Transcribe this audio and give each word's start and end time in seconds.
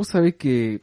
vos 0.00 0.08
sabés 0.08 0.36
que 0.36 0.80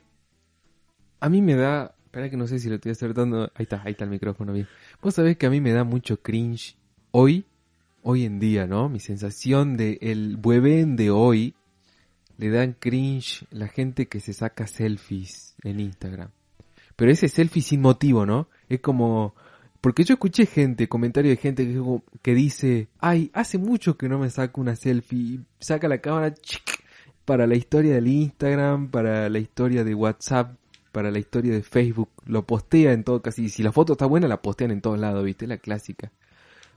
a 1.19 1.27
mí 1.27 1.41
me 1.41 1.55
da, 1.55 1.95
espera 2.05 2.29
que 2.29 2.37
no 2.37 2.45
sé 2.45 2.59
si 2.59 2.69
lo 2.69 2.75
estoy 2.75 2.91
acertando, 2.91 3.51
ahí 3.55 3.63
está, 3.63 3.81
ahí 3.83 3.93
está 3.93 4.03
el 4.03 4.11
micrófono 4.11 4.53
bien. 4.53 4.67
Vos 5.01 5.15
sabés 5.15 5.37
que 5.37 5.47
a 5.47 5.49
mí 5.49 5.59
me 5.59 5.71
da 5.71 5.83
mucho 5.83 6.21
cringe 6.21 6.77
hoy, 7.09 7.43
hoy 8.03 8.25
en 8.25 8.39
día, 8.39 8.67
¿no? 8.67 8.89
Mi 8.89 8.99
sensación 8.99 9.75
de 9.75 9.97
el 10.01 10.39
de 10.39 11.09
hoy 11.09 11.55
le 12.37 12.51
dan 12.51 12.75
cringe 12.77 13.47
la 13.49 13.67
gente 13.67 14.07
que 14.07 14.19
se 14.19 14.33
saca 14.33 14.67
selfies 14.67 15.55
en 15.63 15.79
Instagram. 15.79 16.29
Pero 16.95 17.11
ese 17.11 17.27
selfie 17.27 17.63
sin 17.63 17.81
motivo, 17.81 18.23
¿no? 18.23 18.49
Es 18.69 18.81
como, 18.81 19.33
porque 19.81 20.03
yo 20.03 20.13
escuché 20.13 20.45
gente, 20.45 20.87
comentario 20.87 21.31
de 21.31 21.37
gente 21.37 21.65
que, 21.65 21.81
que 22.21 22.35
dice, 22.35 22.89
ay, 22.99 23.31
hace 23.33 23.57
mucho 23.57 23.97
que 23.97 24.09
no 24.09 24.19
me 24.19 24.29
saco 24.29 24.61
una 24.61 24.75
selfie, 24.75 25.39
saca 25.59 25.87
la 25.87 26.01
cámara 26.01 26.35
chic, 26.35 26.76
para 27.27 27.45
la 27.45 27.55
historia 27.55 27.95
del 27.95 28.07
Instagram, 28.07 28.89
para 28.89 29.27
la 29.27 29.39
historia 29.39 29.83
de 29.83 29.93
WhatsApp, 29.93 30.55
para 30.93 31.11
la 31.11 31.19
historia 31.19 31.51
de 31.51 31.61
Facebook, 31.61 32.07
lo 32.25 32.45
postea 32.45 32.93
en 32.93 33.03
todo 33.03 33.21
casi, 33.21 33.49
si 33.49 33.63
la 33.63 33.73
foto 33.73 33.91
está 33.93 34.05
buena 34.05 34.29
la 34.29 34.41
postean 34.41 34.71
en 34.71 34.79
todos 34.79 34.97
lados, 34.97 35.25
viste, 35.25 35.45
la 35.45 35.57
clásica. 35.57 36.09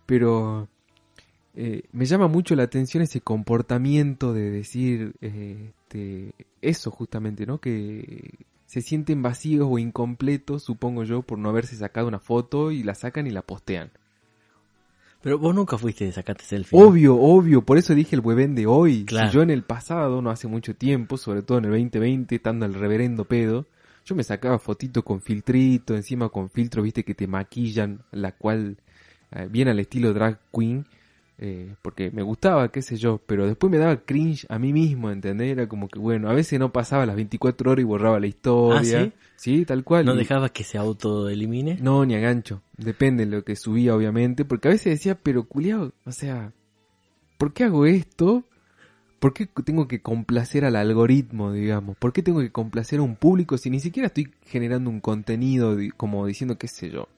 Pero 0.06 0.66
eh, 1.54 1.84
me 1.92 2.04
llama 2.04 2.26
mucho 2.26 2.56
la 2.56 2.64
atención 2.64 3.04
ese 3.04 3.20
comportamiento 3.20 4.32
de 4.32 4.50
decir 4.50 5.14
este, 5.20 6.32
eso 6.62 6.90
justamente, 6.90 7.46
¿no? 7.46 7.58
Que 7.60 8.34
se 8.66 8.82
sienten 8.82 9.22
vacíos 9.22 9.68
o 9.70 9.78
incompletos, 9.78 10.64
supongo 10.64 11.04
yo, 11.04 11.22
por 11.22 11.38
no 11.38 11.48
haberse 11.48 11.76
sacado 11.76 12.08
una 12.08 12.18
foto 12.18 12.72
y 12.72 12.82
la 12.82 12.96
sacan 12.96 13.28
y 13.28 13.30
la 13.30 13.42
postean. 13.42 13.92
Pero 15.22 15.38
vos 15.38 15.54
nunca 15.54 15.76
fuiste 15.76 16.06
de 16.06 16.12
sacarte 16.12 16.44
selfie. 16.44 16.80
Obvio, 16.80 17.16
obvio, 17.16 17.62
por 17.62 17.76
eso 17.76 17.94
dije 17.94 18.16
el 18.16 18.22
webén 18.22 18.54
de 18.54 18.66
hoy. 18.66 19.04
Si 19.08 19.30
yo 19.30 19.42
en 19.42 19.50
el 19.50 19.62
pasado, 19.62 20.22
no 20.22 20.30
hace 20.30 20.48
mucho 20.48 20.74
tiempo, 20.74 21.18
sobre 21.18 21.42
todo 21.42 21.58
en 21.58 21.66
el 21.66 21.70
2020, 21.72 22.34
estando 22.34 22.64
el 22.64 22.74
reverendo 22.74 23.26
pedo, 23.26 23.66
yo 24.06 24.14
me 24.14 24.24
sacaba 24.24 24.58
fotitos 24.58 25.04
con 25.04 25.20
filtrito, 25.20 25.94
encima 25.94 26.30
con 26.30 26.48
filtro, 26.48 26.82
viste, 26.82 27.04
que 27.04 27.14
te 27.14 27.26
maquillan, 27.26 28.00
la 28.12 28.32
cual, 28.32 28.78
eh, 29.32 29.46
bien 29.50 29.68
al 29.68 29.78
estilo 29.78 30.14
drag 30.14 30.40
queen, 30.52 30.86
eh, 31.42 31.74
porque 31.80 32.10
me 32.10 32.20
gustaba, 32.20 32.70
qué 32.70 32.82
sé 32.82 32.98
yo, 32.98 33.18
pero 33.26 33.46
después 33.46 33.70
me 33.70 33.78
daba 33.78 33.96
cringe 33.96 34.44
a 34.50 34.58
mí 34.58 34.74
mismo, 34.74 35.10
¿entendés? 35.10 35.50
Era 35.50 35.66
como 35.68 35.88
que, 35.88 35.98
bueno, 35.98 36.28
a 36.28 36.34
veces 36.34 36.60
no 36.60 36.70
pasaba 36.70 37.06
las 37.06 37.16
24 37.16 37.70
horas 37.70 37.82
y 37.82 37.86
borraba 37.86 38.20
la 38.20 38.26
historia. 38.26 39.10
¿Ah, 39.10 39.10
sí? 39.36 39.64
tal 39.64 39.82
cual. 39.82 40.04
¿No 40.04 40.14
dejabas 40.14 40.50
que 40.50 40.64
se 40.64 40.76
autoelimine? 40.76 41.78
No, 41.80 42.04
ni 42.04 42.14
a 42.14 42.18
gancho. 42.18 42.60
Depende 42.76 43.24
de 43.24 43.30
lo 43.30 43.42
que 43.42 43.56
subía, 43.56 43.96
obviamente, 43.96 44.44
porque 44.44 44.68
a 44.68 44.72
veces 44.72 44.92
decía, 44.92 45.14
pero 45.14 45.44
culiao, 45.44 45.92
o 46.04 46.12
sea, 46.12 46.52
¿por 47.38 47.54
qué 47.54 47.64
hago 47.64 47.86
esto? 47.86 48.44
¿Por 49.18 49.32
qué 49.32 49.46
tengo 49.64 49.88
que 49.88 50.02
complacer 50.02 50.66
al 50.66 50.76
algoritmo, 50.76 51.52
digamos? 51.52 51.96
¿Por 51.96 52.12
qué 52.12 52.22
tengo 52.22 52.40
que 52.40 52.52
complacer 52.52 52.98
a 52.98 53.02
un 53.02 53.16
público 53.16 53.56
si 53.56 53.70
ni 53.70 53.80
siquiera 53.80 54.08
estoy 54.08 54.30
generando 54.44 54.90
un 54.90 55.00
contenido 55.00 55.74
como 55.96 56.26
diciendo, 56.26 56.58
qué 56.58 56.68
sé 56.68 56.90
yo? 56.90 57.08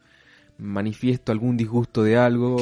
Manifiesto 0.59 1.33
algún 1.33 1.57
disgusto 1.57 2.03
de 2.03 2.17
algo 2.17 2.57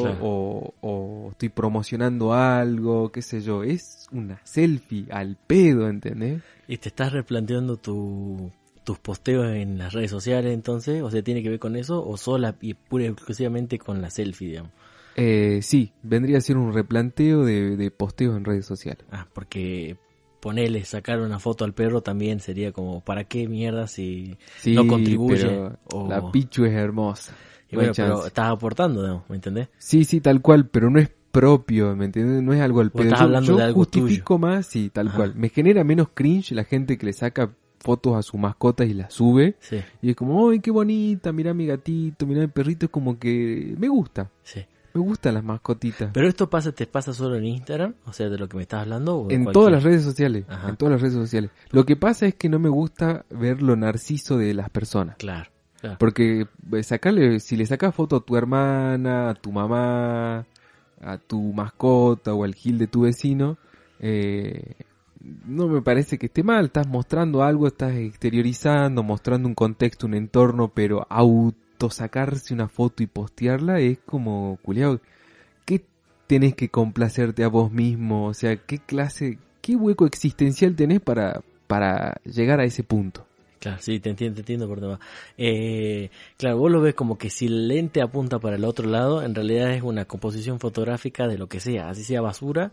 o, 0.83 1.29
estoy 1.31 1.49
promocionando 1.49 2.33
algo, 2.35 3.11
qué 3.13 3.23
sé 3.23 3.41
yo, 3.41 3.63
es 3.63 4.07
una 4.13 4.41
selfie 4.45 5.07
al 5.11 5.37
pedo, 5.47 5.89
¿entendés? 5.89 6.43
¿Y 6.69 6.77
te 6.79 6.89
estás 6.89 7.13
replanteando 7.13 7.77
tu, 7.77 8.51
tus 8.85 8.99
posteos 8.99 9.47
en 9.55 9.79
las 9.79 9.93
redes 9.93 10.11
sociales 10.11 10.53
entonces? 10.53 11.03
O 11.03 11.11
sea, 11.11 11.23
¿tiene 11.23 11.43
que 11.43 11.51
ver 11.51 11.59
con 11.59 11.77
eso 11.77 12.07
o 12.07 12.17
sola 12.17 12.57
y 12.61 12.75
pura 12.75 13.05
y 13.05 13.09
exclusivamente 13.09 13.79
con 13.79 14.03
la 14.03 14.11
selfie, 14.11 14.49
digamos? 14.49 14.73
Eh, 15.17 15.61
sí, 15.63 15.93
vendría 16.03 16.39
a 16.39 16.41
ser 16.41 16.57
un 16.57 16.73
replanteo 16.73 17.45
de, 17.45 17.77
de 17.77 17.91
posteos 17.91 18.37
en 18.37 18.45
redes 18.45 18.67
sociales. 18.67 19.05
Ah, 19.11 19.27
porque 19.33 19.97
ponerle, 20.41 20.85
sacar 20.85 21.21
una 21.21 21.39
foto 21.39 21.65
al 21.65 21.75
perro 21.75 22.03
también 22.03 22.41
sería 22.41 22.73
como, 22.73 23.03
¿para 23.03 23.25
qué 23.25 23.47
mierda 23.47 23.87
si 23.87 24.39
no 24.67 24.87
contribuye? 24.87 25.71
La 26.09 26.33
pichu 26.33 26.65
es 26.65 26.73
hermosa. 26.73 27.37
Y 27.71 27.77
bueno, 27.77 27.93
pero 27.95 28.27
estás 28.27 28.51
aportando, 28.51 29.25
¿me 29.29 29.37
entendés? 29.37 29.69
Sí, 29.79 30.05
sí, 30.05 30.21
tal 30.21 30.43
cual, 30.43 30.67
pero 30.67 30.91
no 30.91 30.99
es 30.99 31.11
propio, 31.31 31.95
¿me 31.95 32.07
entiendes? 32.07 32.43
No 32.43 32.53
es 32.53 32.61
algo 32.61 32.81
al 32.81 32.91
pedo. 32.91 33.05
Estás 33.05 33.21
hablando 33.21 33.57
de 33.57 33.63
algo 33.63 33.79
justifico 33.79 34.39
más, 34.39 34.67
sí, 34.67 34.91
tal 34.91 35.13
cual. 35.13 35.35
Me 35.37 35.49
genera 35.49 35.85
menos 35.85 36.09
cringe 36.13 36.53
la 36.53 36.65
gente 36.65 36.99
que 36.99 37.07
le 37.07 37.13
saca 37.13 37.51
fotos 37.79 38.17
a 38.17 38.23
su 38.23 38.37
mascota 38.37 38.85
y 38.85 38.95
la 38.95 39.11
sube. 39.11 39.57
Sí. 39.61 39.81
Y 40.03 40.11
es 40.11 40.17
como, 40.17 40.51
¡ay, 40.51 40.61
qué 40.61 40.71
bonita! 40.71 41.33
Mira 41.33 41.55
mi 41.55 41.67
gatito, 41.67 42.27
mira 42.27 42.41
mi 42.41 42.49
perrito. 42.49 42.87
Es 42.87 42.93
como 42.93 43.19
que 43.19 43.75
me 43.79 43.89
gusta. 43.89 44.31
Sí. 44.43 44.65
Me 44.93 45.01
gustan 45.01 45.35
las 45.35 45.45
mascotitas. 45.45 46.11
Pero 46.13 46.27
esto 46.27 46.51
pasa, 46.51 46.73
te 46.73 46.87
pasa 46.87 47.13
solo 47.13 47.37
en 47.37 47.45
Instagram, 47.45 47.95
o 48.07 48.13
sea, 48.13 48.29
de 48.29 48.37
lo 48.37 48.49
que 48.49 48.57
me 48.57 48.63
estás 48.63 48.83
hablando. 48.83 49.29
en 49.31 49.47
todas 49.47 49.73
las 49.73 49.85
redes 49.85 50.03
sociales. 50.03 50.45
En 50.67 50.77
todas 50.77 50.93
las 50.93 51.01
redes 51.01 51.15
sociales. 51.15 51.51
Lo 51.71 51.87
que 51.87 51.95
pasa 51.97 52.27
es 52.27 52.35
que 52.35 52.49
no 52.49 52.59
me 52.59 52.69
gusta 52.69 53.25
ver 53.31 53.63
lo 53.63 53.77
narciso 53.77 54.37
de 54.37 54.53
las 54.53 54.69
personas. 54.71 55.17
Claro. 55.17 55.51
Porque 55.99 56.47
sacarle, 56.83 57.41
si 57.41 57.57
le 57.57 57.67
sacas 57.67 57.95
foto 57.95 58.17
a 58.17 58.21
tu 58.21 58.37
hermana, 58.37 59.31
a 59.31 59.35
tu 59.35 59.51
mamá, 59.51 60.47
a 61.01 61.19
tu 61.19 61.53
mascota 61.53 62.35
o 62.35 62.45
al 62.45 62.55
gil 62.55 62.79
de 62.79 62.87
tu 62.87 63.03
vecino, 63.03 63.57
eh, 63.99 64.75
no 65.47 65.69
me 65.69 65.83
parece 65.83 66.19
que 66.19 66.27
esté 66.27 66.43
mal. 66.43 66.67
Estás 66.67 66.87
mostrando 66.87 67.43
algo, 67.43 67.67
estás 67.67 67.95
exteriorizando, 67.95 69.03
mostrando 69.03 69.49
un 69.49 69.55
contexto, 69.55 70.07
un 70.07 70.15
entorno, 70.15 70.69
pero 70.69 71.07
auto 71.09 71.91
sacarse 71.91 72.53
una 72.53 72.69
foto 72.69 73.03
y 73.03 73.07
postearla 73.07 73.81
es 73.81 73.99
como, 74.05 74.59
culiao, 74.63 75.01
¿qué 75.65 75.83
tenés 76.27 76.55
que 76.55 76.69
complacerte 76.69 77.43
a 77.45 77.49
vos 77.49 77.73
mismo? 77.73 78.27
O 78.27 78.35
sea, 78.35 78.57
¿qué 78.57 78.79
clase, 78.79 79.39
qué 79.63 79.77
hueco 79.77 80.07
existencial 80.07 80.77
tenés 80.77 81.01
para, 81.01 81.41
para 81.67 82.21
llegar 82.25 82.61
a 82.61 82.65
ese 82.65 82.83
punto? 82.83 83.27
Claro, 83.61 83.77
sí, 83.83 84.01
te 84.01 84.09
entiendo, 84.09 84.37
te 84.37 84.41
entiendo 84.41 84.67
por 84.67 84.81
demás. 84.81 85.01
Eh, 85.37 86.11
claro, 86.39 86.57
vos 86.57 86.71
lo 86.71 86.81
ves 86.81 86.95
como 86.95 87.19
que 87.19 87.29
si 87.29 87.45
el 87.45 87.69
lente 87.69 88.01
apunta 88.01 88.39
para 88.39 88.57
el 88.57 88.65
otro 88.65 88.89
lado, 88.89 89.23
en 89.23 89.35
realidad 89.35 89.71
es 89.75 89.83
una 89.83 90.07
composición 90.07 90.59
fotográfica 90.61 91.29
de 91.29 91.37
lo 91.37 91.47
que 91.47 91.61
sea, 91.61 91.91
así 91.91 92.03
sea 92.03 92.23
basura, 92.23 92.73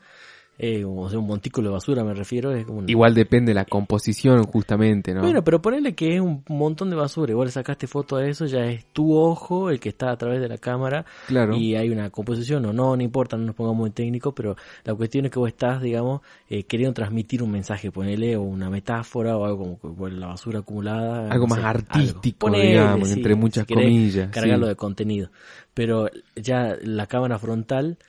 eh, 0.59 0.83
o 0.83 1.07
sea, 1.07 1.19
un 1.19 1.27
montículo 1.27 1.69
de 1.69 1.73
basura 1.73 2.03
me 2.03 2.15
refiero. 2.15 2.51
Es 2.51 2.65
como 2.65 2.83
Igual 2.87 3.13
depende 3.13 3.51
de 3.51 3.55
la 3.55 3.65
composición 3.65 4.43
justamente, 4.43 5.13
¿no? 5.13 5.21
Bueno, 5.21 5.43
pero 5.43 5.61
ponerle 5.61 5.93
que 5.93 6.15
es 6.15 6.21
un 6.21 6.43
montón 6.49 6.89
de 6.89 6.95
basura, 6.95 7.31
igual 7.31 7.51
sacaste 7.51 7.85
foto 7.85 8.15
a 8.15 8.25
eso, 8.25 8.45
ya 8.45 8.65
es 8.65 8.85
tu 8.85 9.15
ojo 9.15 9.69
el 9.69 9.79
que 9.79 9.89
está 9.89 10.11
a 10.11 10.17
través 10.17 10.41
de 10.41 10.47
la 10.47 10.57
cámara 10.57 11.05
claro. 11.27 11.55
y 11.55 11.75
hay 11.75 11.89
una 11.89 12.09
composición 12.09 12.65
o 12.65 12.73
no, 12.73 12.95
no 12.95 13.03
importa, 13.03 13.37
no 13.37 13.45
nos 13.45 13.55
pongamos 13.55 13.77
muy 13.77 13.91
técnicos, 13.91 14.33
pero 14.35 14.55
la 14.83 14.95
cuestión 14.95 15.25
es 15.25 15.31
que 15.31 15.37
vos 15.37 15.47
estás, 15.47 15.81
digamos, 15.81 16.21
eh, 16.49 16.63
queriendo 16.63 16.93
transmitir 16.93 17.43
un 17.43 17.51
mensaje, 17.51 17.91
ponerle 17.91 18.35
o 18.35 18.41
una 18.41 18.69
metáfora 18.71 19.37
o 19.37 19.45
algo 19.45 19.77
como 19.77 20.07
la 20.09 20.27
basura 20.27 20.59
acumulada. 20.59 21.29
Algo 21.29 21.45
más 21.47 21.63
artístico, 21.63 22.49
digamos, 22.49 23.11
entre 23.11 23.35
muchas 23.35 23.67
comillas. 23.67 24.29
Cargarlo 24.31 24.67
de 24.67 24.75
contenido. 24.75 25.29
Pero 25.75 26.09
ya 26.35 26.75
la 26.81 27.05
cámara 27.05 27.37
frontal 27.37 27.99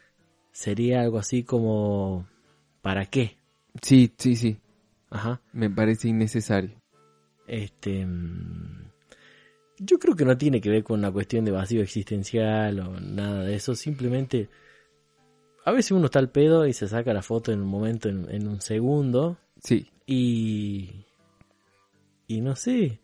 sería 0.52 1.02
algo 1.02 1.18
así 1.18 1.44
como 1.44 2.26
¿Para 2.82 3.06
qué? 3.06 3.36
Sí, 3.82 4.12
sí, 4.16 4.36
sí. 4.36 4.58
Ajá. 5.10 5.40
Me 5.52 5.70
parece 5.70 6.08
innecesario. 6.08 6.70
Este. 7.46 8.04
Mm, 8.04 8.90
yo 9.78 9.98
creo 9.98 10.14
que 10.14 10.24
no 10.24 10.36
tiene 10.36 10.60
que 10.60 10.70
ver 10.70 10.84
con 10.84 10.98
una 10.98 11.12
cuestión 11.12 11.44
de 11.44 11.50
vacío 11.50 11.82
existencial 11.82 12.80
o 12.80 13.00
nada 13.00 13.44
de 13.44 13.54
eso. 13.54 13.74
Simplemente. 13.74 14.48
A 15.64 15.72
veces 15.72 15.92
uno 15.92 16.06
está 16.06 16.18
al 16.18 16.30
pedo 16.30 16.66
y 16.66 16.72
se 16.72 16.88
saca 16.88 17.12
la 17.12 17.22
foto 17.22 17.52
en 17.52 17.60
un 17.60 17.68
momento, 17.68 18.08
en, 18.08 18.30
en 18.30 18.48
un 18.48 18.60
segundo. 18.60 19.38
Sí. 19.62 19.88
Y. 20.06 21.04
Y 22.26 22.40
no 22.40 22.56
sé. 22.56 23.00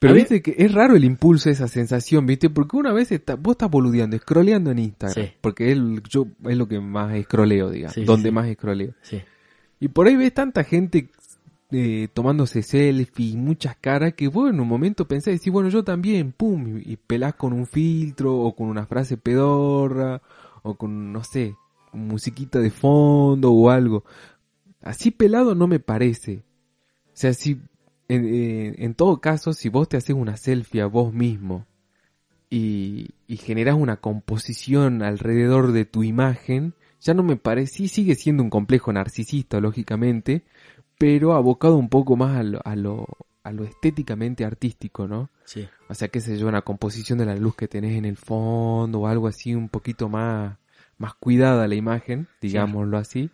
Pero 0.00 0.14
viste 0.14 0.40
que 0.40 0.54
es 0.56 0.72
raro 0.72 0.96
el 0.96 1.04
impulso, 1.04 1.50
esa 1.50 1.68
sensación, 1.68 2.24
viste, 2.24 2.48
porque 2.48 2.74
una 2.74 2.90
vez 2.90 3.12
está, 3.12 3.36
vos 3.36 3.52
estás 3.52 3.70
boludeando, 3.70 4.16
scrolleando 4.16 4.70
en 4.70 4.78
Instagram, 4.78 5.28
porque 5.42 5.72
es, 5.72 5.78
yo, 6.08 6.26
es 6.48 6.56
lo 6.56 6.66
que 6.66 6.80
más 6.80 7.22
scrolleo, 7.22 7.68
digamos, 7.68 7.96
donde 8.06 8.32
más 8.32 8.50
scrolleo. 8.50 8.94
Y 9.78 9.88
por 9.88 10.06
ahí 10.06 10.16
ves 10.16 10.32
tanta 10.32 10.64
gente 10.64 11.10
eh, 11.70 12.08
tomándose 12.14 12.62
selfies, 12.62 13.36
muchas 13.36 13.76
caras, 13.76 14.14
que 14.14 14.28
vos 14.28 14.48
en 14.48 14.58
un 14.60 14.66
momento 14.66 15.06
pensás, 15.06 15.34
decís, 15.34 15.52
bueno, 15.52 15.68
yo 15.68 15.84
también, 15.84 16.32
pum, 16.32 16.80
y, 16.82 16.96
pelás 16.96 17.34
con 17.34 17.52
un 17.52 17.66
filtro, 17.66 18.34
o 18.38 18.56
con 18.56 18.68
una 18.68 18.86
frase 18.86 19.18
pedorra, 19.18 20.22
o 20.62 20.76
con, 20.76 21.12
no 21.12 21.22
sé, 21.24 21.56
musiquita 21.92 22.58
de 22.58 22.70
fondo 22.70 23.52
o 23.52 23.68
algo. 23.68 24.04
Así 24.80 25.10
pelado 25.10 25.54
no 25.54 25.66
me 25.66 25.78
parece. 25.78 26.42
O 27.08 27.20
sea, 27.20 27.34
si 27.34 27.60
en, 28.14 28.94
todo 28.94 29.20
caso, 29.20 29.52
si 29.52 29.68
vos 29.68 29.88
te 29.88 29.96
haces 29.96 30.16
una 30.16 30.36
selfie 30.36 30.82
a 30.82 30.86
vos 30.86 31.12
mismo 31.12 31.66
y, 32.48 33.10
y 33.26 33.36
generas 33.36 33.76
una 33.76 33.98
composición 33.98 35.02
alrededor 35.02 35.72
de 35.72 35.84
tu 35.84 36.02
imagen, 36.02 36.74
ya 37.00 37.14
no 37.14 37.22
me 37.22 37.36
parece, 37.36 37.74
sí 37.74 37.88
sigue 37.88 38.14
siendo 38.14 38.42
un 38.42 38.50
complejo 38.50 38.92
narcisista, 38.92 39.60
lógicamente, 39.60 40.44
pero 40.98 41.34
abocado 41.34 41.76
un 41.76 41.88
poco 41.88 42.16
más 42.16 42.36
a 42.36 42.42
lo, 42.42 42.60
a 42.64 42.76
lo, 42.76 43.06
a 43.42 43.52
lo 43.52 43.64
estéticamente 43.64 44.44
artístico, 44.44 45.06
¿no? 45.08 45.30
Sí. 45.44 45.66
O 45.88 45.94
sea, 45.94 46.08
qué 46.08 46.20
sé 46.20 46.36
yo, 46.36 46.46
una 46.46 46.62
composición 46.62 47.18
de 47.18 47.26
la 47.26 47.36
luz 47.36 47.56
que 47.56 47.68
tenés 47.68 47.96
en 47.96 48.04
el 48.04 48.16
fondo 48.16 49.00
o 49.00 49.06
algo 49.06 49.26
así 49.26 49.54
un 49.54 49.68
poquito 49.68 50.08
más, 50.08 50.58
más 50.98 51.14
cuidada 51.14 51.66
la 51.68 51.74
imagen, 51.74 52.28
digámoslo 52.40 52.98
así. 52.98 53.30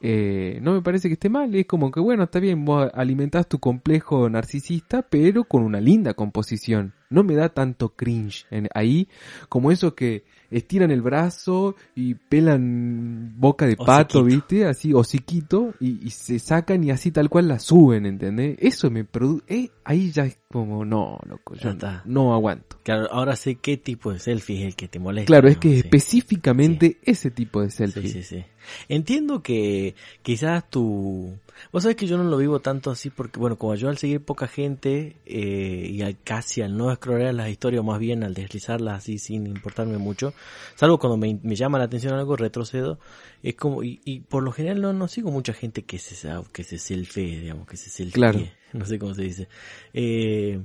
Eh, 0.00 0.58
no 0.62 0.74
me 0.74 0.82
parece 0.82 1.08
que 1.08 1.14
esté 1.14 1.28
mal. 1.28 1.54
Es 1.54 1.66
como 1.66 1.90
que, 1.90 2.00
bueno, 2.00 2.24
está 2.24 2.40
bien, 2.40 2.64
vos 2.64 2.90
alimentás 2.94 3.48
tu 3.48 3.58
complejo 3.58 4.28
narcisista, 4.28 5.02
pero 5.02 5.44
con 5.44 5.62
una 5.62 5.80
linda 5.80 6.14
composición. 6.14 6.94
No 7.10 7.24
me 7.24 7.34
da 7.34 7.48
tanto 7.48 7.90
cringe 7.90 8.46
ahí 8.74 9.08
como 9.48 9.70
eso 9.72 9.94
que 9.94 10.24
estiran 10.50 10.90
el 10.90 11.02
brazo 11.02 11.76
y 11.94 12.14
pelan 12.14 13.34
boca 13.38 13.66
de 13.66 13.76
pato. 13.76 14.24
¿viste? 14.24 14.66
Así, 14.66 14.92
hociquito, 14.92 15.74
y, 15.80 16.06
y 16.06 16.10
se 16.10 16.38
sacan 16.38 16.82
y 16.84 16.90
así 16.90 17.10
tal 17.10 17.28
cual 17.28 17.48
la 17.48 17.58
suben, 17.58 18.06
¿entendés? 18.06 18.56
Eso 18.60 18.90
me 18.90 19.04
produce... 19.04 19.44
Eh, 19.48 19.70
ahí 19.84 20.10
ya 20.10 20.24
es 20.24 20.38
como, 20.50 20.84
no, 20.84 21.18
loco, 21.26 21.54
yo 21.54 21.70
está. 21.70 22.02
no 22.06 22.34
aguanto. 22.34 22.78
Claro, 22.82 23.08
ahora 23.10 23.36
sé 23.36 23.56
qué 23.56 23.76
tipo 23.76 24.12
de 24.12 24.18
selfie 24.18 24.60
es 24.60 24.66
el 24.68 24.76
que 24.76 24.88
te 24.88 24.98
molesta. 24.98 25.26
Claro, 25.26 25.48
es 25.48 25.56
¿no? 25.56 25.60
que 25.60 25.68
Sí. 25.68 25.78
específicamente 25.80 26.98
ese 27.02 27.30
tipo 27.30 27.60
de 27.62 27.70
selfie. 27.70 28.02
Sí, 28.08 28.22
sí, 28.22 28.22
sí. 28.22 28.44
Entiendo 28.88 29.42
que 29.42 29.94
quizás 30.22 30.68
tu... 30.68 31.34
Vos 31.72 31.82
sabés 31.82 31.96
que 31.96 32.06
yo 32.06 32.16
no 32.18 32.24
lo 32.24 32.36
vivo 32.36 32.60
tanto 32.60 32.90
así 32.90 33.10
porque, 33.10 33.40
bueno, 33.40 33.56
como 33.56 33.74
yo 33.74 33.88
al 33.88 33.98
seguir 33.98 34.20
poca 34.20 34.46
gente 34.46 35.16
eh, 35.26 35.88
y 35.90 36.02
al 36.02 36.16
casi 36.22 36.62
al 36.62 36.76
no 36.76 36.94
scrollear 36.94 37.34
las 37.34 37.48
historias, 37.48 37.84
más 37.84 37.98
bien 37.98 38.22
al 38.22 38.34
deslizarlas 38.34 38.98
así 38.98 39.18
sin 39.18 39.46
importarme 39.46 39.98
mucho, 39.98 40.34
salvo 40.74 40.98
cuando 40.98 41.16
me, 41.16 41.38
me 41.42 41.54
llama 41.56 41.78
la 41.78 41.84
atención 41.84 42.14
algo, 42.14 42.36
retrocedo, 42.36 42.98
es 43.42 43.54
como, 43.54 43.82
y, 43.82 44.00
y 44.04 44.20
por 44.20 44.42
lo 44.42 44.52
general 44.52 44.80
no, 44.80 44.92
no 44.92 45.08
sigo 45.08 45.30
mucha 45.30 45.52
gente 45.52 45.82
que 45.84 45.98
se, 45.98 46.14
que 46.52 46.64
se 46.64 46.78
selfie, 46.78 47.40
digamos, 47.40 47.66
que 47.66 47.76
se 47.76 47.90
selfie, 47.90 48.12
Claro. 48.14 48.40
no 48.72 48.84
sé 48.84 48.98
cómo 48.98 49.14
se 49.14 49.22
dice. 49.22 49.48
Eh, 49.92 50.60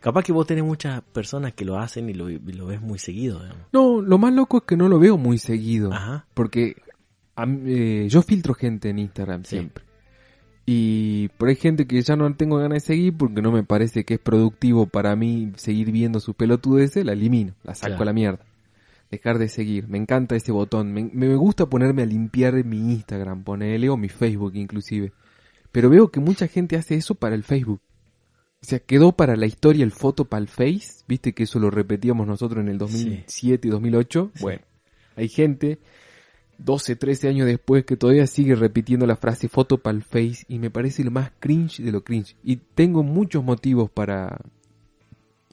capaz 0.00 0.22
que 0.24 0.32
vos 0.32 0.46
tenés 0.46 0.64
muchas 0.64 1.02
personas 1.02 1.52
que 1.54 1.64
lo 1.64 1.78
hacen 1.78 2.08
y 2.08 2.14
lo, 2.14 2.28
y 2.30 2.38
lo 2.38 2.66
ves 2.66 2.80
muy 2.80 2.98
seguido, 2.98 3.40
digamos. 3.42 3.66
No, 3.72 4.00
lo 4.02 4.18
más 4.18 4.32
loco 4.32 4.58
es 4.58 4.62
que 4.64 4.76
no 4.76 4.88
lo 4.88 4.98
veo 4.98 5.16
muy 5.16 5.38
seguido. 5.38 5.92
Ajá. 5.92 6.26
Porque 6.34 6.76
a 7.36 7.44
eh, 7.66 8.06
yo 8.08 8.22
filtro 8.22 8.54
gente 8.54 8.90
en 8.90 8.98
Instagram 8.98 9.44
Sí. 9.44 9.56
siempre. 9.56 9.84
Y 10.70 11.28
por 11.38 11.48
ahí 11.48 11.56
gente 11.56 11.86
que 11.86 12.02
ya 12.02 12.14
no 12.14 12.30
tengo 12.34 12.58
ganas 12.58 12.82
de 12.82 12.86
seguir 12.88 13.16
porque 13.16 13.40
no 13.40 13.50
me 13.50 13.62
parece 13.62 14.04
que 14.04 14.14
es 14.14 14.20
productivo 14.20 14.84
para 14.86 15.16
mí 15.16 15.52
seguir 15.56 15.90
viendo 15.90 16.20
sus 16.20 16.34
pelotudeces, 16.36 17.06
la 17.06 17.12
elimino, 17.14 17.54
la 17.64 17.74
saco 17.74 17.88
Claro. 17.92 18.02
a 18.02 18.04
la 18.04 18.12
mierda. 18.12 18.44
Dejar 19.10 19.38
de 19.38 19.48
seguir. 19.48 19.88
Me 19.88 19.98
encanta 19.98 20.36
ese 20.36 20.52
botón. 20.52 20.92
Me, 20.92 21.10
me 21.12 21.34
gusta 21.34 21.66
ponerme 21.66 22.02
a 22.02 22.06
limpiar 22.06 22.62
mi 22.64 22.92
Instagram, 22.92 23.44
ponele, 23.44 23.88
o 23.88 23.96
mi 23.96 24.08
Facebook 24.08 24.54
inclusive. 24.54 25.12
Pero 25.72 25.90
veo 25.90 26.10
que 26.10 26.20
mucha 26.20 26.48
gente 26.48 26.76
hace 26.76 26.94
eso 26.96 27.14
para 27.14 27.34
el 27.34 27.44
Facebook. 27.44 27.80
O 28.60 28.66
sea, 28.66 28.80
quedó 28.80 29.12
para 29.12 29.36
la 29.36 29.46
historia 29.46 29.84
el 29.84 29.92
foto 29.92 30.24
para 30.24 30.40
el 30.40 30.48
Face. 30.48 31.04
Viste 31.06 31.32
que 31.32 31.44
eso 31.44 31.60
lo 31.60 31.70
repetíamos 31.70 32.26
nosotros 32.26 32.60
en 32.62 32.68
el 32.68 32.78
2007 32.78 33.68
y 33.68 33.70
2008. 33.70 34.32
Sí. 34.34 34.42
Bueno, 34.42 34.62
hay 35.14 35.28
gente 35.28 35.78
12, 36.58 36.96
13 36.96 37.28
años 37.28 37.46
después 37.46 37.84
que 37.84 37.96
todavía 37.96 38.26
sigue 38.26 38.56
repitiendo 38.56 39.06
la 39.06 39.16
frase 39.16 39.48
foto 39.48 39.78
para 39.78 39.96
el 39.96 40.02
Face 40.02 40.44
y 40.48 40.58
me 40.58 40.70
parece 40.70 41.04
lo 41.04 41.12
más 41.12 41.30
cringe 41.38 41.82
de 41.82 41.92
lo 41.92 42.02
cringe. 42.02 42.36
Y 42.42 42.56
tengo 42.56 43.04
muchos 43.04 43.44
motivos 43.44 43.90
para, 43.90 44.40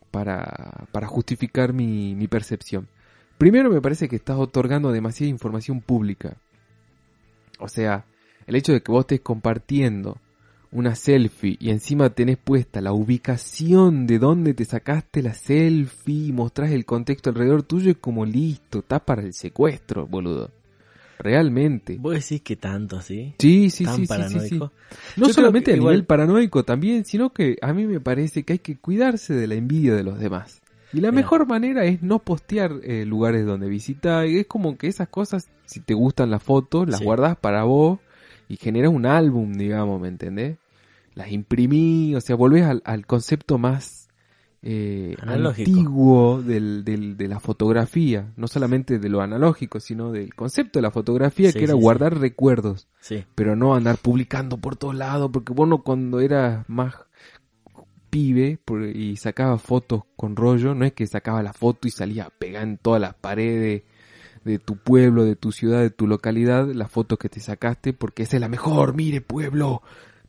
para, 0.09 0.87
para 0.91 1.07
justificar 1.07 1.73
mi, 1.73 2.15
mi 2.15 2.27
percepción. 2.27 2.87
Primero 3.37 3.69
me 3.69 3.81
parece 3.81 4.07
que 4.07 4.15
estás 4.15 4.37
otorgando 4.37 4.91
demasiada 4.91 5.29
información 5.29 5.81
pública. 5.81 6.37
O 7.59 7.67
sea, 7.67 8.05
el 8.47 8.55
hecho 8.55 8.71
de 8.73 8.81
que 8.81 8.91
vos 8.91 9.01
estés 9.01 9.21
compartiendo 9.21 10.17
una 10.71 10.95
selfie 10.95 11.55
y 11.59 11.69
encima 11.69 12.09
tenés 12.09 12.37
puesta 12.37 12.81
la 12.81 12.91
ubicación 12.91 14.07
de 14.07 14.19
dónde 14.19 14.53
te 14.53 14.65
sacaste 14.65 15.21
la 15.21 15.33
selfie 15.33 16.27
y 16.27 16.31
mostrás 16.33 16.71
el 16.71 16.85
contexto 16.85 17.29
alrededor 17.29 17.63
tuyo 17.63 17.91
es 17.91 17.97
como 17.97 18.25
listo, 18.25 18.79
está 18.79 18.99
para 18.99 19.21
el 19.21 19.33
secuestro, 19.33 20.05
boludo. 20.05 20.51
Realmente. 21.17 21.95
¿Vos 21.97 22.13
decís 22.15 22.41
que 22.41 22.57
tanto 22.57 22.97
así? 22.97 23.35
Sí, 23.39 23.69
sí, 23.69 23.85
¿Tan 23.85 23.95
sí, 23.95 24.01
sí, 24.01 24.05
sí, 24.05 24.07
paranoico? 24.09 24.71
sí. 24.89 24.95
No 25.15 25.27
Yo 25.27 25.33
solamente 25.33 25.71
a 25.71 25.75
igual- 25.77 25.93
nivel 25.93 26.05
paranoico 26.05 26.65
también, 26.65 27.05
sino 27.05 27.31
que 27.31 27.57
a 27.61 27.73
mí 27.73 27.85
me 27.85 28.01
parece 28.01 28.43
que 28.43 28.53
hay 28.53 28.59
que 28.59 28.75
cuidarse 28.77 29.33
de 29.33 29.47
la 29.47 29.55
envidia 29.55 29.93
de 29.95 30.03
los 30.03 30.19
demás. 30.19 30.61
Y 30.95 31.01
la 31.01 31.11
Mira. 31.11 31.21
mejor 31.23 31.47
manera 31.47 31.83
es 31.85 32.01
no 32.01 32.19
postear 32.19 32.71
eh, 32.83 33.05
lugares 33.05 33.45
donde 33.45 33.67
visitar. 33.67 34.25
Es 34.25 34.47
como 34.47 34.77
que 34.77 34.87
esas 34.87 35.09
cosas, 35.09 35.49
si 35.65 35.79
te 35.81 35.93
gustan 35.93 36.29
las 36.31 36.41
fotos, 36.41 36.87
las 36.87 36.99
Sí. 36.99 37.03
guardás 37.05 37.35
para 37.37 37.63
vos 37.63 37.99
y 38.47 38.55
generas 38.57 38.91
un 38.93 39.05
álbum, 39.05 39.53
digamos, 39.53 39.99
¿me 39.99 40.07
entendés? 40.07 40.57
Las 41.13 41.31
imprimí, 41.31 42.15
o 42.15 42.21
sea, 42.21 42.35
volvés 42.35 42.63
al, 42.63 42.81
al 42.85 43.05
concepto 43.05 43.57
más 43.57 44.03
eh, 44.67 45.15
Analógico. 45.21 45.69
antiguo 45.69 46.41
del, 46.41 46.83
del- 46.83 47.17
de 47.17 47.27
la 47.27 47.39
fotografía. 47.39 48.31
No 48.35 48.47
solamente 48.47 48.97
de 48.97 49.09
lo 49.09 49.21
analógico, 49.21 49.79
sino 49.79 50.11
del 50.11 50.33
concepto 50.33 50.79
de 50.79 50.83
la 50.83 50.89
fotografía, 50.91 51.51
Sí, 51.51 51.59
que 51.59 51.65
era 51.65 51.73
sí, 51.73 51.77
sí. 51.79 51.83
guardar 51.83 52.17
recuerdos 52.19 52.87
Sí. 52.99 53.23
pero 53.35 53.55
no 53.55 53.75
andar 53.75 53.97
publicando 53.97 54.57
por 54.57 54.75
todos 54.75 54.95
lados, 54.95 55.29
porque 55.31 55.53
vos 55.53 55.67
no 55.67 55.83
cuando 55.83 56.19
eras 56.19 56.67
más 56.67 56.95
pibe 58.15 58.59
y 58.93 59.17
sacaba 59.17 59.57
fotos 59.57 60.03
con 60.15 60.37
rollo, 60.37 60.73
no 60.73 60.85
es 60.85 60.93
que 60.93 61.05
sacaba 61.05 61.43
la 61.43 61.51
foto 61.51 61.85
y 61.85 61.91
salía 61.91 62.29
pegada 62.29 62.63
en 62.63 62.77
todas 62.77 63.01
las 63.01 63.13
paredes 63.13 63.83
de 64.45 64.57
tu 64.57 64.77
pueblo, 64.77 65.25
de 65.25 65.35
tu 65.35 65.51
ciudad, 65.51 65.81
de 65.81 65.89
tu 65.89 66.07
localidad, 66.07 66.65
la 66.73 66.87
foto 66.87 67.17
que 67.17 67.27
te 67.27 67.41
sacaste, 67.41 67.91
porque 67.91 68.23
esa 68.23 68.37
es 68.37 68.41
la 68.41 68.47
mejor, 68.47 68.95
mire 68.95 69.19
pueblo, 69.19 69.81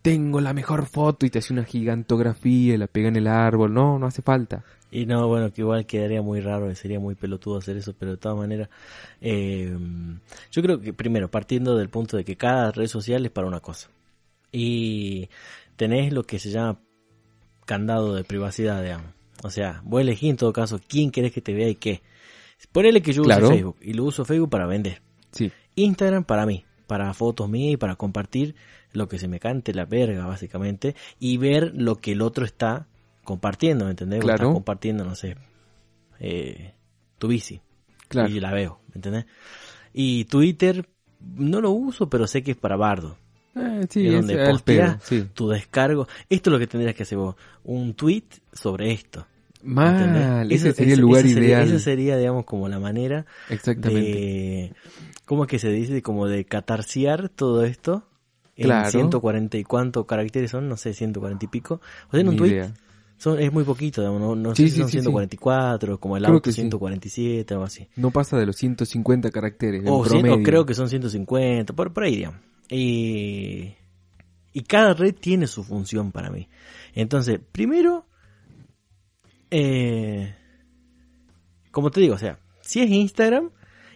tengo 0.03 0.41
la 0.41 0.53
mejor 0.53 0.87
foto 0.87 1.27
y 1.27 1.31
te 1.31 1.39
hace 1.39 1.53
una 1.53 1.63
gigantografía 1.63 2.77
la 2.77 2.89
pega 2.89 3.07
en 3.07 3.15
el 3.15 3.29
árbol, 3.29 3.73
no, 3.73 4.01
no 4.01 4.07
hace 4.07 4.21
falta. 4.21 4.65
Y 4.91 5.07
no, 5.07 5.29
bueno, 5.29 5.53
que 5.53 5.61
igual 5.61 5.87
quedaría 5.87 6.23
muy 6.23 6.41
raro, 6.41 6.75
sería 6.75 6.99
muy 6.99 7.15
pelotudo 7.15 7.59
hacer 7.59 7.77
eso, 7.77 7.95
pero 7.97 8.13
de 8.13 8.17
todas 8.17 8.37
maneras, 8.37 8.69
eh, 9.21 9.79
yo 10.51 10.61
creo 10.61 10.81
que 10.81 10.93
primero, 10.93 11.31
partiendo 11.31 11.77
del 11.77 11.89
punto 11.89 12.17
de 12.17 12.25
que 12.25 12.35
cada 12.35 12.73
red 12.73 12.89
social 12.89 13.25
es 13.25 13.31
para 13.31 13.47
una 13.47 13.61
cosa. 13.61 13.91
Y 14.51 15.29
tenés 15.77 16.13
lo 16.13 16.25
que 16.25 16.41
se 16.41 16.51
llama 16.51 16.81
candado 17.67 18.15
de 18.15 18.25
privacidad, 18.25 18.83
digamos. 18.83 19.13
O 19.43 19.51
sea, 19.51 19.83
vos 19.85 20.01
elegís 20.01 20.31
en 20.31 20.37
todo 20.37 20.53
caso 20.55 20.81
quién 20.89 21.11
querés 21.11 21.33
que 21.33 21.43
te 21.43 21.53
vea 21.53 21.69
y 21.69 21.75
qué. 21.75 22.01
Ponele 22.73 23.03
que 23.03 23.13
yo 23.13 23.23
Claro. 23.23 23.47
uso 23.49 23.55
Facebook 23.55 23.77
y 23.83 23.93
lo 23.93 24.05
uso 24.05 24.25
Facebook 24.25 24.49
para 24.49 24.67
vender. 24.67 25.03
Sí, 25.33 25.53
Instagram 25.75 26.25
para 26.25 26.47
mí, 26.47 26.65
para 26.87 27.13
fotos 27.13 27.51
mías 27.51 27.75
y 27.75 27.77
para 27.77 27.97
compartir 27.97 28.55
lo 28.93 29.09
que 29.09 29.19
se 29.19 29.29
me 29.29 29.39
cante 29.39 29.75
la 29.75 29.85
verga, 29.85 30.25
básicamente, 30.27 30.95
y 31.21 31.37
ver 31.37 31.73
lo 31.75 31.97
que 31.97 32.13
el 32.13 32.23
otro 32.23 32.47
está 32.47 32.87
compartiendo, 33.25 33.85
¿me 33.85 33.91
entendés? 33.91 34.21
Claro. 34.21 34.37
estás 34.37 34.55
compartiendo, 34.55 35.05
no 35.05 35.15
sé, 35.15 35.37
eh, 36.19 36.73
tu 37.19 37.29
bici, 37.29 37.61
claro. 38.09 38.29
y 38.31 38.41
la 38.41 38.53
veo, 38.53 38.81
¿me 38.89 38.95
entendés? 38.95 39.27
Y 39.93 40.25
Twitter 40.25 40.89
no 41.21 41.61
lo 41.61 41.73
uso, 41.73 42.09
pero 42.09 42.27
sé 42.27 42.43
que 42.43 42.53
es 42.53 42.57
para 42.57 42.77
bardo. 42.77 43.19
Eh, 43.57 43.87
sí, 43.91 44.07
es 44.07 44.13
es 44.15 44.21
donde 44.21 44.41
al 44.41 44.51
posteas 44.53 45.03
sí. 45.03 45.25
Tu 45.33 45.49
descargo, 45.49 46.07
esto 46.29 46.51
es 46.51 46.53
lo 46.53 46.59
que 46.59 46.67
tendrías 46.67 46.95
que 46.95 47.05
hacer 47.05 47.17
vos, 47.19 47.37
un 47.65 47.95
tweet 47.95 48.25
sobre 48.53 48.93
esto. 48.93 49.27
Mal, 49.63 50.53
ese 50.53 50.69
Eso- 50.69 50.77
sería 50.77 50.93
el 50.95 51.01
ese- 51.01 51.03
lugar 51.03 51.23
sería- 51.23 51.41
ideal. 51.49 51.69
Esa 51.69 51.79
sería, 51.81 52.17
digamos, 52.19 52.45
como 52.45 52.69
la 52.69 52.79
manera 52.79 53.27
Exactamente. 53.51 54.01
de 54.11 54.73
¿cómo 55.25 55.45
es 55.45 55.49
que 55.51 55.59
se 55.59 55.71
dice? 55.71 56.03
como 56.03 56.29
de 56.29 56.45
catarsear 56.45 57.29
todo 57.31 57.65
esto 57.65 58.05
en 58.57 58.67
Claro. 58.67 58.91
140 58.91 59.59
y 59.59 59.65
cuántos 59.65 60.07
caracteres 60.07 60.51
son, 60.51 60.69
no 60.69 60.77
sé, 60.77 60.95
140 60.95 61.45
y 61.47 61.49
pico. 61.49 61.81
O 62.09 62.11
sea, 62.13 62.21
en 62.21 62.29
un 62.29 62.37
tweet 62.37 62.69
son, 63.19 63.41
es 63.41 63.53
muy 63.53 63.65
poquito, 63.65 64.03
digamos, 64.03 64.21
no, 64.21 64.37
no 64.37 64.55
Sí, 64.55 64.65
sé 64.65 64.69
si 64.69 64.75
sí, 64.77 64.81
son 64.83 64.89
sí, 64.89 64.99
sí. 64.99 65.03
144, 65.03 65.99
como 65.99 66.17
el 66.17 66.23
Creo 66.23 66.35
auto 66.35 66.43
que 66.43 66.53
sí. 66.53 66.61
147, 66.61 67.55
algo 67.55 67.65
así. 67.65 67.89
No 67.97 68.11
pasa 68.11 68.37
de 68.39 68.47
los 68.47 68.57
150 68.57 69.31
caracteres. 69.31 69.83
en 69.83 69.89
O, 69.89 70.05
cien- 70.05 70.19
o 70.19 70.21
promedio. 70.21 70.43
creo 70.45 70.65
que 70.67 70.75
son 70.75 70.89
150, 70.89 71.73
por, 71.73 71.93
por 71.93 72.05
ahí, 72.05 72.17
digamos. 72.17 72.41
Y, 72.69 73.75
y 74.53 74.63
cada 74.63 74.95
red 74.95 75.15
tiene 75.15 75.47
su 75.47 75.65
función 75.65 76.13
para 76.13 76.31
mí. 76.31 76.49
Entonces, 76.95 77.41
primero, 77.53 78.07
eh, 79.51 80.35
como 81.71 81.91
te 81.91 82.01
digo, 82.01 82.15
o 82.15 82.19
sea, 82.19 82.39
si 82.63 82.81
es 82.81 82.91
Instagram 82.91 83.51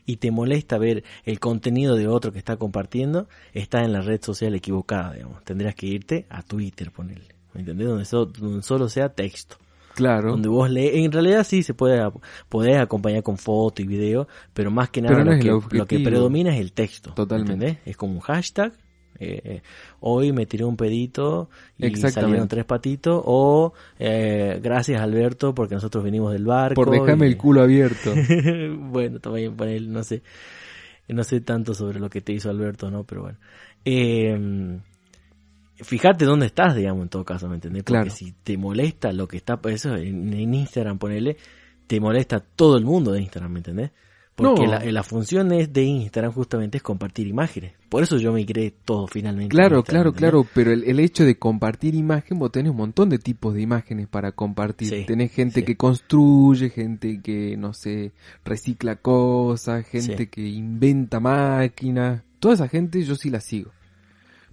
y 0.05 0.17
te 0.17 0.31
molesta 0.31 0.79
ver 0.79 1.05
el 1.25 1.41
contenido 1.41 1.97
de 1.97 2.09
otro 2.09 2.33
que 2.33 2.39
está 2.39 2.57
compartiendo, 2.57 3.29
está 3.53 3.83
en 3.83 3.93
la 3.93 4.01
red 4.01 4.21
social 4.23 4.55
equivocada, 4.55 5.15
digamos. 5.15 5.45
Tendrías 5.45 5.75
que 5.75 5.87
irte 5.87 6.27
a 6.29 6.43
Twitter, 6.43 6.91
ponerle. 6.91 7.35
¿Me 7.55 7.61
entendés? 7.61 8.11
Donde 8.11 8.63
solo 8.63 8.89
sea 8.89 9.09
texto. 9.09 9.57
Claro. 9.95 10.31
Donde 10.33 10.49
vos 10.49 10.71
lees, 10.71 10.95
en 11.05 11.13
realidad 11.13 11.45
sí 11.45 11.63
se 11.63 11.75
puede 11.75 12.01
podés 12.49 12.79
acompañar 12.79 13.23
con 13.23 13.37
foto 13.39 13.83
y 13.83 13.87
video, 13.87 14.29
pero 14.55 14.71
más 14.71 14.91
que 14.91 15.03
nada 15.03 15.25
no 15.25 15.33
lo, 15.33 15.39
que, 15.39 15.77
lo 15.77 15.87
que 15.87 16.01
predomina 16.01 16.55
es 16.55 16.61
el 16.61 16.73
texto. 16.73 17.13
Totalmente. 17.15 17.53
¿entendés? 17.53 17.79
Es 17.87 17.97
como 17.97 18.15
un 18.15 18.21
hashtag. 18.21 18.73
eh, 19.19 19.61
hoy 20.01 20.33
me 20.33 20.47
tiré 20.47 20.65
un 20.65 20.77
pedito 20.77 21.51
y 21.77 21.95
salieron 21.97 22.49
tres 22.49 22.65
patitos. 22.65 23.23
O 23.27 23.75
eh, 23.99 24.59
gracias 24.63 25.01
Alberto 25.01 25.55
porque 25.55 25.75
nosotros 25.75 26.03
venimos 26.05 26.33
del 26.33 26.45
barco. 26.47 26.75
Por 26.77 26.91
dejarme 26.91 27.27
y- 27.27 27.31
el 27.31 27.37
culo 27.37 27.61
abierto. 27.63 28.15
bueno, 28.79 29.19
también 29.19 29.55
para 29.57 29.73
él, 29.73 29.93
no 29.93 30.03
sé. 30.05 30.23
No 31.09 31.25
sé 31.25 31.41
tanto 31.41 31.75
sobre 31.75 31.99
lo 31.99 32.09
que 32.09 32.21
te 32.21 32.33
hizo 32.33 32.49
Alberto, 32.49 32.91
¿no? 32.91 33.03
Pero 33.05 33.23
bueno. 33.23 33.39
Eh, 33.85 34.79
fíjate 35.83 36.25
dónde 36.25 36.47
estás, 36.47 36.75
digamos, 36.75 37.03
en 37.03 37.09
todo 37.09 37.25
caso, 37.25 37.49
¿me 37.49 37.57
entendés? 37.57 37.83
Porque 37.85 38.01
Claro. 38.03 38.11
si 38.11 38.33
te 38.33 38.57
molesta 38.57 39.13
lo 39.13 39.27
que 39.29 39.37
está, 39.37 39.59
eso 39.69 39.97
en, 39.97 40.33
en 40.33 40.55
Instagram, 40.55 40.99
ponele, 40.99 41.37
te 41.87 42.01
molesta 42.01 42.41
todo 42.41 42.77
el 42.77 42.85
mundo 42.85 43.13
de 43.13 43.21
Instagram, 43.23 43.53
¿me 43.53 43.59
entendés? 43.61 43.91
Porque 44.37 44.63
No. 44.65 44.69
la, 44.71 44.85
la 44.85 45.03
función 45.03 45.53
es 45.53 45.71
de 45.73 45.83
Instagram 45.83 46.33
justamente 46.33 46.79
es 46.79 46.83
compartir 46.83 47.27
imágenes. 47.27 47.73
Por 47.91 48.03
eso 48.03 48.17
yo 48.17 48.33
migré 48.33 48.71
todo 48.71 49.07
finalmente. 49.07 49.55
Claro, 49.55 49.83
claro, 49.83 50.13
claro, 50.15 50.47
pero 50.55 50.73
el, 50.73 50.85
el 50.85 50.99
hecho 51.01 51.25
de 51.25 51.37
compartir 51.39 51.95
imagen, 51.95 52.39
vos 52.39 52.51
tenés 52.51 52.71
un 52.71 52.79
montón 52.79 53.11
de 53.11 53.19
tipos 53.19 53.53
de 53.53 53.61
imágenes 53.61 54.07
para 54.09 54.33
compartir. 54.33 54.89
Sí, 54.89 55.05
tenés 55.07 55.33
gente 55.33 55.61
sí. 55.61 55.67
que 55.67 55.77
construye, 55.77 56.71
gente 56.71 57.21
que, 57.23 57.57
no 57.59 57.75
sé, 57.75 58.13
recicla 58.45 58.97
cosas, 58.97 59.85
gente 59.87 60.17
Sí. 60.17 60.27
que 60.29 60.47
inventa 60.49 61.21
máquinas. 61.21 62.23
Toda 62.39 62.55
esa 62.55 62.69
gente 62.69 63.03
yo 63.03 63.17
sí 63.17 63.29
la 63.29 63.41
sigo. 63.41 63.73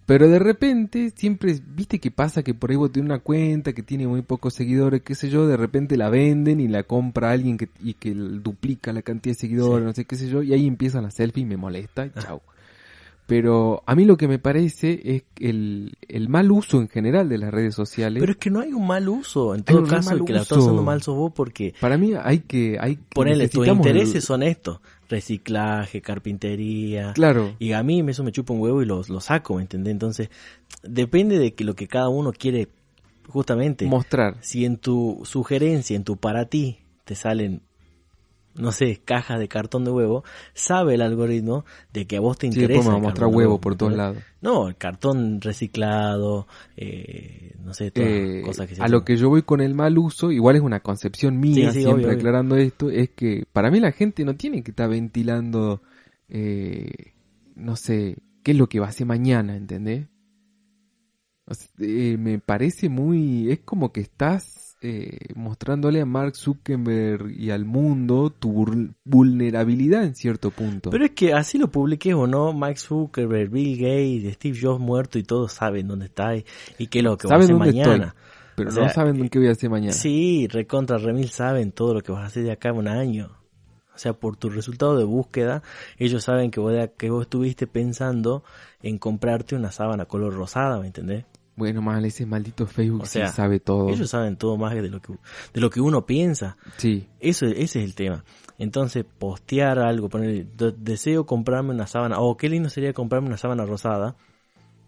Pero 0.08 0.28
de 0.30 0.40
repente, 0.40 1.12
siempre, 1.16 1.60
viste 1.76 2.00
que 2.00 2.10
pasa 2.12 2.42
que 2.42 2.54
por 2.56 2.72
ahí 2.72 2.78
vos 2.78 2.92
tenés 2.92 3.06
una 3.10 3.20
cuenta 3.20 3.74
que 3.74 3.84
tiene 3.84 4.08
muy 4.08 4.22
pocos 4.24 4.54
seguidores, 4.56 5.02
qué 5.04 5.14
sé 5.14 5.30
yo, 5.30 5.46
de 5.48 5.58
repente 5.58 5.98
la 5.98 6.10
venden 6.10 6.60
y 6.62 6.68
la 6.70 6.84
compra 6.84 7.30
alguien 7.32 7.58
que, 7.58 7.70
y 7.84 7.94
que 7.94 8.14
duplica 8.16 8.94
la 8.94 9.02
cantidad 9.04 9.36
de 9.36 9.40
seguidores, 9.42 9.84
Sí. 9.84 9.86
no 9.86 9.94
sé 9.94 10.06
qué 10.06 10.16
sé 10.16 10.30
yo, 10.30 10.42
y 10.42 10.54
ahí 10.54 10.66
empiezan 10.66 11.04
las 11.04 11.14
selfies 11.16 11.44
y 11.44 11.50
me 11.50 11.58
molesta, 11.58 12.06
y 12.06 12.12
Ah. 12.16 12.22
chau. 12.22 12.42
Pero 13.26 13.84
a 13.86 13.94
mí 13.94 14.06
lo 14.06 14.16
que 14.16 14.30
me 14.30 14.40
parece 14.40 15.02
es 15.04 15.24
el, 15.42 15.98
el 16.08 16.30
mal 16.30 16.50
uso 16.50 16.80
en 16.80 16.88
general 16.88 17.28
de 17.28 17.38
las 17.38 17.52
redes 17.54 17.76
sociales. 17.76 18.22
Pero 18.22 18.32
es 18.32 18.38
que 18.38 18.50
no 18.50 18.62
hay 18.62 18.72
un 18.72 18.88
mal 18.88 19.10
uso. 19.10 19.54
En 19.54 19.64
todo 19.64 19.84
caso, 19.86 20.14
el 20.16 20.24
que 20.24 20.32
la 20.32 20.44
está 20.44 20.56
uso. 20.56 20.64
usando 20.64 20.82
mal 20.84 21.02
sos 21.02 21.18
vos 21.18 21.34
porque 21.36 21.74
Para 21.82 21.98
mí 21.98 22.14
hay 22.24 22.40
que... 22.40 22.78
Hay 22.80 22.96
que 22.96 23.02
ponele, 23.14 23.50
tus 23.50 23.56
necesitamos 23.68 23.86
el- 23.86 23.92
intereses 23.98 24.24
son 24.24 24.44
estos. 24.44 24.80
Reciclaje, 25.10 26.02
carpintería. 26.02 27.14
Claro, 27.14 27.56
Y 27.60 27.72
a 27.74 27.84
mí 27.84 28.04
eso 28.08 28.24
me 28.24 28.32
chupa 28.32 28.54
un 28.54 28.60
huevo 28.62 28.82
y 28.82 28.86
lo, 28.86 29.02
lo 29.08 29.20
saco, 29.22 29.56
¿me 29.56 29.62
entendés? 29.62 29.92
Entonces, 29.92 30.30
depende 30.84 31.40
de 31.40 31.54
que 31.54 31.64
lo 31.64 31.76
que 31.76 31.88
cada 31.88 32.10
uno 32.10 32.32
quiere 32.34 32.68
justamente. 33.28 33.86
mostrar. 33.86 34.38
si 34.42 34.66
en 34.66 34.78
tu 34.78 35.22
sugerencia, 35.24 35.96
en 35.96 36.04
tu 36.04 36.18
para 36.18 36.46
ti, 36.46 36.80
te 37.06 37.16
salen, 37.16 37.62
no 38.58 38.72
sé, 38.72 39.02
cajas 39.04 39.40
de 39.40 39.48
cartón 39.48 39.86
de 39.86 39.92
huevo, 39.92 40.24
sabe 40.54 40.96
el 40.96 41.02
algoritmo 41.02 41.66
de 41.94 42.08
que 42.08 42.18
a 42.18 42.20
vos 42.22 42.38
te 42.38 42.48
Sí, 42.50 42.60
interesa. 42.60 42.68
después 42.68 42.86
me 42.86 42.92
va 42.92 42.98
a 42.98 43.00
mostrar 43.00 43.30
huevo 43.30 43.60
por 43.62 43.76
todos 43.76 43.94
lados. 43.94 44.24
No, 44.42 44.68
el 44.70 44.78
cartón 44.78 45.42
reciclado, 45.42 46.48
eh, 46.76 47.56
no 47.64 47.74
sé, 47.74 47.92
todas 47.92 48.12
Eh, 48.22 48.42
cosas 48.42 48.68
que 48.68 48.76
se 48.76 48.84
a 48.84 48.88
lo 48.88 49.04
que 49.04 49.18
yo 49.18 49.30
voy 49.30 49.42
con 49.42 49.60
el 49.62 49.74
mal 49.74 49.98
uso, 49.98 50.32
igual 50.32 50.56
es 50.56 50.62
una 50.62 50.82
concepción 50.82 51.40
mía, 51.40 51.72
Sí, 51.72 51.72
sí, 51.72 51.84
siempre 51.84 52.12
obvio, 52.12 52.12
obvio. 52.14 52.24
aclarando 52.26 52.56
esto, 52.56 52.90
es 52.92 53.10
que 53.10 53.46
para 53.52 53.72
mí 53.72 53.80
la 53.80 53.92
gente 53.92 54.24
no 54.24 54.36
tiene 54.36 54.62
que 54.64 54.72
estar 54.72 54.88
ventilando, 54.90 55.82
eh, 56.30 57.14
no 57.56 57.76
sé, 57.76 58.18
qué 58.44 58.52
es 58.52 58.58
lo 58.58 58.70
que 58.70 58.80
va 58.80 58.86
a 58.88 58.90
hacer 58.90 59.08
mañana, 59.08 59.56
¿entendés? 59.58 60.08
O 61.46 61.54
sea, 61.54 61.68
eh, 61.80 62.18
me 62.20 62.40
parece 62.40 62.90
muy, 62.90 63.52
es 63.52 63.60
como 63.60 63.92
que 63.94 64.02
estás 64.02 64.67
eh, 64.82 65.34
mostrándole 65.36 66.02
a 66.02 66.06
Mark 66.06 66.36
Zuckerberg 66.36 67.32
y 67.32 67.50
al 67.50 67.66
mundo 67.66 68.30
tu 68.30 68.54
vul- 68.54 68.94
vulnerabilidad 69.04 70.04
en 70.04 70.16
cierto 70.16 70.52
punto. 70.52 70.90
Pero 70.92 71.06
es 71.06 71.12
que 71.12 71.34
así 71.34 71.58
lo 71.58 71.70
publiques 71.70 72.14
o 72.14 72.28
no, 72.28 72.54
Max 72.54 72.84
Zuckerberg, 72.84 73.50
Bill 73.50 73.78
Gates, 73.78 74.36
Steve 74.36 74.58
Jobs 74.62 74.80
muerto 74.80 75.18
y 75.18 75.24
todos 75.24 75.54
saben 75.54 75.88
dónde 75.88 76.06
está 76.06 76.36
y, 76.36 76.46
y 76.78 76.88
qué 76.88 77.00
es 77.00 77.04
lo 77.06 77.18
que 77.18 77.28
va 77.28 77.36
a 77.36 77.38
Saben 77.42 77.56
hacer 77.56 77.56
dónde 77.58 77.82
mañana. 77.82 78.06
estoy, 78.06 78.22
pero 78.56 78.70
o 78.70 78.74
no 78.74 78.90
saben 78.90 79.30
qué 79.30 79.40
voy 79.40 79.48
a 79.48 79.52
hacer 79.52 79.70
mañana. 79.70 79.94
Sí, 79.94 80.48
recontra 80.48 80.98
remil 80.98 81.30
saben 81.30 81.72
todo 81.72 81.94
lo 81.96 82.02
que 82.02 82.12
vas 82.12 82.24
a 82.24 82.28
hacer 82.28 82.44
de 82.44 82.52
acá 82.52 82.70
a 82.70 82.74
un 82.74 82.88
año. 82.88 83.32
O 83.94 84.00
sea, 84.00 84.14
por 84.14 84.38
tu 84.38 84.52
resultado 84.52 84.96
de 84.96 85.06
búsqueda, 85.06 85.64
ellos 85.98 86.24
saben 86.24 86.52
que 86.52 86.60
vos, 86.60 86.72
que 86.98 87.10
vos 87.10 87.24
estuviste 87.24 87.66
pensando 87.66 88.44
en 88.84 89.00
comprarte 89.00 89.56
una 89.56 89.72
sábana 89.72 90.06
color 90.06 90.36
rosada, 90.36 90.80
¿me 90.80 90.86
entendés? 90.86 91.26
Bueno, 91.58 91.82
mal, 91.82 92.06
ese 92.06 92.26
maldito 92.26 92.66
Facebook 92.68 93.02
O 93.02 93.06
sí 93.08 93.20
sabe 93.28 93.60
todo. 93.60 93.90
Ellos 93.90 94.10
saben 94.10 94.38
todo 94.38 94.56
más 94.58 94.74
de 94.76 94.88
lo 94.90 95.02
que, 95.02 95.14
de 95.54 95.60
lo 95.60 95.70
que 95.70 95.82
uno 95.82 96.06
piensa. 96.06 96.56
Sí, 96.78 97.08
Eso, 97.20 97.46
ese 97.48 97.64
es 97.64 97.76
el 97.86 97.96
tema. 97.96 98.24
Entonces, 98.60 99.04
postear 99.18 99.80
algo, 99.80 100.08
poner, 100.08 100.46
"De- 100.48 100.72
deseo 100.78 101.26
comprarme 101.26 101.72
una 101.74 101.88
sábana, 101.88 102.20
o 102.20 102.38
qué 102.38 102.48
lindo 102.48 102.70
sería 102.70 102.94
comprarme 102.94 103.28
una 103.28 103.38
sábana 103.38 103.66
rosada. 103.66 104.16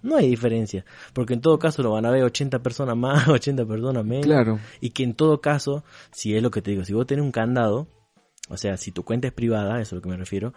No 0.02 0.16
hay 0.16 0.30
diferencia, 0.30 0.86
porque 1.14 1.34
en 1.34 1.42
todo 1.42 1.60
caso 1.60 1.84
lo 1.84 1.92
van 1.92 2.06
a 2.06 2.12
ver 2.12 2.24
80 2.24 2.60
personas 2.60 2.96
más, 2.96 3.28
80 3.28 3.66
personas 3.66 4.06
menos. 4.06 4.26
claro. 4.26 4.60
Y 4.80 4.92
que 4.92 5.04
en 5.04 5.14
todo 5.14 5.42
caso, 5.42 5.84
si 6.12 6.36
es 6.36 6.42
lo 6.44 6.52
que 6.52 6.62
te 6.62 6.72
digo, 6.72 6.86
si 6.86 6.94
vos 6.94 7.06
tenés 7.06 7.26
un 7.26 7.32
candado, 7.32 7.88
o 8.48 8.58
sea, 8.58 8.78
si 8.78 8.92
tu 8.92 9.04
cuenta 9.04 9.28
es 9.28 9.34
privada, 9.34 9.74
eso 9.82 9.82
es 9.82 9.94
a 9.94 9.96
lo 9.96 10.02
que 10.02 10.10
me 10.10 10.18
refiero, 10.18 10.54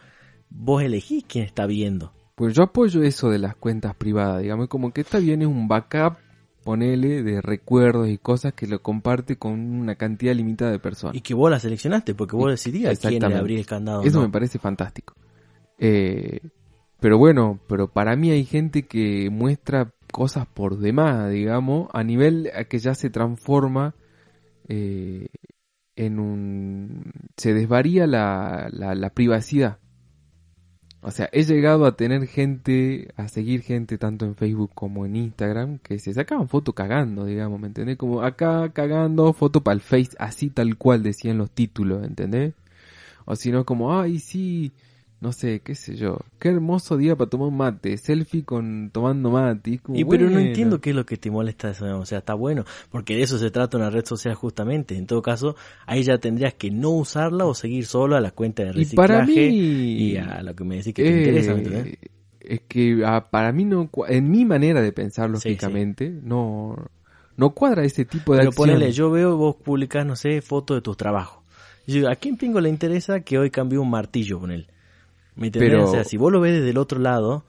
vos 0.51 0.83
elegís 0.83 1.25
quién 1.27 1.45
está 1.45 1.67
viendo. 1.67 2.13
Pues 2.43 2.57
yo 2.57 2.65
apoyo 2.65 3.05
eso 3.05 3.31
de 3.31 3.39
las 3.39 3.55
cuentas 3.55 3.95
privadas, 3.95 4.43
digamos, 4.43 4.67
como 4.67 4.93
que 4.93 5.03
está 5.03 5.21
bien 5.21 5.43
es 5.43 5.47
un 5.47 5.69
backup, 5.69 6.17
ponele, 6.65 7.23
de 7.23 7.41
recuerdos 7.41 8.09
y 8.09 8.19
cosas 8.19 8.53
que 8.53 8.67
lo 8.67 8.83
comparte 8.83 9.37
con 9.37 9.53
una 9.53 9.95
cantidad 9.95 10.35
limitada 10.35 10.73
de 10.73 10.81
personas. 10.81 11.15
Y 11.15 11.21
que 11.21 11.35
vos 11.35 11.53
la 11.53 11.61
seleccionaste, 11.61 12.17
porque 12.17 12.35
vos 12.35 12.51
decidías 12.51 12.99
quién 12.99 13.23
le 13.23 13.37
abría 13.37 13.61
el 13.61 13.67
candado. 13.67 14.03
Eso 14.03 14.19
no. 14.19 14.27
me 14.27 14.33
parece 14.33 14.59
fantástico. 14.59 15.15
Eh, 15.79 16.41
pero 16.99 17.17
bueno, 17.17 17.61
pero 17.69 17.87
para 17.87 18.17
mí 18.17 18.33
hay 18.33 18.45
gente 18.45 18.89
que 18.89 19.31
muestra 19.31 19.95
cosas 20.11 20.45
por 20.49 20.79
demás, 20.79 21.31
digamos, 21.31 21.91
a 21.93 22.03
nivel 22.03 22.51
a 22.57 22.65
que 22.65 22.81
ya 22.81 22.97
se 22.97 23.09
transforma 23.09 23.95
eh, 24.67 25.29
en 25.95 26.19
un... 26.19 27.05
se 27.37 27.55
desvaría 27.55 28.09
la, 28.09 28.69
la, 28.73 28.97
la 28.97 29.11
privacidad. 29.11 29.79
O 31.05 31.11
sea, 31.11 31.29
he 31.33 31.43
llegado 31.43 31.85
a 31.85 31.97
tener 31.97 32.29
gente, 32.29 33.09
a 33.17 33.27
seguir 33.27 33.63
gente 33.63 33.99
tanto 33.99 34.25
en 34.25 34.37
Facebook 34.37 34.71
como 34.73 35.05
en 35.05 35.17
Instagram, 35.17 35.79
que 35.79 35.99
se 35.99 36.15
sacaban 36.15 36.49
fotos 36.49 36.75
cagando, 36.77 37.25
digamos, 37.25 37.61
¿me 37.61 37.67
entendés? 37.67 37.97
Como 37.97 38.23
acá 38.23 38.71
cagando, 38.73 39.33
foto 39.33 39.63
para 39.63 39.75
el 39.75 39.81
Face, 39.81 40.13
así 40.19 40.49
tal 40.49 40.77
cual 40.79 41.03
decían 41.03 41.39
los 41.39 41.51
títulos, 41.51 42.05
¿entendés? 42.05 42.55
O 43.25 43.35
si 43.35 43.51
no, 43.51 43.65
como, 43.65 43.99
ay, 44.01 44.21
sí, 44.21 44.73
no 45.23 45.33
sé, 45.33 45.61
qué 45.61 45.75
sé 45.75 45.97
yo, 45.97 46.19
qué 46.39 46.49
hermoso 46.51 46.97
día 46.97 47.17
para 47.17 47.31
tomar 47.31 47.49
un 47.49 47.57
mate, 47.57 47.97
selfie 47.97 48.45
con 48.45 48.91
tomando 48.93 49.31
mate. 49.31 49.71
y 49.73 49.79
como, 49.79 49.99
Y 49.99 50.05
pero 50.05 50.29
no 50.31 50.39
entiendo 50.39 50.81
qué 50.81 50.91
es 50.91 50.97
lo 50.97 51.07
que 51.07 51.17
te 51.17 51.31
molesta 51.31 51.69
de 51.69 51.75
eso, 51.75 51.99
o 51.99 52.05
sea, 52.07 52.19
está 52.19 52.35
bueno, 52.35 52.65
porque 52.91 53.15
de 53.17 53.23
eso 53.23 53.39
se 53.39 53.51
trata 53.51 53.77
una 53.77 53.91
red 53.91 54.05
social 54.05 54.35
justamente. 54.35 54.97
En 54.97 55.07
todo 55.07 55.23
caso, 55.23 55.55
ahí 55.87 56.03
ya 56.03 56.19
tendrías 56.19 56.55
que 56.55 56.71
no 56.71 56.91
usarla 56.91 57.45
o 57.47 57.55
seguir 57.55 57.87
solo 57.87 58.17
a 58.17 58.21
la 58.21 58.31
cuenta 58.33 58.65
de 58.65 58.71
Y 58.71 58.73
reciclaje 58.73 58.95
para 58.97 59.27
mí... 59.27 59.49
y 59.49 60.17
a 60.17 60.43
lo 60.43 60.55
que 60.57 60.65
me 60.65 60.77
decís 60.77 60.95
que 60.95 61.05
te 61.05 61.13
Eh, 61.13 61.17
interesa, 61.19 61.53
¿me 61.55 61.59
entendés? 61.61 61.99
Es 62.41 62.61
que 62.69 63.03
ah, 63.07 63.29
para 63.31 63.53
mí 63.53 63.65
no, 63.65 63.89
en 64.09 64.31
mi 64.31 64.45
manera 64.45 64.81
de 64.83 64.93
pensar 64.93 65.31
Sí, 65.31 65.33
lógicamente, 65.51 66.11
no, 66.11 66.77
no 67.37 67.51
cuadra 67.55 67.85
ese 67.85 68.05
tipo 68.05 68.35
de 68.35 68.41
Pero 68.41 68.49
acciones. 68.49 68.75
ponele, 68.75 68.93
yo 68.93 69.11
veo 69.11 69.37
vos 69.37 69.57
publicás, 69.57 70.05
no 70.07 70.17
sé, 70.17 70.41
fotos 70.43 70.77
de 70.77 70.83
tus 70.83 70.97
trabajos. 70.97 71.45
Y 71.87 71.93
yo 71.93 71.97
digo, 71.99 72.09
¿a 72.11 72.17
quién 72.17 72.37
pingo 72.37 72.61
le 72.61 72.69
interesa 72.69 73.21
que 73.21 73.39
hoy 73.39 73.51
cambió 73.51 73.83
un 73.83 73.91
martillo 73.91 74.39
con 74.41 74.51
él? 74.51 74.69
¿Me 75.37 75.47
entendés? 75.49 75.71
Pero- 75.71 75.85
O 75.89 75.91
sea, 75.91 76.05
si 76.05 76.17
vos 76.17 76.31
lo 76.33 76.41
ves 76.41 76.53
desde 76.55 76.71
el 76.71 76.79
otro 76.79 76.99
lado, 76.99 77.45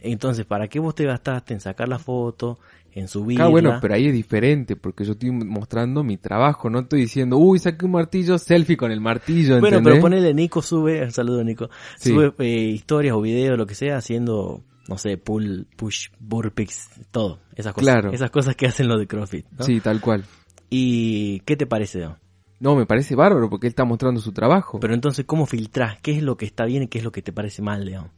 entonces, 0.00 0.44
¿para 0.44 0.68
qué 0.68 0.80
vos 0.80 0.94
te 0.94 1.04
gastaste 1.04 1.54
en 1.54 1.60
sacar 1.60 1.88
la 1.88 1.98
foto, 2.00 2.58
en 2.92 3.06
subirla? 3.06 3.44
Ah, 3.44 3.48
bueno, 3.48 3.78
pero 3.80 3.94
ahí 3.94 4.06
es 4.08 4.12
diferente, 4.12 4.74
porque 4.74 5.04
yo 5.04 5.12
estoy 5.12 5.30
mostrando 5.30 6.02
mi 6.02 6.16
trabajo, 6.16 6.68
no 6.68 6.80
estoy 6.80 7.02
diciendo, 7.02 7.36
uy, 7.38 7.60
saqué 7.60 7.84
un 7.86 7.92
martillo, 7.92 8.36
selfie 8.38 8.76
con 8.76 8.90
el 8.90 9.00
martillo, 9.00 9.60
Bueno, 9.60 9.80
pero 9.82 10.00
ponele, 10.00 10.34
Nico 10.34 10.60
sube, 10.60 11.02
un 11.04 11.10
saludo 11.12 11.44
Nico, 11.44 11.70
Sí. 11.96 12.10
sube 12.10 12.32
eh, 12.38 12.70
historias 12.70 13.14
o 13.14 13.20
videos, 13.20 13.56
lo 13.56 13.66
que 13.66 13.76
sea, 13.76 13.96
haciendo, 13.98 14.64
no 14.88 14.98
sé, 14.98 15.16
pull, 15.18 15.68
push, 15.76 16.08
burpees, 16.18 16.88
todo, 17.12 17.38
esas 17.54 17.72
cosas. 17.72 17.92
Claro. 17.92 18.10
Esas 18.12 18.30
cosas 18.32 18.56
que 18.56 18.66
hacen 18.66 18.88
los 18.88 18.98
de 18.98 19.06
CrossFit, 19.06 19.46
¿no? 19.56 19.64
Sí, 19.64 19.78
tal 19.80 20.00
cual. 20.00 20.24
¿Y 20.68 21.40
qué 21.40 21.56
te 21.56 21.66
parece, 21.66 22.00
Don? 22.00 22.16
No, 22.62 22.76
me 22.76 22.86
parece 22.86 23.16
bárbaro 23.16 23.50
porque 23.50 23.66
él 23.66 23.70
está 23.72 23.84
mostrando 23.84 24.20
su 24.20 24.30
trabajo. 24.32 24.78
Pero 24.78 24.94
entonces, 24.94 25.24
¿cómo 25.26 25.46
filtrás? 25.46 25.98
¿Qué 26.00 26.12
es 26.16 26.22
lo 26.22 26.36
que 26.36 26.44
está 26.46 26.64
bien 26.64 26.84
y 26.84 26.86
qué 26.88 26.98
es 26.98 27.04
lo 27.04 27.10
que 27.10 27.20
te 27.20 27.32
parece 27.32 27.60
mal, 27.60 27.84
León? 27.84 28.10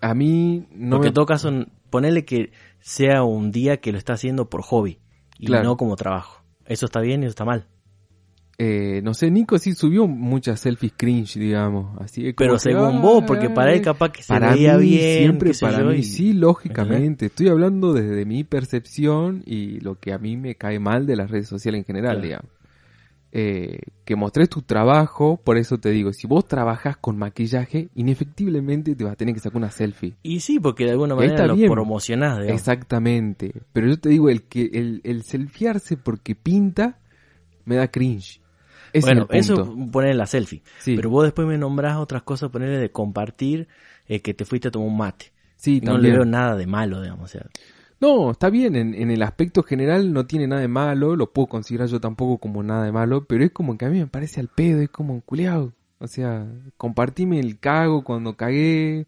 a 0.00 0.14
mí 0.14 0.66
no 0.72 0.96
Porque 0.96 1.04
me... 1.04 1.08
en 1.08 1.14
todo 1.14 1.26
caso, 1.26 1.50
ponele 1.90 2.24
que 2.24 2.52
sea 2.80 3.22
un 3.22 3.52
día 3.52 3.76
que 3.82 3.92
lo 3.92 3.98
está 3.98 4.14
haciendo 4.14 4.48
por 4.48 4.62
hobby 4.62 4.98
y 5.38 5.44
Claro. 5.46 5.64
no 5.64 5.76
como 5.76 5.96
trabajo. 5.96 6.42
Eso 6.64 6.86
está 6.86 7.00
bien 7.00 7.22
y 7.22 7.26
eso 7.26 7.30
está 7.32 7.44
mal. 7.44 7.66
eh, 8.56 9.00
no 9.02 9.12
sé, 9.14 9.30
Nico 9.30 9.58
sí 9.58 9.74
subió 9.74 10.06
muchas 10.06 10.60
selfies 10.60 10.92
cringe, 10.96 11.34
digamos, 11.38 11.98
así 12.00 12.22
como 12.22 12.34
Pero 12.36 12.54
que, 12.54 12.58
según 12.60 13.00
vos, 13.02 13.24
porque 13.26 13.50
para 13.50 13.72
él 13.74 13.82
capaz 13.82 14.10
que 14.12 14.22
se 14.22 14.28
para 14.32 14.54
veía 14.54 14.76
mí, 14.78 14.86
bien. 14.88 15.02
siempre 15.16 15.52
para 15.60 15.80
yo, 15.80 15.90
mí, 15.90 15.98
y- 15.98 16.04
sí, 16.04 16.32
lógicamente. 16.32 17.26
Estoy 17.26 17.48
hablando 17.48 17.92
desde 17.92 18.24
mi 18.24 18.44
percepción 18.44 19.42
y 19.46 19.80
lo 19.80 19.96
que 19.98 20.12
a 20.14 20.18
mí 20.18 20.36
me 20.38 20.54
cae 20.54 20.78
mal 20.78 21.06
de 21.06 21.16
las 21.16 21.30
redes 21.30 21.48
sociales 21.48 21.80
en 21.80 21.84
general, 21.84 22.16
Claro. 22.16 22.26
digamos. 22.26 22.50
Eh, 23.32 23.78
que 24.04 24.16
mostrés 24.16 24.48
tu 24.48 24.62
trabajo, 24.62 25.40
por 25.44 25.56
eso 25.56 25.78
te 25.78 25.90
digo, 25.90 26.12
si 26.12 26.26
vos 26.26 26.46
trabajás 26.48 26.96
con 26.96 27.16
maquillaje, 27.16 27.88
inefectiblemente 27.94 28.96
te 28.96 29.04
vas 29.04 29.12
a 29.12 29.16
tener 29.16 29.34
que 29.34 29.40
sacar 29.40 29.58
una 29.58 29.70
selfie. 29.70 30.14
Y 30.22 30.40
sí, 30.40 30.58
porque 30.58 30.84
de 30.84 30.90
alguna 30.92 31.14
manera 31.14 31.46
lo 31.46 31.54
bien. 31.54 31.70
promocionás, 31.70 32.38
digamos. 32.38 32.60
Exactamente. 32.60 33.52
Pero 33.72 33.86
yo 33.86 34.00
te 34.00 34.08
digo, 34.08 34.28
el 34.30 34.42
que 34.42 34.70
el, 34.72 35.00
el 35.04 35.22
selfiearse 35.22 35.96
porque 35.96 36.34
pinta 36.34 36.98
me 37.64 37.76
da 37.76 37.88
cringe. 37.88 38.40
Ese 38.92 39.06
bueno, 39.06 39.28
es 39.30 39.48
eso 39.48 39.76
poner 39.92 40.16
la 40.16 40.26
selfie. 40.26 40.62
Sí, 40.78 40.96
Pero 40.96 41.10
vos 41.10 41.22
después 41.22 41.46
me 41.46 41.56
nombrás 41.56 41.98
otras 41.98 42.22
cosas, 42.24 42.50
ponerle 42.50 42.78
de 42.78 42.90
compartir 42.90 43.68
eh, 44.08 44.20
que 44.20 44.34
te 44.34 44.44
fuiste 44.44 44.68
a 44.68 44.70
tomar 44.72 44.88
un 44.88 44.96
mate. 44.96 45.32
sí, 45.54 45.80
no 45.80 45.98
le 45.98 46.10
veo 46.10 46.24
nada 46.24 46.56
de 46.56 46.66
malo, 46.66 47.00
digamos. 47.00 47.24
O 47.24 47.28
sea, 47.28 47.46
No, 48.00 48.30
está 48.30 48.48
bien, 48.48 48.76
en, 48.76 48.94
en 48.94 49.10
el 49.10 49.22
aspecto 49.22 49.62
general 49.62 50.12
no 50.12 50.26
tiene 50.26 50.46
nada 50.46 50.62
de 50.62 50.68
malo, 50.68 51.16
lo 51.16 51.32
puedo 51.32 51.48
considerar 51.48 51.88
yo 51.88 52.00
tampoco 52.00 52.38
como 52.38 52.62
nada 52.62 52.84
de 52.84 52.92
malo, 52.92 53.26
pero 53.26 53.44
es 53.44 53.50
como 53.52 53.76
que 53.76 53.84
a 53.84 53.90
mí 53.90 53.98
me 53.98 54.06
parece 54.06 54.40
al 54.40 54.48
pedo, 54.48 54.80
es 54.80 54.88
como 54.88 55.20
culeado. 55.20 55.74
O 55.98 56.06
sea, 56.08 56.46
compartime 56.78 57.38
el 57.40 57.58
cago 57.58 58.02
cuando 58.02 58.36
cagué. 58.36 59.06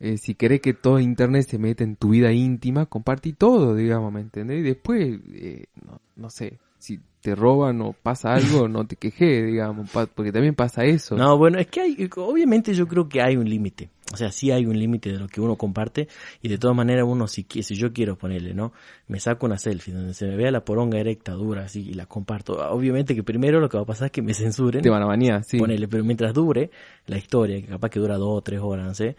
Eh, 0.00 0.16
si 0.18 0.34
querés 0.34 0.60
que 0.60 0.74
todo 0.74 1.00
internet 1.00 1.46
se 1.48 1.58
meta 1.58 1.84
en 1.84 1.96
tu 1.96 2.10
vida 2.10 2.32
íntima, 2.32 2.86
compartí 2.86 3.32
todo, 3.32 3.74
digamos, 3.74 4.12
¿me 4.12 4.20
entendés? 4.20 4.60
Y 4.60 4.62
después, 4.62 5.20
eh, 5.34 5.66
no, 5.84 6.00
no 6.16 6.30
sé, 6.30 6.58
si 6.78 7.00
te 7.20 7.34
roban 7.34 7.80
o 7.82 7.92
pasa 7.92 8.34
algo, 8.34 8.68
no 8.68 8.86
te 8.86 8.96
quejes, 8.96 9.46
digamos, 9.46 9.90
porque 10.14 10.32
también 10.32 10.54
pasa 10.54 10.84
eso. 10.84 11.16
No, 11.16 11.36
bueno, 11.36 11.58
es 11.58 11.66
que 11.66 11.80
hay, 11.80 12.10
obviamente 12.16 12.74
yo 12.74 12.86
creo 12.86 13.08
que 13.08 13.20
hay 13.22 13.36
un 13.36 13.48
límite. 13.48 13.90
O 14.12 14.16
sea, 14.16 14.32
sí 14.32 14.50
hay 14.50 14.66
un 14.66 14.76
límite 14.76 15.12
de 15.12 15.18
lo 15.18 15.28
que 15.28 15.40
uno 15.40 15.54
comparte 15.54 16.08
y 16.42 16.48
de 16.48 16.58
todas 16.58 16.76
maneras 16.76 17.04
uno 17.06 17.28
si, 17.28 17.46
si 17.62 17.74
yo 17.76 17.92
quiero 17.92 18.16
ponerle, 18.16 18.54
¿no? 18.54 18.72
Me 19.06 19.20
saco 19.20 19.46
una 19.46 19.56
selfie 19.56 19.94
donde 19.94 20.14
se 20.14 20.26
me 20.26 20.36
vea 20.36 20.50
la 20.50 20.64
poronga 20.64 20.98
erecta 20.98 21.32
dura 21.32 21.66
así 21.66 21.90
y 21.90 21.94
la 21.94 22.06
comparto. 22.06 22.54
Obviamente 22.70 23.14
que 23.14 23.22
primero 23.22 23.60
lo 23.60 23.68
que 23.68 23.76
va 23.76 23.84
a 23.84 23.86
pasar 23.86 24.06
es 24.06 24.12
que 24.12 24.22
me 24.22 24.34
censuren. 24.34 24.82
Te 24.82 24.90
van 24.90 25.02
a 25.02 25.06
banear, 25.06 25.44
sí. 25.44 25.58
Ponele, 25.58 25.86
pero 25.86 26.02
mientras 26.02 26.34
dure 26.34 26.70
la 27.06 27.18
historia, 27.18 27.60
que 27.60 27.68
capaz 27.68 27.90
que 27.90 28.00
dura 28.00 28.16
dos 28.16 28.38
o 28.38 28.42
tres 28.42 28.60
horas, 28.60 28.84
no 28.84 28.94
sé. 28.94 29.14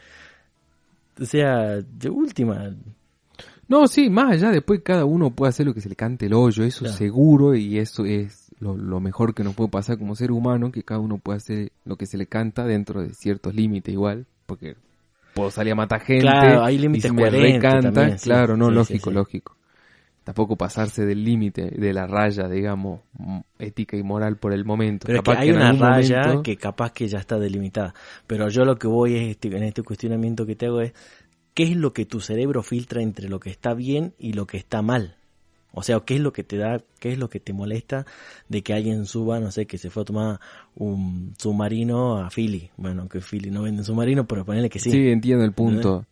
O 1.21 1.25
sea, 1.25 1.77
de 1.81 2.09
última, 2.09 2.75
No, 3.71 3.87
sí, 3.87 4.09
más 4.09 4.33
allá, 4.33 4.51
después 4.51 4.81
cada 4.83 5.05
uno 5.05 5.29
puede 5.31 5.49
hacer 5.49 5.65
lo 5.65 5.73
que 5.73 5.79
se 5.79 5.87
le 5.87 5.95
cante 5.95 6.25
el 6.25 6.33
hoyo, 6.33 6.65
eso 6.65 6.81
Claro. 6.83 6.97
seguro, 6.97 7.55
y 7.55 7.77
eso 7.79 8.03
es 8.03 8.51
lo, 8.59 8.75
lo 8.75 8.99
mejor 8.99 9.33
que 9.33 9.45
nos 9.45 9.55
puede 9.55 9.69
pasar 9.69 9.97
como 9.97 10.13
ser 10.13 10.29
humano, 10.33 10.73
que 10.73 10.83
cada 10.83 10.99
uno 10.99 11.19
puede 11.19 11.37
hacer 11.37 11.71
lo 11.85 11.95
que 11.95 12.05
se 12.05 12.17
le 12.17 12.25
canta 12.27 12.65
dentro 12.65 13.01
de 13.01 13.13
ciertos 13.13 13.55
límites 13.55 13.93
igual, 13.93 14.25
porque 14.45 14.75
puedo 15.33 15.51
salir 15.51 15.71
a 15.71 15.75
matar 15.77 16.01
gente, 16.01 16.23
Claro, 16.25 16.65
hay 16.65 16.75
y 16.75 16.79
límites 16.79 17.09
si 17.11 17.15
me 17.15 17.29
recanta, 17.29 17.93
también, 17.93 18.19
sí. 18.19 18.25
claro, 18.25 18.57
no, 18.57 18.67
Sí, 18.67 18.75
lógico, 18.75 19.09
sí, 19.09 19.15
lógico. 19.15 19.55
Tampoco 20.23 20.55
pasarse 20.55 21.03
del 21.03 21.23
límite, 21.23 21.71
de 21.71 21.93
la 21.93 22.05
raya, 22.05 22.47
digamos, 22.47 22.99
ética 23.57 23.97
y 23.97 24.03
moral 24.03 24.35
por 24.37 24.53
el 24.53 24.65
momento. 24.65 25.07
Pero 25.07 25.19
es 25.19 25.23
que 25.23 25.31
hay 25.31 25.49
una 25.49 25.71
raya 25.71 26.21
momento- 26.21 26.43
que 26.43 26.57
capaz 26.57 26.91
que 26.91 27.07
ya 27.07 27.17
está 27.17 27.39
delimitada. 27.39 27.95
Pero 28.27 28.47
yo 28.49 28.63
lo 28.63 28.75
que 28.75 28.85
voy 28.87 29.15
es 29.15 29.31
este- 29.31 29.47
en 29.47 29.63
este 29.63 29.81
cuestionamiento 29.81 30.45
que 30.45 30.55
te 30.55 30.67
hago 30.67 30.81
es 30.81 30.93
qué 31.53 31.63
es 31.63 31.75
lo 31.75 31.93
que 31.93 32.05
tu 32.05 32.19
cerebro 32.19 32.63
filtra 32.63 33.01
entre 33.01 33.29
lo 33.29 33.39
que 33.39 33.49
está 33.49 33.73
bien 33.73 34.13
y 34.17 34.33
lo 34.33 34.47
que 34.47 34.57
está 34.57 34.81
mal. 34.81 35.15
O 35.73 35.83
sea, 35.83 35.99
qué 36.01 36.15
es 36.15 36.21
lo 36.21 36.33
que 36.33 36.43
te 36.43 36.57
da, 36.57 36.83
qué 36.99 37.13
es 37.13 37.17
lo 37.17 37.29
que 37.29 37.39
te 37.39 37.53
molesta 37.53 38.05
de 38.49 38.61
que 38.61 38.73
alguien 38.73 39.05
suba, 39.05 39.39
no 39.39 39.51
sé, 39.51 39.65
que 39.67 39.77
se 39.77 39.89
fue 39.89 40.01
a 40.03 40.05
tomar 40.05 40.39
un 40.75 41.33
submarino 41.37 42.17
a 42.17 42.29
Philly. 42.29 42.71
Bueno, 42.75 43.07
que 43.07 43.21
Philly 43.21 43.51
no 43.51 43.63
venden 43.63 43.85
submarino, 43.85 44.27
pero 44.27 44.43
ponerle 44.43 44.69
que 44.69 44.79
sí. 44.79 44.91
Sí, 44.91 45.07
entiendo 45.09 45.45
el 45.45 45.53
punto. 45.53 46.05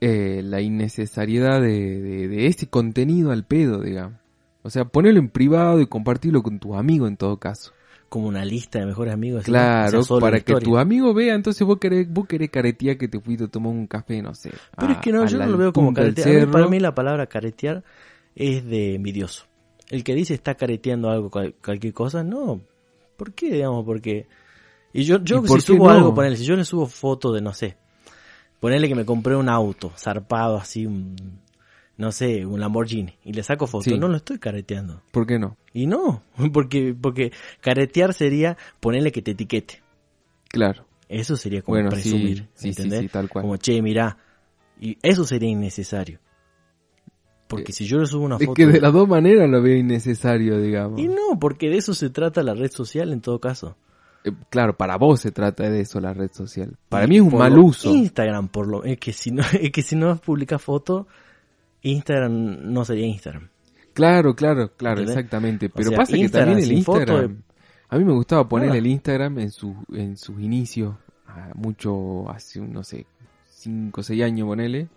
Eh, 0.00 0.42
la 0.44 0.60
innecesariedad 0.60 1.60
de, 1.60 2.00
de, 2.00 2.28
de 2.28 2.46
ese 2.46 2.68
contenido 2.68 3.32
al 3.32 3.46
pedo, 3.46 3.80
digamos. 3.82 4.18
O 4.62 4.70
sea, 4.70 4.84
ponerlo 4.84 5.20
en 5.20 5.30
privado 5.30 5.80
y 5.80 5.86
compartirlo 5.86 6.42
con 6.42 6.58
tus 6.58 6.76
amigos 6.76 7.08
en 7.08 7.16
todo 7.16 7.38
caso. 7.38 7.72
Como 8.08 8.28
una 8.28 8.44
lista 8.44 8.78
de 8.78 8.86
mejores 8.86 9.12
amigos. 9.12 9.44
Claro, 9.44 10.02
para 10.20 10.40
que 10.40 10.54
tu 10.56 10.78
amigo 10.78 11.12
vea, 11.12 11.34
entonces 11.34 11.66
vos 11.66 11.78
querés, 11.78 12.10
vos 12.10 12.26
querés 12.26 12.48
caretear 12.50 12.96
que 12.96 13.06
te 13.08 13.20
fuiste 13.20 13.44
a 13.44 13.48
tomar 13.48 13.72
un 13.72 13.86
café, 13.86 14.22
no 14.22 14.34
sé. 14.34 14.50
Pero 14.78 14.92
a- 14.92 14.94
es 14.94 14.98
que 15.00 15.12
no, 15.12 15.26
yo 15.26 15.38
no 15.38 15.46
lo 15.46 15.58
veo 15.58 15.72
como 15.72 15.92
caretear. 15.92 16.46
Mí-. 16.46 16.52
Para 16.52 16.68
mí 16.68 16.80
la 16.80 16.94
palabra 16.94 17.26
caretear 17.26 17.84
es 18.34 18.64
de 18.64 18.94
envidioso. 18.94 19.44
El 19.90 20.04
que 20.04 20.14
dice 20.14 20.32
está 20.34 20.54
careteando 20.54 21.10
algo, 21.10 21.30
cual- 21.30 21.54
cualquier 21.62 21.92
cosa, 21.92 22.22
no. 22.22 22.60
¿Por 23.16 23.32
qué, 23.32 23.50
digamos? 23.52 23.84
Porque... 23.84 24.26
Y 24.92 25.02
yo, 25.04 25.22
yo 25.22 25.42
¿Y 25.44 25.48
si 25.48 25.60
subo 25.60 25.84
no? 25.88 25.90
algo, 25.90 26.14
ponele, 26.14 26.36
si 26.36 26.44
yo 26.44 26.56
le 26.56 26.64
subo 26.64 26.86
foto 26.86 27.32
de, 27.32 27.42
no 27.42 27.52
sé, 27.52 27.76
ponele 28.58 28.88
que 28.88 28.94
me 28.94 29.04
compré 29.04 29.36
un 29.36 29.48
auto 29.50 29.92
zarpado 29.98 30.56
así, 30.56 30.86
un, 30.86 31.14
no 31.98 32.10
sé, 32.12 32.46
un 32.46 32.58
Lamborghini, 32.60 33.18
y 33.24 33.32
le 33.34 33.42
saco 33.42 33.66
foto, 33.66 33.84
Sí. 33.90 33.98
no 33.98 34.08
lo 34.08 34.16
estoy 34.16 34.38
careteando. 34.38 35.02
¿Por 35.12 35.26
qué 35.26 35.38
no? 35.38 35.56
Y 35.74 35.86
no, 35.86 36.22
porque, 36.52 36.94
porque 36.98 37.32
caretear 37.60 38.14
sería 38.14 38.56
ponerle 38.80 39.12
que 39.12 39.20
te 39.20 39.32
etiquete. 39.32 39.82
Claro. 40.48 40.86
Eso 41.08 41.36
sería 41.36 41.60
como 41.62 41.74
Bueno, 41.76 41.90
presumir, 41.90 42.48
sí, 42.54 42.68
¿entendés? 42.68 43.00
sí, 43.00 43.08
tal 43.08 43.28
cual. 43.28 43.42
Como, 43.42 43.56
che, 43.58 43.80
mirá. 43.82 44.16
Y 44.80 44.96
eso 45.02 45.24
sería 45.24 45.48
innecesario. 45.50 46.20
Porque 47.48 47.72
si 47.72 47.86
yo 47.86 47.98
le 47.98 48.06
subo 48.06 48.24
una 48.26 48.36
Es 48.36 48.42
foto... 48.44 48.54
que 48.54 48.66
de 48.66 48.80
las 48.80 48.92
dos 48.92 49.08
maneras 49.08 49.48
lo 49.48 49.62
veo 49.62 49.74
innecesario, 49.76 50.60
digamos. 50.60 51.00
Y 51.00 51.08
no, 51.08 51.38
porque 51.40 51.68
de 51.70 51.78
eso 51.78 51.94
se 51.94 52.10
trata 52.10 52.42
la 52.42 52.52
red 52.54 52.70
social 52.70 53.10
en 53.12 53.22
todo 53.22 53.40
caso. 53.40 53.74
Eh, 54.24 54.32
claro, 54.50 54.76
para 54.76 54.98
vos 54.98 55.20
se 55.20 55.32
trata 55.32 55.70
de 55.70 55.80
eso 55.80 55.98
la 55.98 56.12
red 56.12 56.30
social. 56.30 56.76
Para 56.90 57.06
Y 57.06 57.08
mí 57.08 57.16
es 57.16 57.22
un 57.22 57.38
mal 57.38 57.58
uso. 57.58 57.88
Instagram, 57.90 58.48
por 58.48 58.66
lo... 58.68 58.84
Es 58.84 58.98
que 58.98 59.12
si 59.14 59.30
no, 59.30 59.42
es 59.60 59.70
que 59.72 59.80
si 59.82 59.96
no 59.96 60.14
publicas 60.16 60.60
foto, 60.60 61.06
Instagram 61.88 62.72
no 62.72 62.84
sería 62.84 63.06
Instagram. 63.06 63.48
Claro, 63.92 64.36
claro, 64.36 64.72
claro, 64.76 65.00
¿Entendés? 65.00 65.16
exactamente. 65.16 65.66
O 65.66 65.70
Pero 65.74 65.88
sea, 65.90 65.98
pasa 65.98 66.16
que 66.16 66.28
también 66.28 66.58
el 66.58 66.72
Instagram... 66.72 67.42
A 67.90 67.98
mí 67.98 68.04
me 68.04 68.12
gustaba 68.12 68.46
poner 68.48 68.76
el 68.76 68.86
Instagram 68.86 69.38
en, 69.38 69.50
su, 69.50 69.74
en 69.92 70.16
sus 70.16 70.38
inicios, 70.40 70.94
mucho, 71.54 72.30
hace, 72.30 72.60
no 72.60 72.84
sé, 72.84 73.06
5 73.48 74.00
o 74.00 74.04
6 74.04 74.22
años, 74.22 74.46
ponele. 74.46 74.88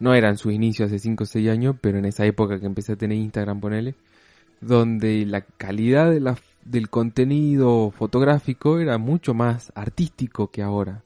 No 0.00 0.14
eran 0.14 0.36
sus 0.36 0.52
inicios 0.52 0.88
hace 0.88 0.98
5 0.98 1.22
o 1.22 1.26
6 1.26 1.48
años, 1.48 1.76
pero 1.80 1.98
en 1.98 2.06
esa 2.06 2.24
época 2.24 2.58
que 2.58 2.66
empecé 2.66 2.94
a 2.94 2.96
tener 2.96 3.18
Instagram, 3.18 3.60
ponele. 3.60 3.94
Donde 4.60 5.26
la 5.26 5.42
calidad 5.42 6.10
de 6.10 6.20
la, 6.20 6.36
del 6.64 6.90
contenido 6.90 7.90
fotográfico 7.90 8.80
era 8.80 8.98
mucho 8.98 9.34
más 9.34 9.70
artístico 9.76 10.50
que 10.50 10.62
ahora. 10.62 11.03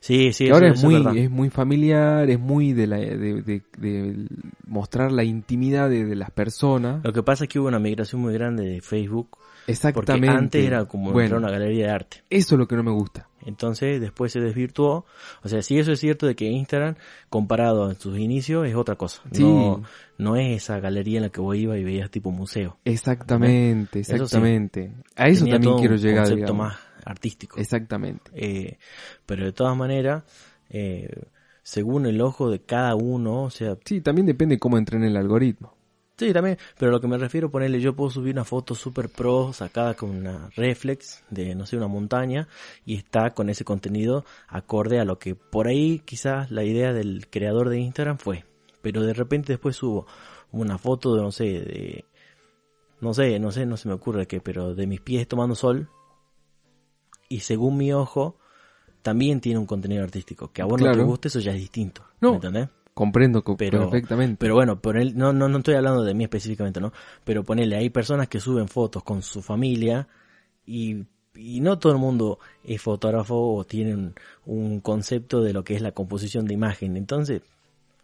Sí, 0.00 0.32
sí, 0.32 0.44
que 0.44 0.50
eso, 0.50 0.54
ahora 0.54 0.68
es 0.72 0.82
muy, 0.82 1.18
es 1.18 1.30
muy 1.30 1.50
familiar, 1.50 2.28
es 2.30 2.40
muy 2.40 2.72
de, 2.72 2.86
la, 2.86 2.96
de, 2.96 3.42
de- 3.42 3.62
de 3.78 4.26
mostrar 4.66 5.12
la 5.12 5.24
intimidad 5.24 5.90
de, 5.90 6.04
de 6.06 6.16
las 6.16 6.30
personas. 6.30 7.04
Lo 7.04 7.12
que 7.12 7.22
pasa 7.22 7.44
es 7.44 7.50
que 7.50 7.58
hubo 7.58 7.68
una 7.68 7.78
migración 7.78 8.22
muy 8.22 8.32
grande 8.32 8.64
de 8.64 8.80
Facebook. 8.80 9.28
Porque 9.30 9.72
Exactamente. 9.72 10.28
antes 10.30 10.66
era 10.66 10.84
como 10.86 11.12
Bueno, 11.12 11.36
una 11.36 11.50
galería 11.50 11.86
de 11.86 11.92
arte. 11.92 12.22
Eso 12.30 12.54
es 12.54 12.58
lo 12.58 12.66
que 12.66 12.76
no 12.76 12.82
me 12.82 12.90
gusta. 12.90 13.28
Entonces 13.44 14.00
después 14.00 14.32
se 14.32 14.40
desvirtuó. 14.40 15.04
O 15.42 15.48
sea, 15.48 15.60
sí 15.62 15.78
eso 15.78 15.92
es 15.92 16.00
cierto 16.00 16.26
de 16.26 16.34
que 16.34 16.46
Instagram, 16.46 16.96
comparado 17.28 17.84
a 17.84 17.94
sus 17.94 18.18
inicios, 18.18 18.66
es 18.66 18.74
otra 18.74 18.96
cosa. 18.96 19.20
Sí. 19.32 19.42
No, 19.44 19.82
no 20.18 20.36
es 20.36 20.62
esa 20.62 20.80
galería 20.80 21.18
en 21.18 21.24
la 21.24 21.28
que 21.28 21.40
vos 21.42 21.54
ibas 21.56 21.78
y 21.78 21.84
veías 21.84 22.10
tipo 22.10 22.30
museo. 22.32 22.78
Exactamente, 22.84 24.00
Eso 24.00 24.08
sí. 24.16 24.22
exactamente. 24.22 24.92
A 25.14 25.28
eso 25.28 25.46
también 25.46 25.76
quiero 25.78 25.94
un 25.94 26.00
llegar. 26.00 26.24
concepto 26.24 26.52
digamos. 26.52 26.66
más 26.68 26.78
artístico. 27.04 27.58
Exactamente. 27.58 28.30
Eh, 28.34 28.78
pero 29.26 29.44
de 29.44 29.52
todas 29.52 29.76
maneras, 29.76 30.24
eh, 30.68 31.08
según 31.62 32.06
el 32.06 32.20
ojo 32.20 32.50
de 32.50 32.60
cada 32.60 32.94
uno, 32.94 33.44
o 33.44 33.50
sea, 33.50 33.76
Sí, 33.84 34.00
también 34.00 34.26
depende 34.26 34.58
cómo 34.58 34.78
entrene 34.78 35.08
el 35.08 35.16
algoritmo. 35.16 35.74
sí, 36.16 36.32
también, 36.32 36.58
pero 36.78 36.90
lo 36.90 37.00
que 37.00 37.08
me 37.08 37.16
refiero 37.16 37.50
ponerle, 37.50 37.80
yo 37.80 37.94
puedo 37.94 38.10
subir 38.10 38.34
una 38.34 38.44
foto 38.44 38.74
super 38.74 39.08
pro 39.08 39.52
sacada 39.52 39.94
con 39.94 40.10
una 40.10 40.50
reflex 40.56 41.24
de, 41.30 41.54
no 41.54 41.64
sé, 41.66 41.76
una 41.76 41.88
montaña 41.88 42.46
y 42.84 42.96
está 42.96 43.30
con 43.30 43.48
ese 43.48 43.64
contenido 43.64 44.24
acorde 44.48 45.00
a 45.00 45.04
lo 45.04 45.18
que 45.18 45.34
por 45.34 45.66
ahí 45.66 46.00
quizás 46.04 46.50
la 46.50 46.62
idea 46.64 46.92
del 46.92 47.26
creador 47.30 47.68
de 47.70 47.78
Instagram 47.78 48.18
fue. 48.18 48.44
Pero 48.82 49.02
de 49.02 49.14
repente 49.14 49.52
después 49.54 49.76
subo 49.76 50.06
una 50.52 50.76
foto 50.78 51.14
de, 51.14 51.22
no 51.22 51.32
sé, 51.32 51.44
de, 51.44 52.04
no 53.00 53.14
sé, 53.14 53.38
no 53.38 53.50
sé, 53.50 53.64
no 53.66 53.76
se 53.76 53.88
me 53.88 53.94
ocurre 53.94 54.26
qué, 54.26 54.40
pero 54.40 54.74
de 54.74 54.86
mis 54.86 55.00
pies 55.00 55.26
tomando 55.28 55.54
sol 55.54 55.88
y 57.30 57.40
según 57.40 57.78
mi 57.78 57.90
ojo 57.94 58.36
también 59.00 59.40
tiene 59.40 59.58
un 59.58 59.64
contenido 59.64 60.02
artístico. 60.04 60.52
Que 60.52 60.60
a 60.60 60.66
vos 60.66 60.78
no 60.78 60.86
te 60.88 60.92
Claro. 60.92 61.06
guste, 61.06 61.28
eso 61.28 61.40
ya 61.40 61.52
es 61.52 61.56
distinto. 61.58 62.02
No. 62.20 62.30
¿Me 62.32 62.34
entendés? 62.36 62.68
Comprendo 62.92 63.42
co- 63.42 63.56
Pero- 63.56 63.78
perfectamente. 63.88 64.36
Pero 64.38 64.54
bueno, 64.56 64.78
por 64.82 64.98
él, 64.98 65.16
no, 65.16 65.32
no, 65.32 65.48
no 65.48 65.58
estoy 65.58 65.76
hablando 65.76 66.02
de 66.04 66.12
mí 66.12 66.24
específicamente, 66.24 66.80
¿no? 66.80 66.92
Pero 67.24 67.42
ponele, 67.44 67.76
hay 67.76 67.88
personas 67.88 68.28
que 68.28 68.40
suben 68.40 68.68
fotos 68.68 69.02
con 69.04 69.22
su 69.22 69.40
familia 69.40 70.06
y, 70.66 71.06
y 71.34 71.60
no 71.62 71.78
todo 71.78 71.92
el 71.94 71.98
mundo 71.98 72.40
es 72.64 72.82
fotógrafo 72.82 73.54
o 73.54 73.64
tiene 73.64 73.94
un, 73.94 74.14
un 74.44 74.80
concepto 74.80 75.40
de 75.40 75.54
lo 75.54 75.64
que 75.64 75.76
es 75.76 75.80
la 75.82 75.92
composición 75.92 76.44
de 76.44 76.52
imagen. 76.54 76.96
Entonces, 76.98 77.40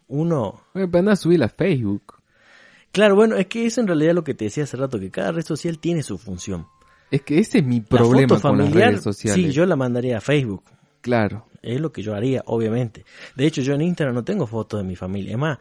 uno... 0.07 0.61
Anda 0.73 1.11
a 1.11 1.15
subir 1.17 1.43
a 1.43 1.49
Facebook. 1.49 2.15
Claro, 2.91 3.15
bueno, 3.15 3.35
es 3.35 3.45
que 3.47 3.65
es 3.67 3.77
en 3.77 3.85
realidad 3.87 4.13
lo 4.15 4.23
que 4.23 4.33
te 4.33 4.45
decía 4.45 4.63
hace 4.63 4.77
rato, 4.77 4.99
que 4.99 5.11
cada 5.11 5.31
red 5.33 5.43
social 5.45 5.77
tiene 5.77 6.01
su 6.01 6.17
función. 6.17 6.65
Es 7.11 7.21
que 7.21 7.39
ese 7.39 7.59
es 7.59 7.65
mi 7.65 7.79
La 7.79 7.85
problema 7.85 8.35
foto 8.35 8.49
con 8.49 8.57
las 8.57 8.71
redes 8.71 9.01
sociales. 9.01 9.45
sí, 9.45 9.51
yo 9.51 9.65
la 9.65 9.75
mandaría 9.75 10.17
a 10.17 10.21
Facebook. 10.21 10.63
Claro. 11.01 11.45
Es 11.61 11.79
lo 11.81 11.91
que 11.91 12.01
yo 12.01 12.13
haría, 12.15 12.43
obviamente. 12.47 13.05
De 13.35 13.45
hecho, 13.45 13.61
yo 13.61 13.73
en 13.73 13.81
Instagram 13.81 14.15
no 14.15 14.23
tengo 14.23 14.45
fotos 14.47 14.81
de 14.81 14.87
mi 14.87 14.95
familia. 14.95 15.31
Es 15.31 15.37
más, 15.37 15.57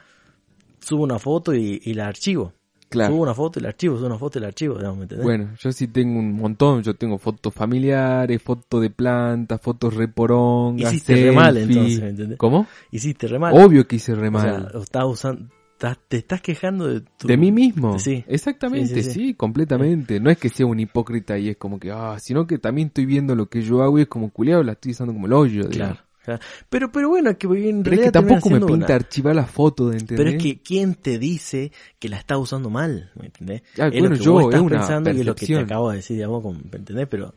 subo 0.81 1.03
una 1.05 1.19
foto 1.19 1.55
y, 1.55 1.81
y 1.85 1.95
la 1.95 2.07
archivo. 2.09 2.53
Claro. 2.89 3.13
Subo 3.15 3.23
una 3.25 3.35
foto 3.35 3.59
y 3.59 3.63
la 3.63 3.69
archivo, 3.71 3.97
subo 3.97 4.07
una 4.07 4.19
foto 4.19 4.39
y 4.39 4.43
la 4.43 4.49
archivo, 4.49 4.77
digamos, 4.77 4.99
¿me 4.99 5.03
entendés? 5.05 5.25
Bueno, 5.25 5.51
yo 5.59 5.73
sí 5.73 5.89
tengo 5.89 6.19
un 6.21 6.33
montón. 6.35 6.83
Yo 6.83 6.95
tengo 6.95 7.19
fotos 7.19 7.53
familiares, 7.53 8.41
fotos 8.43 8.81
de 8.81 8.91
plantas, 8.91 9.61
fotos 9.61 9.95
reporongas. 9.95 10.93
Hiciste 10.93 11.15
re 11.17 11.33
mal, 11.33 11.55
selfie. 11.55 11.75
entonces, 11.75 12.01
¿me 12.01 12.09
entendés? 12.11 12.39
¿Cómo? 12.39 12.67
Hiciste 12.93 13.27
re 13.27 13.39
mal. 13.41 13.55
Obvio 13.57 13.87
que 13.89 13.97
hice 13.97 14.15
re 14.15 14.29
O 14.29 14.33
mal. 14.33 14.69
sea, 14.71 14.81
estás 14.81 15.05
usando, 15.05 15.49
te 15.79 16.17
estás 16.17 16.41
quejando 16.41 16.87
de 16.89 17.03
tu... 17.19 17.29
De 17.29 17.37
mí 17.37 17.53
mismo. 17.53 17.99
Sí. 17.99 18.25
Exactamente, 18.27 19.03
Sí, 19.03 19.03
sí, 19.03 19.11
sí, 19.11 19.35
completamente. 19.35 20.21
No 20.21 20.31
es 20.31 20.39
que 20.39 20.49
sea 20.49 20.67
un 20.67 20.81
hipócrita 20.81 21.39
y 21.39 21.51
es 21.51 21.57
como 21.57 21.79
que, 21.79 21.91
ah, 21.91 22.17
sino 22.19 22.47
que 22.47 22.59
también 22.59 22.89
estoy 22.89 23.07
viendo 23.07 23.35
lo 23.35 23.47
que 23.49 23.63
yo 23.63 23.83
hago 23.83 23.99
y 23.99 24.03
es 24.03 24.09
como 24.09 24.31
culiado, 24.31 24.63
la 24.63 24.73
estoy 24.73 24.93
usando 24.93 25.13
como 25.13 25.27
el 25.27 25.33
hoyo. 25.33 25.69
Claro. 25.69 25.99
claro. 26.25 26.41
Pero, 26.69 26.91
pero 26.91 27.09
bueno, 27.09 27.31
es 27.31 27.37
que 27.37 27.47
en 27.47 27.83
Pero 27.83 27.97
es 27.97 28.03
que 28.03 28.11
tampoco 28.13 28.51
me 28.51 28.61
pinta 28.61 28.73
una- 28.75 28.95
archivar 28.95 29.37
la 29.37 29.47
foto, 29.47 29.91
de 29.91 29.99
¿entendés? 29.99 30.17
Pero 30.25 30.37
es 30.37 30.43
que, 30.43 30.63
¿quién 30.63 30.95
te 30.95 31.19
dice 31.19 31.73
que 31.99 32.09
la 32.09 32.17
está 32.19 32.37
usando 32.39 32.71
mal? 32.71 33.11
¿Me 33.15 33.27
entendés? 33.27 33.63
Ah, 33.79 33.87
es 33.87 33.93
bueno, 33.93 34.11
lo 34.11 34.17
que 34.19 34.25
yo, 34.25 34.33
vos 34.33 34.43
es 34.43 34.47
estás 34.49 34.63
una 34.63 34.79
pensando 34.79 35.11
y 35.11 35.21
es 35.21 35.27
lo 35.27 35.35
que 35.35 35.47
te 35.47 35.57
acabo 35.59 35.91
de 35.91 35.97
decir, 35.97 36.17
digamos, 36.17 36.45
¿me 36.45 36.79
entendés? 36.79 37.07
Pero 37.09 37.35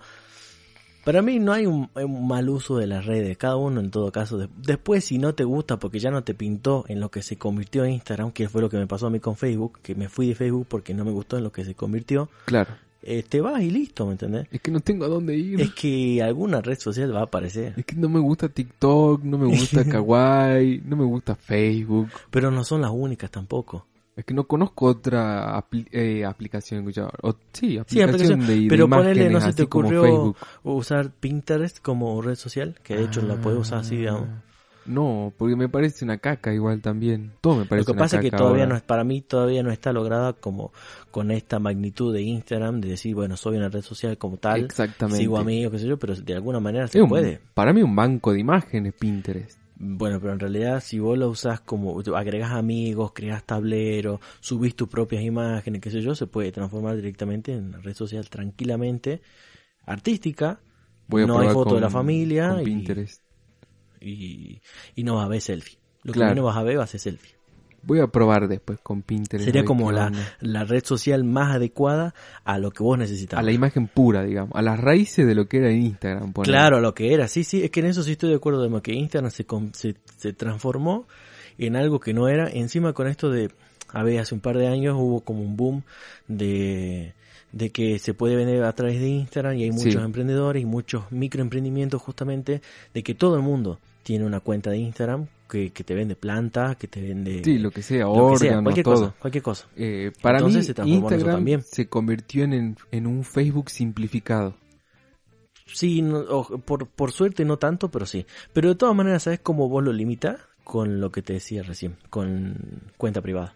Para 1.10 1.24
mí 1.24 1.40
no 1.40 1.54
hay 1.54 1.66
un, 1.66 1.90
un 1.96 2.28
mal 2.28 2.48
uso 2.50 2.78
de 2.78 2.86
las 2.86 3.04
redes, 3.08 3.36
cada 3.36 3.56
uno 3.56 3.80
en 3.80 3.90
todo 3.90 4.12
caso. 4.12 4.38
de- 4.38 4.48
después 4.64 5.06
si 5.06 5.18
no 5.18 5.34
te 5.34 5.44
gusta 5.44 5.80
porque 5.80 5.98
ya 5.98 6.12
no 6.12 6.24
te 6.24 6.36
pintó 6.36 6.86
en 6.88 7.00
lo 7.00 7.10
que 7.10 7.24
se 7.24 7.36
convirtió 7.36 7.84
en 7.84 7.94
Instagram, 7.94 8.32
que 8.32 8.48
fue 8.48 8.62
lo 8.62 8.70
que 8.70 8.78
me 8.78 8.86
pasó 8.86 9.08
a 9.08 9.10
mí 9.10 9.20
con 9.20 9.36
Facebook, 9.36 9.80
que 9.82 9.96
me 9.96 10.08
fui 10.08 10.28
de 10.28 10.36
Facebook 10.36 10.68
porque 10.70 10.94
no 10.94 11.04
me 11.06 11.12
gustó 11.12 11.38
en 11.38 11.46
lo 11.46 11.52
que 11.52 11.66
se 11.66 11.74
convirtió, 11.74 12.30
Claro. 12.46 12.70
eh, 13.02 13.24
te 13.28 13.42
vas 13.42 13.60
y 13.64 13.72
listo, 13.72 14.06
¿me 14.06 14.12
entendés? 14.12 14.48
Es 14.52 14.62
que 14.62 14.70
no 14.70 14.82
tengo 14.82 15.06
a 15.06 15.08
dónde 15.08 15.36
ir. 15.36 15.60
Es 15.62 15.72
que 15.74 16.22
alguna 16.22 16.62
red 16.62 16.78
social 16.78 17.12
va 17.16 17.22
a 17.22 17.24
aparecer. 17.24 17.74
Es 17.76 17.86
que 17.86 17.96
no 17.96 18.08
me 18.08 18.20
gusta 18.20 18.48
TikTok, 18.50 19.24
no 19.24 19.38
me 19.40 19.48
gusta 19.48 19.84
Kawaii, 19.90 20.84
no 20.86 20.96
me 20.96 21.06
gusta 21.06 21.34
Facebook. 21.36 22.10
Pero 22.30 22.52
no 22.52 22.64
son 22.64 22.82
las 22.82 22.92
únicas 22.92 23.32
tampoco. 23.32 23.88
Es 24.20 24.26
que 24.26 24.34
no 24.34 24.46
conozco 24.46 24.86
otra 24.88 25.64
eh, 25.92 26.26
aplicación. 26.26 26.86
o- 27.22 27.36
sí, 27.54 27.78
aplicación, 27.78 27.86
Sí, 27.88 28.02
aplicación, 28.02 28.46
de, 28.48 28.56
de 28.62 28.68
pero 28.70 28.90
ponele, 28.90 29.12
imágenes, 29.12 29.32
no 29.32 29.42
se 29.42 29.54
te 29.54 29.64
ocurrió 29.64 30.36
usar 30.64 31.12
Pinterest 31.12 31.80
como 31.82 32.22
red 32.22 32.36
social, 32.36 32.76
que 32.84 32.98
de 32.98 33.04
hecho 33.06 33.22
la 33.22 33.36
puedes 33.38 33.60
usar 33.60 33.80
así, 33.80 33.98
digamos. 33.98 34.28
Ah, 34.30 34.42
No, 34.86 35.32
porque 35.38 35.56
me 35.56 35.70
parece 35.70 36.04
una 36.04 36.18
caca 36.18 36.52
igual 36.54 36.82
también. 36.82 37.32
Todo 37.42 37.56
me 37.58 37.60
Lo 37.64 37.68
parece 37.68 37.86
que 37.86 37.92
una 37.92 38.00
pasa 38.00 38.16
es 38.18 38.22
que 38.24 38.32
todavía 38.32 38.64
ahora. 38.64 38.70
no 38.74 38.76
es, 38.76 38.82
para 38.82 39.04
mí 39.04 39.22
todavía 39.22 39.62
no 39.64 39.72
está 39.72 39.94
lograda 39.94 40.34
como 40.34 40.72
con 41.12 41.30
esta 41.32 41.60
magnitud 41.60 42.12
de 42.14 42.22
Instagram, 42.24 42.82
de 42.82 42.90
decir, 42.90 43.14
bueno, 43.16 43.38
soy 43.38 43.58
una 43.58 43.70
red 43.70 43.82
social 43.84 44.18
como 44.18 44.38
tal, 44.38 44.66
Exactamente. 44.66 45.18
sigo 45.20 45.38
a 45.38 45.44
mí 45.44 45.66
o 45.66 45.72
qué 45.72 45.80
sé 45.80 45.88
yo, 45.88 45.98
pero 45.98 46.16
de 46.16 46.34
alguna 46.34 46.60
manera 46.60 46.86
Es 46.86 46.92
se 46.92 47.02
un- 47.02 47.10
puede. 47.10 47.40
Para 47.54 47.72
mí 47.72 47.82
un 47.84 47.96
banco 47.96 48.34
de 48.34 48.40
imágenes 48.40 48.94
Pinterest. 49.00 49.60
Bueno, 49.82 50.20
pero 50.20 50.34
en 50.34 50.40
realidad 50.40 50.82
si 50.84 51.00
vos 51.00 51.18
lo 51.18 51.30
usás 51.30 51.62
como, 51.62 52.02
agregás 52.16 52.52
amigos, 52.52 53.14
creás 53.14 53.46
tablero, 53.46 54.20
subís 54.42 54.76
tus 54.76 54.90
propias 54.90 55.24
imágenes, 55.24 55.82
qué 55.82 55.90
sé 55.90 56.02
yo, 56.02 56.16
se 56.16 56.28
puede 56.28 56.52
transformar 56.52 56.98
directamente 56.98 57.54
en 57.54 57.68
una 57.70 57.80
red 57.80 57.94
social 57.94 58.30
tranquilamente, 58.30 59.22
artística, 59.86 60.60
Voy 61.08 61.24
a 61.24 61.28
no 61.28 61.40
hay 61.40 61.48
foto 61.50 61.76
de 61.76 61.82
la 61.82 61.90
familia 61.90 62.50
con 62.50 62.62
y- 62.62 62.64
Pinterest. 62.66 63.22
y, 64.02 64.62
y 64.96 65.04
no 65.04 65.16
vas 65.16 65.26
a 65.26 65.30
ver 65.30 65.42
selfie. 65.42 65.78
Lo 66.04 66.14
Claro. 66.14 66.30
que 66.30 66.36
menos 66.36 66.46
vas 66.46 66.58
a 66.58 66.64
ver 66.64 66.80
va 66.80 66.84
a 66.84 66.88
ser 66.88 67.00
selfie. 67.00 67.39
Voy 67.84 68.00
a 68.00 68.08
probar 68.08 68.48
después 68.48 68.80
con 68.82 69.02
Pinterest. 69.02 69.46
Sería 69.46 69.64
como 69.66 69.92
la, 69.92 70.12
la 70.42 70.64
red 70.66 70.84
social 70.84 71.24
más 71.24 71.56
adecuada 71.56 72.14
a 72.44 72.58
lo 72.60 72.72
que 72.72 72.84
vos 72.84 72.98
necesitabas. 72.98 73.42
A 73.44 73.46
la 73.46 73.52
imagen 73.52 73.88
pura, 73.88 74.24
digamos. 74.24 74.52
A 74.56 74.62
las 74.62 74.80
raíces 74.80 75.26
de 75.26 75.36
lo 75.36 75.48
que 75.48 75.58
era 75.58 75.72
Instagram. 75.72 76.34
ponele. 76.34 76.52
Claro, 76.54 76.78
a 76.78 76.82
lo 76.82 76.94
que 76.94 77.14
era. 77.14 77.28
Sí, 77.28 77.44
sí, 77.44 77.64
es 77.64 77.72
que 77.72 77.80
en 77.80 77.88
eso 77.88 78.04
sí 78.04 78.12
estoy 78.14 78.30
de 78.30 78.36
acuerdo, 78.36 78.68
de 78.68 78.82
que 78.82 78.94
Instagram 78.94 79.32
se, 79.32 79.46
con- 79.46 79.74
se, 79.74 79.96
se 80.18 80.34
transformó 80.34 81.08
en 81.58 81.76
algo 81.76 82.00
que 82.00 82.14
no 82.14 82.28
era. 82.28 82.50
Encima 82.50 82.94
con 82.94 83.08
esto 83.08 83.30
de, 83.30 83.50
a 83.92 84.04
ver, 84.04 84.20
hace 84.20 84.34
un 84.36 84.42
par 84.42 84.58
de 84.58 84.68
años 84.68 84.96
hubo 84.98 85.22
como 85.22 85.42
un 85.42 85.56
boom 85.58 85.84
de, 86.28 87.14
de 87.52 87.70
que 87.72 88.00
se 88.00 88.14
puede 88.14 88.36
vender 88.36 88.64
a 88.64 88.74
través 88.74 89.00
de 89.00 89.08
Instagram 89.10 89.56
y 89.58 89.64
hay 89.64 89.72
muchos 89.72 89.94
Sí. 89.94 90.00
emprendedores 90.00 90.62
y 90.62 90.66
muchos 90.66 91.12
microemprendimientos 91.12 92.02
justamente 92.02 92.62
de 92.94 93.04
que 93.04 93.16
todo 93.16 93.36
el 93.36 93.42
mundo 93.42 93.80
tiene 94.04 94.26
una 94.26 94.40
cuenta 94.40 94.70
de 94.70 94.78
Instagram 94.78 95.28
que, 95.50 95.72
que 95.72 95.84
te 95.84 95.94
vende 95.96 96.16
plantas, 96.16 96.78
que 96.78 96.88
te 96.88 97.02
vende 97.02 97.44
Sí, 97.44 97.58
lo 97.58 97.72
que 97.72 97.82
sea, 97.82 98.06
lo 98.06 98.14
que 98.14 98.20
órganos, 98.20 98.40
sea, 98.40 98.62
cualquier 98.64 98.84
todo. 98.86 98.94
cosa, 98.96 99.16
cualquier 99.20 99.44
cosa. 99.44 99.68
Eh, 99.76 100.12
para 100.22 100.38
Entonces 100.38 100.62
mí, 100.62 100.66
se 100.68 100.74
transformó 100.76 101.10
Instagram 101.10 101.36
también. 101.36 101.62
se 101.64 101.88
convirtió 101.90 102.44
en, 102.46 102.78
en, 102.92 103.08
un 103.08 103.24
Facebook 103.24 103.70
simplificado. 103.70 104.56
Sí, 105.66 106.02
no- 106.02 106.44
por, 106.66 106.88
por 106.88 107.12
suerte 107.12 107.46
no 107.46 107.58
tanto, 107.58 107.90
pero 107.90 108.06
sí. 108.06 108.26
Pero 108.54 108.70
de 108.70 108.76
todas 108.76 108.96
maneras, 108.96 109.24
¿sabes 109.24 109.40
cómo 109.42 109.68
vos 109.70 109.84
lo 109.84 109.92
limitas? 109.94 110.40
Con 110.64 111.00
lo 111.02 111.12
que 111.12 111.22
te 111.22 111.34
decía 111.34 111.64
recién, 111.64 111.98
con 112.10 112.82
cuenta 112.98 113.22
privada. 113.22 113.56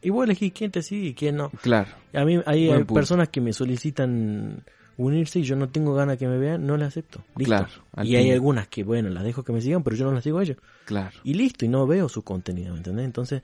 Y 0.00 0.10
vos 0.10 0.24
elegís 0.24 0.52
quién 0.52 0.72
te 0.72 0.82
sigue 0.82 1.08
y 1.08 1.14
quién 1.14 1.36
no. 1.36 1.50
Claro. 1.62 1.90
A 2.12 2.24
mí 2.24 2.40
hay, 2.46 2.82
personas 2.84 3.28
que 3.28 3.40
me 3.40 3.52
solicitan 3.52 4.64
unirse 4.96 5.38
y 5.40 5.42
yo 5.42 5.56
no 5.56 5.68
tengo 5.68 5.94
ganas 5.94 6.18
que 6.18 6.26
me 6.28 6.38
vean, 6.38 6.66
no 6.66 6.76
le 6.76 6.84
acepto. 6.84 7.24
Listo. 7.36 7.44
Claro, 7.56 7.68
y 8.04 8.16
hay 8.16 8.30
algunas 8.30 8.68
que, 8.68 8.84
bueno, 8.84 9.08
las 9.10 9.24
dejo 9.24 9.42
que 9.42 9.52
me 9.52 9.60
sigan, 9.60 9.82
pero 9.82 9.96
yo 9.96 10.04
no 10.04 10.12
las 10.12 10.24
sigo 10.24 10.38
a 10.38 10.42
ellos. 10.42 10.56
Claro. 10.84 11.16
Y 11.24 11.34
listo, 11.34 11.64
y 11.64 11.68
no 11.68 11.86
veo 11.86 12.08
su 12.08 12.22
contenido, 12.22 12.72
¿me 12.72 12.78
entendés? 12.78 13.04
Entonces, 13.04 13.42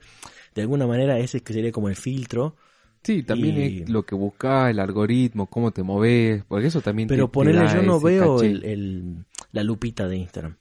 de 0.55 0.61
alguna 0.61 0.85
manera 0.87 1.17
ese 1.19 1.41
que 1.41 1.53
sería 1.53 1.71
como 1.71 1.89
el 1.89 1.95
filtro. 1.95 2.55
Sí, 3.03 3.23
también 3.23 3.57
Y- 3.57 3.81
es 3.83 3.89
lo 3.89 4.03
que 4.05 4.13
buscas, 4.15 4.69
el 4.71 4.79
algoritmo, 4.79 5.47
cómo 5.47 5.71
te 5.71 5.83
moves, 5.83 6.43
porque 6.47 6.67
eso 6.67 6.81
también 6.81 7.07
Pero 7.07 7.27
te, 7.27 7.31
ponerle, 7.33 7.67
yo 7.73 7.81
no 7.81 7.99
veo 7.99 8.41
el, 8.41 8.63
el- 8.65 9.25
la 9.51 9.63
lupita 9.63 10.07
de 10.07 10.17
Instagram. 10.17 10.57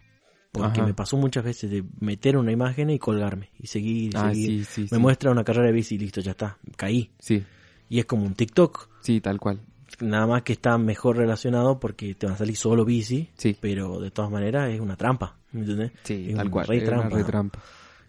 Porque 0.51 0.81
Ajá. 0.81 0.87
me 0.87 0.95
pasó 0.95 1.17
muchas 1.19 1.45
veces 1.45 1.71
de 1.71 1.85
meter 2.01 2.37
una 2.37 2.51
imagen 2.51 2.89
y 2.91 2.99
colgarme. 2.99 3.51
Y 3.59 3.67
seguir, 3.67 4.13
Ah, 4.17 4.31
seguir. 4.33 4.65
sí, 4.65 4.65
sí, 4.65 4.81
me 4.83 4.89
sí. 4.89 4.99
muestra 4.99 5.31
una 5.31 5.45
carrera 5.45 5.67
de 5.67 5.73
bici 5.73 5.97
y 5.97 5.99
listo, 5.99 6.21
ya 6.23 6.31
está. 6.31 6.57
Caí. 6.77 7.11
Sí, 7.19 7.45
Y 7.91 7.99
es 7.99 8.07
como 8.07 8.25
un 8.25 8.35
TikTok. 8.35 8.89
sí, 9.03 9.21
tal 9.21 9.39
cual. 9.39 9.61
Nada 10.01 10.27
más 10.27 10.43
que 10.43 10.53
está 10.53 10.77
mejor 10.79 11.17
relacionado 11.17 11.81
porque 11.81 12.15
te 12.15 12.27
va 12.27 12.35
a 12.35 12.37
salir 12.37 12.57
solo 12.57 12.85
bici. 12.85 13.31
Sí, 13.37 13.57
Pero 13.61 14.01
de 14.01 14.11
todas 14.11 14.31
maneras 14.31 14.71
es 14.71 14.81
una 14.81 14.97
trampa. 14.97 15.37
¿Me 15.53 15.61
entendés? 15.63 15.93
sí, 16.05 16.27
Es 16.31 16.37
tal 16.37 16.47
un 16.47 16.51
cual. 16.53 16.67
es 16.73 16.83
una 16.83 16.91
trampa. 16.99 17.17
re 17.17 17.25
trampa. 17.25 17.59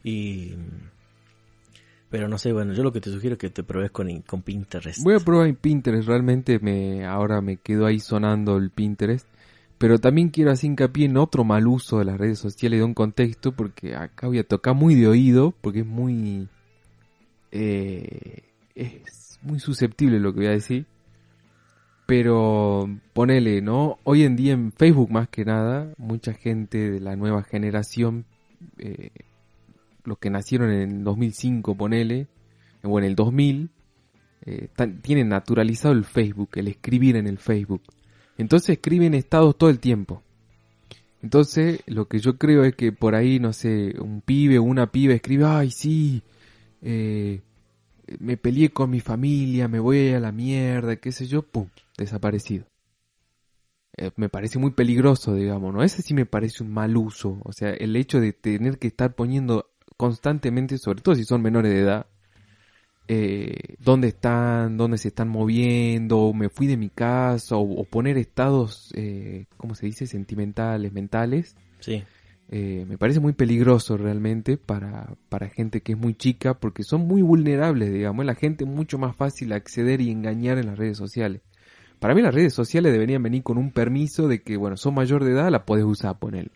Y. 0.04 0.54
Pero 2.10 2.28
no 2.28 2.38
sé, 2.40 2.52
bueno, 2.52 2.74
yo 2.74 2.82
lo 2.84 2.92
que 2.92 3.02
te 3.02 3.12
sugiero 3.12 3.34
es 3.36 3.40
que 3.40 3.50
te 3.52 3.64
pruebes 3.64 3.92
con, 3.92 4.10
con 4.24 4.42
Pinterest. 4.42 5.04
Voy 5.04 5.14
a 5.16 5.20
probar 5.20 5.48
en 5.48 5.56
Pinterest, 5.56 6.08
realmente 6.08 6.58
me 6.60 7.06
ahora 7.06 7.40
me 7.40 7.58
quedo 7.58 7.86
ahí 7.86 8.00
sonando 8.00 8.58
el 8.58 8.72
Pinterest. 8.72 9.28
Pero 9.78 9.98
también 10.00 10.30
quiero 10.30 10.52
hacer 10.52 10.72
hincapié 10.72 11.06
en 11.06 11.18
otro 11.18 11.44
mal 11.46 11.66
uso 11.68 12.00
de 12.00 12.06
las 12.06 12.18
redes 12.18 12.40
sociales 12.40 12.80
de 12.80 12.84
un 12.84 12.94
contexto, 12.94 13.52
porque 13.54 13.96
acá 13.96 14.28
voy 14.28 14.40
a 14.40 14.44
tocar 14.44 14.76
muy 14.76 14.96
de 14.96 15.08
oído, 15.08 15.54
porque 15.62 15.80
es 15.82 15.86
muy... 15.86 16.50
eh, 17.52 18.44
es 18.76 19.40
muy 19.42 19.60
susceptible 19.60 20.20
lo 20.20 20.34
que 20.34 20.40
voy 20.40 20.48
a 20.48 20.52
decir. 20.52 20.86
Pero 22.10 22.90
ponele, 23.14 23.62
¿no? 23.62 24.00
Hoy 24.04 24.24
en 24.24 24.36
día 24.36 24.54
en 24.54 24.72
Facebook 24.72 25.12
más 25.12 25.30
que 25.30 25.46
nada, 25.46 25.94
mucha 25.98 26.34
gente 26.34 26.90
de 26.90 27.00
la 27.00 27.16
nueva 27.16 27.44
generación, 27.44 28.26
eh, 28.80 29.12
los 30.06 30.18
que 30.18 30.32
nacieron 30.32 30.72
en 30.72 31.04
2005, 31.04 31.76
ponele, 31.76 32.26
o 32.82 32.98
en 32.98 33.06
el 33.06 33.16
2000, 33.16 33.70
eh, 34.48 34.70
tienen 35.04 35.30
naturalizado 35.30 35.94
el 35.94 36.04
Facebook, 36.04 36.50
el 36.56 36.70
escribir 36.70 37.16
en 37.16 37.28
el 37.28 37.38
Facebook. 37.38 37.84
Entonces 38.40 38.70
escriben 38.70 39.14
estados 39.14 39.56
todo 39.56 39.70
el 39.70 39.80
tiempo. 39.80 40.24
Entonces, 41.22 41.84
lo 41.86 42.08
que 42.08 42.18
yo 42.18 42.40
creo 42.40 42.64
es 42.64 42.74
que 42.74 42.92
por 42.92 43.14
ahí, 43.14 43.40
no 43.40 43.54
sé, 43.54 43.94
un 44.00 44.22
pibe 44.22 44.58
o 44.58 44.64
una 44.64 44.92
piba 44.92 45.14
escribe, 45.14 45.46
ay, 45.46 45.70
sí, 45.70 46.24
eh, 46.82 47.42
me 48.20 48.38
peleé 48.38 48.70
con 48.70 48.90
mi 48.90 49.00
familia, 49.00 49.68
me 49.68 49.80
voy 49.80 50.10
a 50.10 50.20
la 50.20 50.32
mierda, 50.32 50.96
qué 50.96 51.12
sé 51.12 51.28
yo, 51.28 51.44
pum, 51.44 51.68
desaparecido. 51.98 52.66
Eh, 53.98 54.12
me 54.16 54.30
parece 54.30 54.60
muy 54.60 54.72
peligroso, 54.72 55.34
digamos, 55.34 55.74
¿no? 55.74 55.84
Ese 55.84 56.02
sí 56.02 56.14
me 56.14 56.26
parece 56.26 56.64
un 56.64 56.72
mal 56.72 56.96
uso. 56.96 57.40
O 57.44 57.52
sea, 57.52 57.70
el 57.72 57.96
hecho 57.96 58.20
de 58.20 58.34
tener 58.34 58.78
que 58.78 58.88
estar 58.88 59.14
poniendo 59.14 59.72
constantemente, 59.98 60.78
sobre 60.78 61.02
todo 61.02 61.16
si 61.16 61.26
son 61.26 61.42
menores 61.42 61.74
de 61.74 61.80
edad, 61.80 62.06
eh, 63.08 63.76
dónde 63.80 64.10
están, 64.10 64.78
dónde 64.78 64.98
se 64.98 65.08
están 65.10 65.28
moviendo, 65.30 66.32
me 66.34 66.50
fui 66.50 66.68
de 66.68 66.78
mi 66.78 66.90
casa, 66.90 67.58
o, 67.58 67.82
o 67.82 67.84
poner 67.84 68.18
estados, 68.18 68.92
eh, 68.96 69.48
¿cómo 69.58 69.76
se 69.76 69.88
dice?, 69.88 70.06
sentimentales, 70.06 70.94
mentales, 70.94 71.56
Sí. 71.80 72.04
Eh, 72.52 72.86
me 72.88 72.98
parece 72.98 73.20
muy 73.20 73.34
peligroso 73.34 73.96
realmente 73.96 74.58
para, 74.58 75.14
para 75.30 75.50
gente 75.50 75.82
que 75.82 75.92
es 75.92 75.98
muy 75.98 76.16
chica, 76.16 76.56
porque 76.56 76.84
son 76.84 77.02
muy 77.08 77.22
vulnerables, 77.22 77.94
digamos, 77.94 78.26
la 78.26 78.34
gente 78.34 78.64
es 78.64 78.70
mucho 78.70 78.98
más 78.98 79.16
fácil 79.16 79.54
acceder 79.54 80.02
y 80.02 80.10
engañar 80.10 80.58
en 80.58 80.66
las 80.66 80.78
redes 80.78 80.98
sociales. 80.98 81.42
Para 82.00 82.16
mí 82.16 82.22
las 82.22 82.34
redes 82.34 82.54
sociales 82.54 82.92
deberían 82.92 83.22
venir 83.22 83.44
con 83.44 83.58
un 83.58 83.72
permiso 83.72 84.28
de 84.28 84.42
que, 84.42 84.58
bueno, 84.58 84.78
sos 84.78 84.94
mayor 84.94 85.24
de 85.26 85.34
edad, 85.34 85.52
la 85.52 85.66
podés 85.66 85.84
usar, 85.84 86.18
poner. 86.18 86.50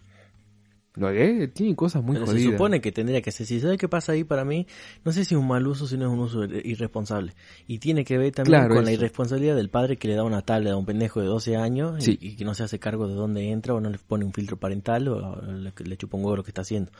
Lo 0.95 1.11
que 1.11 1.47
tiene 1.47 1.75
cosas 1.75 2.03
muy 2.03 2.13
Pero 2.15 2.27
se 2.27 2.39
supone 2.39 2.79
que 2.79 2.91
tendría 2.91 3.19
que 3.23 3.31
ser. 3.31 3.47
Si 3.47 3.59
sabes 3.59 3.79
qué 3.79 3.89
pasa 3.89 4.11
ahí 4.11 4.23
para 4.23 4.45
mí, 4.45 4.67
no 5.03 5.11
sé 5.11 5.25
si 5.25 5.33
es 5.33 5.39
un 5.41 5.47
mal 5.47 5.65
uso, 5.65 5.87
sino 5.87 6.05
es 6.05 6.11
un 6.11 6.19
uso 6.19 6.43
irresponsable. 6.45 7.33
Y 7.67 7.79
tiene 7.79 8.05
que 8.05 8.17
ver 8.19 8.31
también 8.31 8.59
Claro, 8.59 8.75
con 8.75 8.85
la 8.85 8.91
irresponsabilidad 8.91 9.55
del 9.55 9.69
padre 9.69 9.97
que 9.97 10.07
le 10.07 10.13
da 10.13 10.23
una 10.23 10.43
tablet 10.43 10.71
a 10.73 10.77
un 10.77 10.85
pendejo 10.85 11.19
de 11.19 11.25
12 11.25 11.55
años 11.55 12.07
y- 12.07 12.35
que 12.35 12.45
no 12.45 12.53
se 12.53 12.61
hace 12.63 12.77
cargo 12.77 13.07
de 13.07 13.15
dónde 13.15 13.49
entra 13.49 13.73
o 13.73 13.81
no 13.81 13.89
le 13.89 13.97
pone 13.97 14.23
un 14.23 14.33
filtro 14.33 14.57
parental 14.57 15.07
o 15.07 15.41
le, 15.41 15.73
le 15.83 15.97
chupa 15.97 16.17
un 16.17 16.25
huevo 16.25 16.37
lo 16.37 16.43
que 16.43 16.51
está 16.51 16.61
haciendo. 16.61 16.91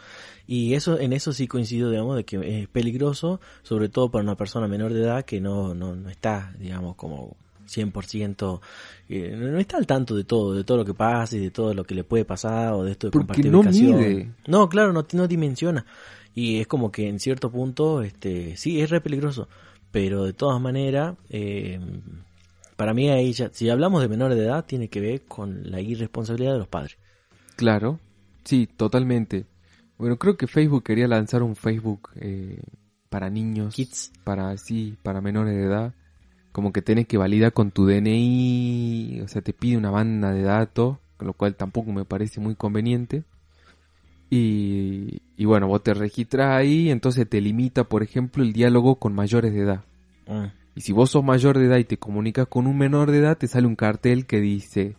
Y 0.48 0.74
eso 0.74 1.00
en 1.00 1.14
eso 1.14 1.32
sí 1.32 1.48
coincido, 1.48 1.92
digamos, 1.92 2.16
de 2.16 2.24
que 2.24 2.62
es 2.62 2.68
peligroso, 2.70 3.42
sobre 3.62 3.90
todo 3.90 4.10
para 4.10 4.24
una 4.24 4.36
persona 4.36 4.68
menor 4.68 4.94
de 4.94 5.02
edad 5.02 5.24
que 5.24 5.40
no, 5.40 5.76
no, 5.76 5.96
no 5.96 6.10
está, 6.10 6.52
digamos, 6.58 6.96
como 6.96 7.38
100%, 7.68 8.62
eh, 9.10 9.36
no 9.38 9.48
no 9.52 9.60
está 9.60 9.78
al 9.78 9.88
tanto 9.88 10.16
de 10.16 10.24
todo, 10.24 10.54
de 10.54 10.64
todo 10.64 10.78
lo 10.78 10.86
que 10.86 10.94
pasa 10.94 11.36
y 11.36 11.40
de 11.40 11.52
todo 11.52 11.74
lo 11.74 11.84
que 11.84 11.96
le 11.96 12.04
puede 12.04 12.26
pasar 12.26 12.74
o 12.74 12.84
de 12.84 12.92
esto 12.92 13.08
de 13.08 13.12
Porque 13.12 13.44
compartir 13.44 13.52
no 13.52 13.60
ubicación. 13.60 13.98
mide. 13.98 14.32
No, 14.48 14.70
claro, 14.70 14.94
no, 14.94 15.06
no 15.14 15.28
dimensiona. 15.28 15.86
Y 16.36 16.60
es 16.60 16.68
como 16.68 16.92
que 16.92 17.08
en 17.08 17.20
cierto 17.20 17.52
punto, 17.52 18.02
este, 18.02 18.58
sí, 18.58 18.82
es 18.82 18.90
re 18.90 19.02
peligroso. 19.02 19.48
Pero 19.92 20.24
de 20.24 20.34
todas 20.34 20.60
maneras, 20.60 21.16
eh, 21.30 21.80
para 22.76 22.94
mí 22.94 23.10
ahí 23.10 23.34
ya, 23.34 23.50
si 23.54 23.70
hablamos 23.70 24.02
de 24.02 24.08
menores 24.08 24.38
de 24.38 24.46
edad, 24.46 24.66
tiene 24.66 24.90
que 24.90 25.00
ver 25.00 25.22
con 25.26 25.70
la 25.70 25.80
irresponsabilidad 25.82 26.54
de 26.54 26.60
los 26.60 26.68
padres. 26.68 26.98
Claro, 27.56 28.00
sí, 28.44 28.68
totalmente. 28.68 29.46
Bueno, 29.98 30.18
creo 30.18 30.36
que 30.38 30.48
Facebook 30.48 30.84
quería 30.84 31.08
lanzar 31.08 31.44
un 31.44 31.56
Facebook 31.56 32.10
eh, 32.16 32.62
para 33.10 33.30
niños, 33.30 33.76
Kids. 33.76 34.12
para 34.24 34.58
sí, 34.58 34.98
para 35.04 35.22
menores 35.22 35.54
de 35.56 35.64
edad. 35.64 35.94
Como 36.54 36.72
que 36.72 36.82
tenés 36.82 37.08
que 37.08 37.18
validar 37.18 37.52
con 37.52 37.72
tu 37.72 37.86
DNI, 37.86 39.20
o 39.22 39.28
sea, 39.28 39.42
te 39.42 39.52
pide 39.52 39.76
una 39.76 39.92
banda 39.92 40.32
de 40.32 40.44
datos 40.44 40.98
con 41.18 41.28
lo 41.28 41.34
cual 41.34 41.56
tampoco 41.56 41.92
me 41.92 42.06
parece 42.06 42.40
muy 42.40 42.56
conveniente. 42.56 43.24
Y, 44.30 45.22
y 45.38 45.46
bueno, 45.46 45.68
vos 45.68 45.84
te 45.84 45.94
registras 45.94 46.52
ahí, 46.52 46.90
entonces 46.90 47.30
te 47.30 47.40
limita, 47.40 47.84
por 47.84 48.04
ejemplo, 48.04 48.44
el 48.44 48.52
diálogo 48.52 48.96
con 48.96 49.14
mayores 49.14 49.54
de 49.54 49.62
edad. 49.62 49.84
Mm. 50.28 50.46
Y 50.76 50.82
si 50.82 50.92
vos 50.92 51.12
sos 51.12 51.24
mayor 51.24 51.58
de 51.58 51.66
edad 51.66 51.78
y 51.78 51.84
te 51.84 51.98
comunicas 51.98 52.48
con 52.48 52.66
un 52.66 52.78
menor 52.78 53.12
de 53.12 53.20
edad, 53.20 53.38
te 53.38 53.48
sale 53.48 53.68
un 53.68 53.76
cartel 53.76 54.26
que 54.26 54.42
dice, 54.42 54.96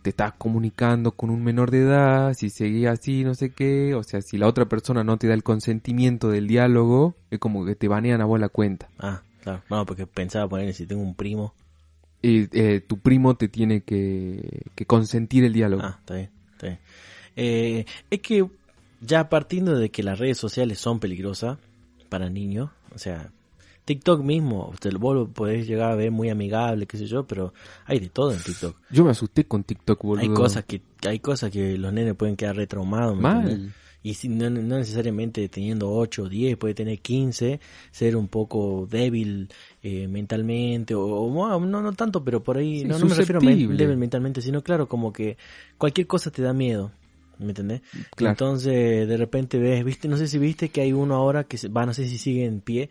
te 0.00 0.10
estás 0.10 0.32
comunicando 0.38 1.12
con 1.12 1.28
un 1.28 1.44
menor 1.44 1.70
de 1.70 1.82
edad, 1.82 2.32
si 2.34 2.48
seguís 2.48 2.86
así, 2.86 3.22
no 3.22 3.34
sé 3.34 3.50
qué, 3.50 3.94
o 3.94 4.02
sea, 4.02 4.22
si 4.22 4.38
la 4.38 4.48
otra 4.48 4.64
persona 4.64 5.04
no 5.04 5.18
te 5.18 5.28
da 5.28 5.34
el 5.34 5.42
consentimiento 5.42 6.30
del 6.30 6.48
diálogo, 6.48 7.14
es 7.30 7.38
como 7.38 7.66
que 7.66 7.76
te 7.76 7.88
banean 7.88 8.22
a 8.22 8.24
vos 8.24 8.40
la 8.40 8.48
cuenta. 8.48 8.88
Ah, 8.98 9.20
claro. 9.42 9.62
No, 9.68 9.84
porque 9.84 10.06
pensaba 10.06 10.48
poner 10.48 10.72
si 10.74 10.86
tengo 10.86 11.02
un 11.02 11.14
primo. 11.14 11.54
Y 12.22 12.48
eh, 12.58 12.80
tu 12.80 12.98
primo 12.98 13.34
te 13.34 13.48
tiene 13.48 13.82
que, 13.82 14.62
que 14.74 14.86
consentir 14.86 15.44
el 15.44 15.52
diálogo. 15.52 15.82
Ah, 15.84 15.96
está 15.98 16.14
bien, 16.14 16.30
está 16.52 16.66
bien. 16.68 16.78
Eh, 17.34 17.84
es 18.10 18.20
que 18.20 18.46
ya 19.00 19.28
partiendo 19.28 19.76
de 19.78 19.90
que 19.90 20.02
las 20.02 20.18
redes 20.18 20.38
sociales 20.38 20.78
son 20.78 21.00
peligrosas 21.00 21.58
para 22.08 22.30
niños, 22.30 22.70
o 22.94 22.98
sea, 22.98 23.32
TikTok 23.84 24.22
mismo, 24.22 24.68
usted 24.72 24.92
vos 24.94 25.14
lo 25.14 25.28
podés 25.28 25.66
llegar 25.66 25.90
a 25.90 25.96
ver 25.96 26.12
muy 26.12 26.30
amigable, 26.30 26.86
qué 26.86 26.96
sé 26.96 27.06
yo, 27.06 27.26
pero 27.26 27.52
hay 27.84 27.98
de 27.98 28.08
todo 28.08 28.32
en 28.32 28.40
TikTok. 28.40 28.76
Yo 28.90 29.04
me 29.04 29.10
asusté 29.10 29.44
con 29.44 29.64
TikTok, 29.64 30.00
boludo. 30.02 30.22
Hay 30.22 30.28
cosas 30.28 30.64
que 30.64 30.82
hay 31.06 31.18
cosas 31.18 31.50
que 31.50 31.76
los 31.76 31.92
nenes 31.92 32.14
pueden 32.14 32.36
quedar 32.36 32.54
retraumados. 32.54 33.16
¿me 33.16 33.22
Mal. 33.22 33.40
entendés? 33.50 33.74
Y 34.02 34.16
no, 34.28 34.50
no 34.50 34.78
necesariamente 34.78 35.48
teniendo 35.48 35.90
8 35.92 36.24
o 36.24 36.28
10, 36.28 36.56
puede 36.56 36.74
tener 36.74 37.00
15, 37.00 37.60
ser 37.90 38.16
un 38.16 38.28
poco 38.28 38.86
débil 38.90 39.48
eh, 39.82 40.08
mentalmente, 40.08 40.94
o, 40.94 41.02
o 41.04 41.60
no, 41.60 41.82
no 41.82 41.92
tanto, 41.92 42.24
pero 42.24 42.42
por 42.42 42.56
ahí, 42.58 42.84
Sí, 42.84 42.88
no, 42.88 42.98
no 42.98 43.06
me 43.06 43.14
refiero 43.14 43.38
a 43.40 43.42
men- 43.42 43.62
débil 43.76 43.96
mentalmente, 43.96 44.40
sino 44.42 44.62
claro, 44.62 44.88
como 44.88 45.12
que 45.12 45.36
cualquier 45.78 46.06
cosa 46.06 46.30
te 46.30 46.42
da 46.42 46.52
miedo, 46.52 46.92
¿me 47.38 47.48
entendés? 47.48 47.82
Claro. 48.14 48.40
Entonces, 48.40 49.08
de 49.08 49.16
repente 49.16 49.58
ves, 49.58 49.84
viste, 49.84 50.08
no 50.08 50.16
sé 50.16 50.26
si 50.28 50.38
viste 50.38 50.70
que 50.70 50.80
hay 50.80 50.92
uno 50.92 51.14
ahora 51.14 51.44
que 51.44 51.58
se, 51.58 51.68
va, 51.68 51.86
no 51.86 51.94
sé 51.94 52.06
si 52.08 52.18
sigue 52.18 52.44
en 52.44 52.60
pie, 52.60 52.90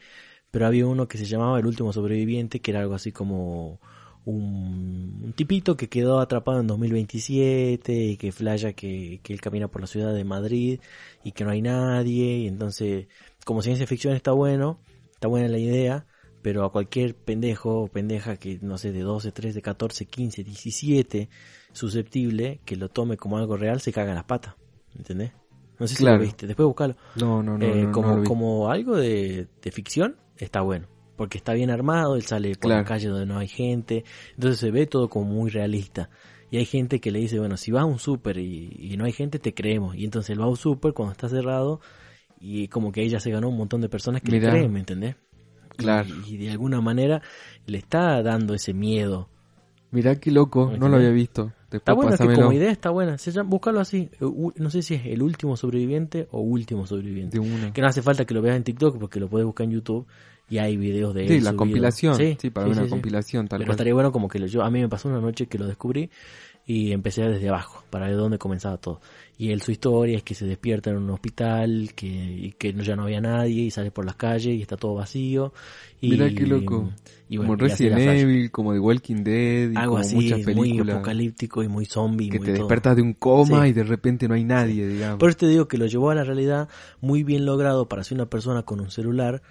pero 0.52 0.66
había 0.68 0.86
uno 0.88 1.08
que 1.08 1.18
se 1.18 1.26
llamaba 1.26 1.60
El 1.60 1.66
último 1.66 1.94
sobreviviente, 1.94 2.60
que 2.62 2.72
era 2.72 2.82
algo 2.82 2.96
así 2.96 3.12
como 3.12 3.80
un, 4.26 5.22
un 5.24 5.34
tipito 5.34 5.76
que 5.78 5.90
quedó 5.90 6.20
atrapado 6.20 6.60
en 6.62 6.68
2027 6.68 7.94
y 7.94 8.18
que 8.18 8.32
flaya 8.32 8.74
que, 8.74 9.20
que 9.24 9.34
él 9.34 9.42
camina 9.42 9.68
por 9.68 9.82
la 9.82 9.88
ciudad 9.88 10.14
de 10.14 10.24
Madrid 10.24 10.80
y 11.24 11.32
que 11.32 11.44
no 11.44 11.52
hay 11.52 11.62
nadie 11.62 12.38
y 12.38 12.48
entonces 12.48 13.08
como 13.46 13.62
ciencia 13.62 13.88
ficción 13.88 14.14
está 14.16 14.32
bueno, 14.32 14.80
está 15.14 15.28
buena 15.28 15.48
la 15.48 15.58
idea, 15.58 16.06
pero 16.42 16.64
a 16.66 16.72
cualquier 16.72 17.16
pendejo 17.16 17.82
o 17.84 17.88
pendeja 17.88 18.38
que 18.38 18.60
no 18.62 18.78
sé 18.78 18.92
de 18.92 19.02
12, 19.02 19.32
13, 19.32 19.62
14, 19.62 20.06
15, 20.06 20.44
17 20.44 21.30
susceptible 21.74 22.60
que 22.66 22.76
lo 22.76 22.90
tome 22.90 23.18
como 23.18 23.38
algo 23.38 23.58
real 23.58 23.82
se 23.82 23.92
caga 23.92 24.10
en 24.10 24.16
las 24.16 24.26
patas, 24.26 24.56
¿entendés? 24.96 25.32
No 25.80 25.88
sé 25.88 25.96
si 25.96 26.04
Claro. 26.04 26.18
lo 26.18 26.24
viste, 26.24 26.46
después 26.46 26.68
buscalo. 26.68 26.96
No, 27.16 27.42
no, 27.42 27.58
no. 27.58 27.66
Eh, 27.66 27.86
no, 27.86 27.92
como, 27.92 28.24
como 28.24 28.70
algo 28.70 28.96
de, 28.98 29.48
de 29.62 29.72
ficción, 29.72 30.16
está 30.38 30.62
bueno. 30.62 30.88
Porque 31.22 31.38
está 31.38 31.54
bien 31.54 31.70
armado, 31.70 32.16
él 32.16 32.24
sale 32.24 32.56
por 32.56 32.72
la 32.72 32.84
calle 32.84 33.08
donde 33.08 33.28
no 33.28 33.38
hay 33.38 33.48
gente, 33.48 34.04
entonces 34.34 34.60
se 34.60 34.72
ve 34.72 34.88
todo 34.88 35.08
como 35.08 35.26
muy 35.32 35.52
realista. 35.52 36.10
Y 36.50 36.58
hay 36.58 36.66
gente 36.66 37.00
que 37.00 37.12
le 37.12 37.20
dice, 37.20 37.38
bueno, 37.38 37.58
si 37.58 37.70
vas 37.72 37.84
a 37.84 37.86
un 37.86 38.00
súper 38.00 38.40
y, 38.40 38.76
y 38.76 38.98
no 38.98 39.06
hay 39.06 39.12
gente, 39.12 39.38
te 39.38 39.54
creemos. 39.54 39.96
Y 39.96 40.04
entonces 40.04 40.32
él 40.32 40.42
va 40.42 40.46
a 40.46 40.50
un 40.50 40.58
súper 40.58 40.94
cuando 40.94 41.12
está 41.12 41.30
cerrado 41.30 41.80
y 42.40 42.70
como 42.70 42.92
que 42.92 43.04
ella 43.04 43.20
se 43.20 43.30
ganó 43.30 43.50
un 43.50 43.58
montón 43.58 43.82
de 43.82 43.88
personas 43.88 44.24
que 44.24 44.32
Mirá. 44.32 44.48
le 44.48 44.58
creen, 44.58 44.74
¿me 44.74 44.80
entendés? 44.80 45.16
Claro. 45.78 46.10
Y, 46.26 46.34
y 46.34 46.38
de 46.38 46.50
alguna 46.50 46.82
manera 46.82 47.22
le 47.68 47.78
está 47.78 48.24
dando 48.24 48.56
ese 48.56 48.74
miedo. 48.74 49.30
Mirá 49.92 50.16
qué 50.16 50.32
loco, 50.32 50.74
no 50.76 50.90
lo 50.90 50.96
había 50.96 51.12
visto. 51.12 51.54
Después 51.70 51.82
Está 51.82 51.94
bueno, 51.94 52.14
es 52.16 52.20
que 52.20 52.34
como 52.34 52.52
idea 52.52 52.72
está 52.72 52.90
buena. 52.90 53.18
Se 53.20 53.32
llama, 53.32 53.50
búscalo 53.50 53.80
así. 53.80 54.10
eh, 54.20 54.26
No 54.56 54.72
sé 54.72 54.82
si 54.82 54.96
es 54.96 55.06
el 55.06 55.22
último 55.22 55.56
sobreviviente 55.56 56.28
o 56.32 56.42
último 56.42 56.88
sobreviviente. 56.88 57.40
Que 57.74 57.82
no 57.82 57.88
hace 57.88 58.02
falta 58.02 58.26
que 58.26 58.34
lo 58.34 58.42
veas 58.42 58.58
en 58.58 58.64
TikTok 58.64 58.98
porque 58.98 59.20
lo 59.20 59.30
puedes 59.30 59.46
buscar 59.46 59.66
en 59.66 59.72
YouTube 59.74 60.08
y 60.52 60.58
hay 60.60 60.78
videos 60.78 61.16
de 61.16 61.28
Sí, 61.28 61.34
él 61.36 61.44
la 61.44 61.50
subido. 61.52 61.58
compilación. 61.58 62.16
Sí, 62.16 62.50
para 62.52 62.68
sí, 62.68 62.72
una 62.74 62.82
sí, 62.82 62.86
sí. 62.88 62.90
compilación 62.92 63.48
tal 63.48 63.58
Pero 63.60 63.68
cual. 63.70 63.76
estaría 63.76 63.94
bueno 63.96 64.12
como 64.12 64.28
que 64.28 64.38
lo, 64.38 64.46
yo, 64.46 64.62
a 64.62 64.70
mí 64.70 64.80
me 64.82 64.90
pasó 64.90 65.10
una 65.10 65.20
noche 65.22 65.48
que 65.48 65.58
lo 65.58 65.66
descubrí 65.66 66.10
y 66.66 66.92
empecé 66.92 67.24
desde 67.24 67.50
abajo 67.50 67.84
para 67.90 68.06
ver 68.08 68.18
dónde 68.18 68.38
comenzaba 68.38 68.78
todo. 68.78 69.02
Y 69.38 69.50
él 69.52 69.62
su 69.64 69.72
historia 69.72 70.18
es 70.18 70.24
que 70.24 70.36
se 70.36 70.46
despierta 70.46 70.92
en 70.92 70.98
un 70.98 71.10
hospital 71.10 71.92
que, 71.96 72.06
y 72.08 72.52
que 72.52 72.72
ya 72.74 72.96
no 72.96 73.04
había 73.04 73.20
nadie 73.20 73.64
y 73.64 73.72
sale 73.72 73.90
por 73.90 74.06
las 74.06 74.16
calles 74.16 74.54
y 74.56 74.62
está 74.62 74.78
todo 74.78 74.94
vacío. 74.94 75.52
Y, 76.00 76.12
Mirá 76.12 76.30
qué 76.30 76.46
loco. 76.46 76.92
Y 77.28 77.38
bueno, 77.38 77.54
como 77.54 77.68
Resident. 77.68 78.00
Evil, 78.00 78.52
como 78.52 78.74
The 78.74 78.80
Walking 78.80 79.24
Dead, 79.24 79.72
y 79.72 79.76
Algo 79.76 79.94
como 79.94 79.98
así, 79.98 80.16
muchas 80.16 80.38
muy 80.40 80.46
películas 80.46 80.96
apocalíptico 80.98 81.64
y 81.64 81.68
muy 81.68 81.86
zombie. 81.86 82.30
que 82.30 82.38
muy 82.38 82.46
te 82.48 82.54
todo. 82.54 82.64
despertas 82.66 82.96
de 82.98 83.02
un 83.02 83.14
coma 83.14 83.64
Sí. 83.64 83.70
y 83.70 83.74
de 83.74 83.84
repente 83.84 84.28
no 84.28 84.36
hay 84.36 84.44
nadie, 84.44 84.88
digamos. 84.88 85.18
Por 85.18 85.30
eso 85.30 85.40
te 85.40 85.48
digo 85.48 85.68
que 85.68 85.78
lo 85.80 85.88
llevó 85.88 86.12
a 86.12 86.16
la 86.16 86.24
realidad 86.24 86.70
muy 87.00 87.24
bien 87.24 87.46
logrado 87.46 87.88
para 87.88 88.04
ser 88.04 88.16
una 88.16 88.28
persona 88.30 88.62
con 88.64 88.80
un 88.82 88.92
celular, 88.92 89.42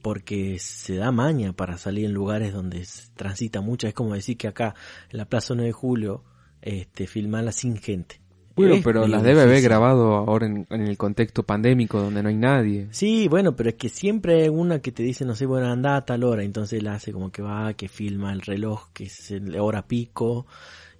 porque 0.00 0.58
se 0.58 0.96
da 0.96 1.12
maña 1.12 1.52
para 1.52 1.78
salir 1.78 2.06
en 2.06 2.12
lugares 2.12 2.52
donde 2.52 2.86
transita 3.16 3.60
mucha. 3.60 3.88
Es 3.88 3.94
como 3.94 4.14
decir 4.14 4.36
que 4.36 4.48
acá, 4.48 4.74
en 5.10 5.18
la 5.18 5.26
Plaza 5.26 5.54
9 5.54 5.66
de 5.68 5.72
Julio, 5.72 6.24
este, 6.62 7.06
filmarla 7.06 7.52
sin 7.52 7.76
gente. 7.76 8.20
bueno, 8.56 8.74
Es 8.74 8.84
pero 8.84 9.06
las 9.06 9.22
debe 9.22 9.42
haber 9.42 9.62
grabado 9.62 10.14
ahora 10.14 10.46
en, 10.46 10.66
en 10.70 10.82
el 10.82 10.96
contexto 10.96 11.42
pandémico 11.44 12.00
donde 12.00 12.22
no 12.22 12.28
hay 12.28 12.36
nadie. 12.36 12.88
Sí, 12.90 13.28
bueno, 13.28 13.54
pero 13.54 13.70
es 13.70 13.76
que 13.76 13.88
siempre 13.88 14.42
hay 14.42 14.48
una 14.48 14.80
que 14.80 14.92
te 14.92 15.02
dice, 15.02 15.24
no 15.24 15.34
sé, 15.34 15.46
bueno, 15.46 15.68
anda 15.68 15.96
a 15.96 16.04
tal 16.04 16.24
hora, 16.24 16.42
entonces 16.42 16.80
él 16.80 16.88
hace 16.88 17.12
como 17.12 17.30
que 17.30 17.42
va, 17.42 17.74
que 17.74 17.88
filma 17.88 18.32
el 18.32 18.42
reloj, 18.42 18.88
que 18.92 19.04
es 19.04 19.30
la 19.30 19.62
hora 19.62 19.86
pico, 19.86 20.46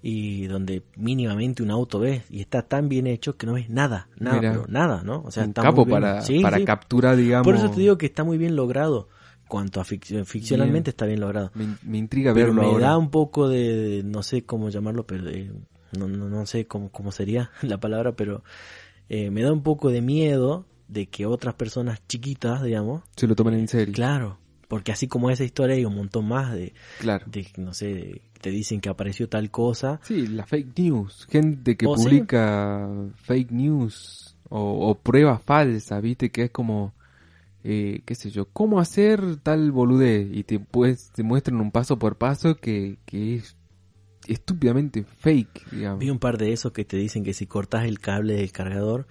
y 0.01 0.47
donde 0.47 0.83
mínimamente 0.95 1.61
un 1.63 1.71
auto 1.71 1.99
ves, 1.99 2.23
y 2.29 2.39
está 2.41 2.61
tan 2.63 2.87
bien 2.89 3.07
hecho 3.07 3.35
que 3.37 3.45
no 3.45 3.53
ves 3.53 3.69
nada, 3.69 4.09
nada, 4.17 4.37
Mira. 4.37 4.51
pero 4.51 4.65
nada, 4.67 5.03
¿no? 5.03 5.21
O 5.25 5.31
sea, 5.31 5.43
un 5.43 5.49
está 5.49 5.61
capo 5.63 5.83
muy 5.85 5.85
bien. 5.85 6.01
para, 6.01 6.21
Sí, 6.21 6.41
para 6.41 6.57
sí. 6.59 6.65
capturar, 6.65 7.15
digamos. 7.17 7.45
Por 7.45 7.55
eso 7.55 7.69
te 7.69 7.81
digo 7.81 7.97
que 7.97 8.05
está 8.05 8.23
muy 8.23 8.37
bien 8.37 8.55
logrado. 8.55 9.09
Cuanto 9.47 9.81
a 9.81 9.83
fic- 9.83 10.25
ficcionalmente 10.25 10.91
está 10.91 11.05
bien 11.07 11.19
logrado. 11.21 11.51
Me, 11.55 11.75
me 11.81 11.97
intriga 11.97 12.33
Pero 12.33 12.47
verlo 12.47 12.61
me 12.61 12.67
ahora. 12.67 12.87
da 12.89 12.97
un 12.99 13.09
poco 13.09 13.49
de, 13.49 14.03
no 14.05 14.21
sé 14.21 14.43
cómo 14.45 14.69
llamarlo, 14.69 15.07
pero 15.07 15.23
no, 15.97 16.07
no, 16.07 16.29
no 16.29 16.45
sé 16.45 16.67
cómo, 16.67 16.91
cómo 16.91 17.11
sería 17.11 17.49
la 17.63 17.79
palabra, 17.79 18.11
pero 18.15 18.43
eh, 19.09 19.31
me 19.31 19.41
da 19.41 19.51
un 19.51 19.63
poco 19.63 19.89
de 19.89 20.01
miedo 20.01 20.67
de 20.87 21.07
que 21.07 21.25
otras 21.25 21.55
personas 21.55 21.99
chiquitas, 22.07 22.61
digamos, 22.63 23.01
Se 23.15 23.25
lo 23.27 23.35
toman 23.35 23.55
en 23.55 23.67
serio. 23.67 23.93
claro, 23.93 24.37
porque 24.69 24.93
así 24.93 25.07
como 25.09 25.29
esa 25.29 25.43
historia 25.43 25.75
hay 25.75 25.83
un 25.83 25.95
montón 25.95 26.29
más 26.29 26.53
de, 26.53 26.73
Claro. 26.99 27.25
de 27.27 27.45
no 27.57 27.73
sé, 27.73 27.87
de- 27.87 28.21
te 28.39 28.51
dicen 28.51 28.79
que 28.79 28.87
apareció 28.87 29.27
tal 29.27 29.51
cosa. 29.51 29.99
Sí, 30.03 30.25
la 30.27 30.45
fake 30.45 30.79
news. 30.79 31.27
Gente 31.29 31.75
que 31.75 31.85
¿Oh, 31.87 31.97
sí? 31.97 32.03
publica 32.05 32.87
fake 33.23 33.51
news 33.51 34.37
o, 34.47 34.89
o 34.89 34.95
pruebas 34.95 35.41
falsas, 35.43 36.01
¿viste? 36.01 36.29
Que 36.31 36.43
es 36.43 36.51
como, 36.51 36.93
eh, 37.65 38.01
qué 38.05 38.15
sé 38.15 38.29
yo, 38.29 38.45
cómo 38.45 38.79
hacer 38.79 39.35
tal 39.43 39.73
boludez. 39.73 40.29
Y 40.31 40.43
te, 40.43 40.59
pues, 40.59 41.11
te 41.11 41.23
muestran 41.23 41.59
un 41.59 41.71
paso 41.71 41.99
por 41.99 42.17
paso 42.17 42.55
que, 42.55 42.97
que 43.05 43.35
es 43.35 43.57
estúpidamente 44.27 45.03
fake, 45.03 45.71
digamos. 45.71 45.99
Vi 45.99 46.09
un 46.09 46.19
par 46.19 46.37
de 46.37 46.53
esos 46.53 46.71
que 46.71 46.85
te 46.85 46.95
dicen 46.97 47.23
que 47.23 47.33
si 47.33 47.45
cortas 47.47 47.85
el 47.85 47.99
cable 47.99 48.35
del 48.35 48.51
cargador, 48.51 49.07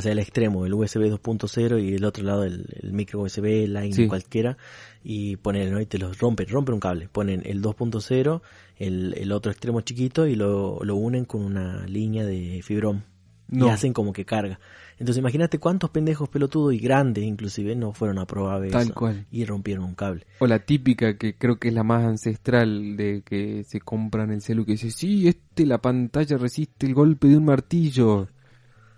o 0.00 0.02
sea, 0.02 0.12
el 0.12 0.18
extremo, 0.18 0.66
el 0.66 0.74
USB 0.74 1.02
2.0 1.10 1.82
y 1.82 1.94
el 1.94 2.04
otro 2.04 2.24
lado 2.24 2.44
el, 2.44 2.66
el 2.82 2.92
micro 2.92 3.20
USB, 3.22 3.66
line 3.68 3.92
Sí. 3.92 4.08
cualquiera, 4.08 4.56
y 5.04 5.36
ponen, 5.36 5.70
¿no? 5.72 5.80
Y 5.80 5.86
te 5.86 5.98
los 5.98 6.18
rompen, 6.18 6.48
rompen 6.48 6.74
un 6.74 6.80
cable, 6.80 7.08
ponen 7.08 7.42
el 7.44 7.62
2.0, 7.62 8.40
el, 8.78 9.14
el 9.16 9.32
otro 9.32 9.52
extremo 9.52 9.80
chiquito 9.82 10.26
y 10.26 10.34
lo, 10.34 10.80
lo 10.82 10.96
unen 10.96 11.24
con 11.24 11.42
una 11.44 11.86
línea 11.86 12.24
de 12.24 12.60
fibrón. 12.64 13.04
No. 13.48 13.66
Y 13.66 13.70
hacen 13.70 13.92
como 13.92 14.12
que 14.12 14.24
carga. 14.24 14.60
Entonces 14.98 15.18
imagínate 15.18 15.58
cuántos 15.58 15.90
pendejos 15.90 16.28
pelotudos 16.28 16.72
y 16.74 16.78
grandes 16.78 17.24
inclusive 17.24 17.74
no 17.74 17.92
fueron 17.92 18.18
a 18.20 18.26
probar 18.26 18.68
Tal 18.68 18.82
eso 18.82 18.94
cual. 18.94 19.26
y 19.32 19.44
rompieron 19.44 19.84
un 19.84 19.94
cable. 19.94 20.24
O 20.38 20.46
la 20.46 20.60
típica 20.60 21.16
que 21.16 21.34
creo 21.34 21.56
que 21.58 21.68
es 21.68 21.74
la 21.74 21.82
más 21.82 22.04
ancestral 22.04 22.96
de 22.96 23.22
que 23.24 23.64
se 23.64 23.80
compran 23.80 24.30
el 24.30 24.40
celu 24.42 24.64
que 24.64 24.72
dice, 24.72 24.90
sí, 24.92 25.26
este 25.26 25.66
la 25.66 25.78
pantalla 25.78 26.36
resiste 26.36 26.86
el 26.86 26.94
golpe 26.94 27.26
de 27.28 27.38
un 27.38 27.44
martillo. 27.46 28.28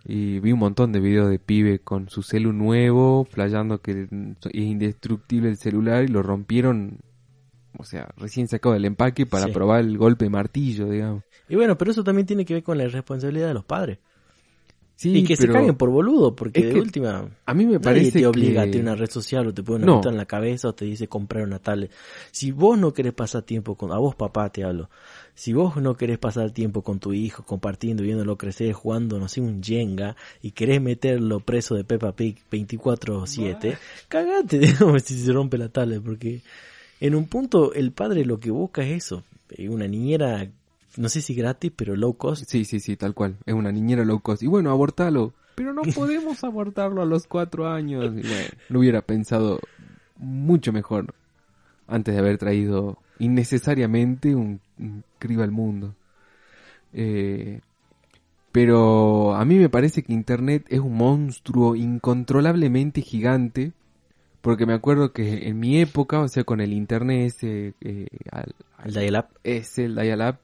Y 0.04 0.40
vi 0.40 0.52
un 0.52 0.58
montón 0.58 0.90
de 0.92 1.00
videos 1.00 1.30
de 1.30 1.38
pibe 1.38 1.78
con 1.78 2.08
su 2.08 2.22
celu 2.22 2.52
nuevo, 2.52 3.24
flayando 3.30 3.80
que 3.80 4.08
es 4.10 4.54
indestructible 4.54 5.48
el 5.48 5.56
celular 5.56 6.02
y 6.04 6.08
lo 6.08 6.22
rompieron, 6.22 6.98
o 7.78 7.84
sea, 7.84 8.08
recién 8.16 8.48
sacado 8.48 8.72
del 8.74 8.84
empaque 8.84 9.26
para 9.26 9.46
Sí. 9.46 9.52
probar 9.52 9.80
el 9.80 9.96
golpe 9.98 10.24
de 10.24 10.30
martillo, 10.30 10.88
digamos. 10.88 11.22
Y 11.48 11.54
bueno, 11.54 11.78
pero 11.78 11.90
eso 11.92 12.02
también 12.02 12.26
tiene 12.26 12.44
que 12.44 12.54
ver 12.54 12.62
con 12.62 12.78
la 12.78 12.88
responsabilidad 12.88 13.48
de 13.48 13.54
los 13.54 13.64
padres. 13.64 13.98
Sí, 15.02 15.16
y 15.16 15.24
que 15.24 15.34
pero 15.36 15.52
se 15.52 15.58
caguen 15.58 15.74
por 15.74 15.90
boludo, 15.90 16.36
porque 16.36 16.60
es 16.60 16.66
de 16.66 16.74
que 16.74 16.80
última... 16.80 17.28
a 17.44 17.54
mí 17.54 17.64
me 17.66 17.72
Nadie 17.72 17.80
parece 17.80 18.20
te 18.20 18.26
obliga 18.28 18.62
que... 18.62 18.68
a 18.68 18.70
tener 18.70 18.82
una 18.82 18.94
red 18.94 19.10
social 19.10 19.48
o 19.48 19.52
te 19.52 19.60
pone 19.64 19.82
una 19.82 20.00
No. 20.00 20.08
en 20.08 20.16
la 20.16 20.26
cabeza 20.26 20.68
o 20.68 20.74
te 20.76 20.84
dice 20.84 21.08
comprar 21.08 21.42
una 21.42 21.58
tablet. 21.58 21.90
Si 22.30 22.52
vos 22.52 22.78
no 22.78 22.92
querés 22.92 23.12
pasar 23.12 23.42
tiempo 23.42 23.74
con, 23.74 23.90
a 23.90 23.98
vos 23.98 24.14
papá 24.14 24.50
te 24.52 24.62
hablo, 24.62 24.90
si 25.34 25.52
vos 25.52 25.74
no 25.78 25.96
querés 25.96 26.18
pasar 26.18 26.52
tiempo 26.52 26.82
con 26.82 27.00
tu 27.00 27.12
hijo 27.12 27.42
compartiendo, 27.42 28.04
viéndolo 28.04 28.38
crecer, 28.38 28.72
jugando, 28.74 29.18
no 29.18 29.26
sé, 29.26 29.40
un 29.40 29.60
Jenga 29.60 30.14
y 30.40 30.52
querés 30.52 30.80
meterlo 30.80 31.40
preso 31.40 31.74
de 31.74 31.82
Peppa 31.82 32.12
Pig 32.14 32.38
24-7, 32.48 33.76
cagate, 34.06 34.58
digamos, 34.60 35.02
si 35.02 35.18
se 35.18 35.32
rompe 35.32 35.58
la 35.58 35.68
tablet, 35.68 36.00
porque 36.00 36.42
en 37.00 37.16
un 37.16 37.26
punto 37.26 37.74
el 37.74 37.90
padre 37.90 38.24
lo 38.24 38.38
que 38.38 38.52
busca 38.52 38.82
es 38.84 39.04
eso, 39.04 39.24
una 39.68 39.88
niñera 39.88 40.48
no 40.96 41.09
sé 41.09 41.22
si 41.22 41.35
gratis, 41.35 41.72
pero 41.74 41.96
low 41.96 42.14
cost. 42.16 42.44
Sí, 42.48 42.64
sí, 42.64 42.81
sí, 42.81 42.96
tal 42.96 43.14
cual. 43.14 43.37
Es 43.46 43.55
una 43.55 43.72
niñera 43.72 44.05
low 44.05 44.20
cost. 44.20 44.42
Y 44.42 44.46
bueno, 44.46 44.70
abortalo. 44.70 45.33
Pero 45.55 45.72
no 45.72 45.83
podemos 45.94 46.42
abortarlo 46.44 47.02
a 47.02 47.07
los 47.07 47.26
cuatro 47.26 47.68
años. 47.68 48.07
Y 48.16 48.22
bueno, 48.22 48.48
lo 48.68 48.78
hubiera 48.81 49.02
pensado 49.02 49.61
mucho 50.16 50.72
mejor 50.72 51.14
antes 51.87 52.14
de 52.14 52.20
haber 52.20 52.38
traído 52.38 52.98
innecesariamente 53.18 54.35
un, 54.35 54.61
un 54.78 55.05
criba 55.18 55.44
al 55.44 55.50
mundo. 55.50 55.94
Eh, 56.92 57.61
pero 58.50 59.35
a 59.35 59.44
mí 59.44 59.57
me 59.57 59.68
parece 59.70 60.02
que 60.02 60.12
Internet 60.12 60.66
es 60.68 60.81
un 60.81 60.94
monstruo 60.96 61.74
incontrolablemente 61.74 63.00
gigante. 63.00 63.72
Porque 64.42 64.66
me 64.66 64.72
acuerdo 64.74 65.12
que 65.12 65.46
en 65.48 65.61
mi 65.61 65.81
época, 65.81 66.18
o 66.20 66.26
sea, 66.28 66.42
con 66.42 66.61
el 66.61 66.72
Internet 66.72 67.28
ese, 67.28 67.74
eh, 67.81 68.09
al- 68.33 68.55
dial-up. 68.92 69.26
ese, 69.44 69.85
el 69.85 69.94
dial-up, 69.94 70.38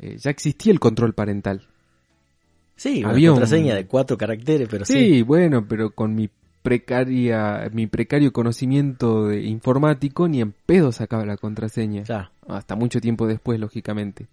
eh, 0.00 0.16
ya 0.18 0.30
existía 0.30 0.72
el 0.72 0.80
control 0.80 1.12
parental. 1.14 1.66
Sí, 2.76 3.00
una 3.00 3.10
Había 3.10 3.30
un- 3.32 3.36
contraseña 3.38 3.74
de 3.74 3.86
cuatro 3.86 4.18
caracteres, 4.18 4.68
pero 4.70 4.84
Sí, 4.84 4.92
sí. 5.16 5.22
bueno, 5.22 5.66
pero 5.66 5.90
con 5.90 6.14
mi 6.14 6.28
precaria, 6.62 7.70
mi 7.72 7.86
precario 7.86 8.32
conocimiento 8.32 9.28
de 9.28 9.42
informático, 9.44 10.28
ni 10.28 10.40
en 10.40 10.52
pedo 10.52 10.92
sacaba 10.92 11.24
la 11.24 11.36
contraseña. 11.36 12.04
Hasta 12.48 12.76
mucho 12.76 13.00
tiempo 13.00 13.26
después, 13.26 13.58
lógicamente. 13.58 14.26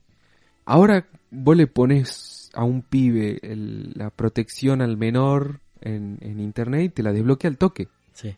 Ahora 0.66 1.06
vos 1.32 1.56
le 1.56 1.68
pones 1.68 2.50
a 2.54 2.64
un 2.64 2.82
pibe 2.82 3.40
el- 3.44 3.94
la 3.96 4.10
protección 4.10 4.82
al 4.82 4.98
menor 4.98 5.60
en, 5.82 6.18
en 6.22 6.40
internet 6.40 6.84
y 6.86 6.90
te 6.90 7.04
la 7.04 7.12
desbloquea 7.14 7.50
al 7.50 7.58
toque. 7.58 7.88
Sí. 8.14 8.30
O 8.30 8.36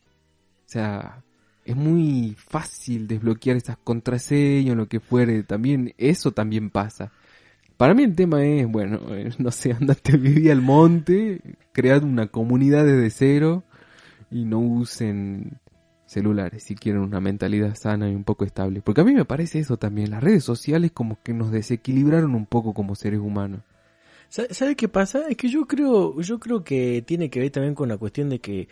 sea, 0.69 1.21
es 1.65 1.75
muy 1.75 2.35
fácil 2.37 3.07
desbloquear 3.07 3.57
esas 3.57 3.77
contraseñas 3.77 4.77
lo 4.77 4.87
que 4.87 4.99
fuere. 4.99 5.43
También, 5.43 5.93
eso 5.97 6.31
también 6.31 6.69
pasa. 6.69 7.11
Para 7.77 7.93
mí 7.93 8.03
el 8.03 8.15
tema 8.15 8.45
es, 8.45 8.67
bueno, 8.67 8.99
eh, 9.15 9.31
no 9.37 9.51
sé, 9.51 9.73
andate 9.73 10.13
a 10.13 10.17
vivir 10.17 10.51
al 10.51 10.61
monte, 10.61 11.41
cread 11.73 12.03
una 12.03 12.27
comunidad 12.27 12.85
desde 12.85 13.09
cero 13.09 13.63
y 14.31 14.45
no 14.45 14.59
usen 14.59 15.57
celulares 16.05 16.63
si 16.63 16.75
quieren 16.75 17.01
una 17.01 17.19
mentalidad 17.19 17.75
sana 17.75 18.09
y 18.09 18.15
un 18.15 18.23
poco 18.23 18.45
estable. 18.45 18.81
Porque 18.81 19.01
a 19.01 19.03
mí 19.03 19.13
me 19.13 19.25
parece 19.25 19.59
eso 19.59 19.77
también. 19.77 20.11
Las 20.11 20.23
redes 20.23 20.43
sociales 20.43 20.91
como 20.93 21.17
que 21.23 21.33
nos 21.33 21.51
desequilibraron 21.51 22.35
un 22.35 22.45
poco 22.45 22.73
como 22.73 22.95
seres 22.95 23.19
humanos. 23.19 23.61
Sa- 24.29 24.51
¿Sabe 24.53 24.75
qué 24.75 24.87
pasa? 24.87 25.27
Es 25.29 25.35
que 25.37 25.47
yo 25.49 25.65
creo, 25.65 26.19
yo 26.21 26.39
creo 26.39 26.63
que 26.63 27.03
tiene 27.05 27.29
que 27.29 27.39
ver 27.39 27.49
también 27.51 27.75
con 27.75 27.89
la 27.89 27.97
cuestión 27.97 28.29
de 28.29 28.39
que 28.39 28.67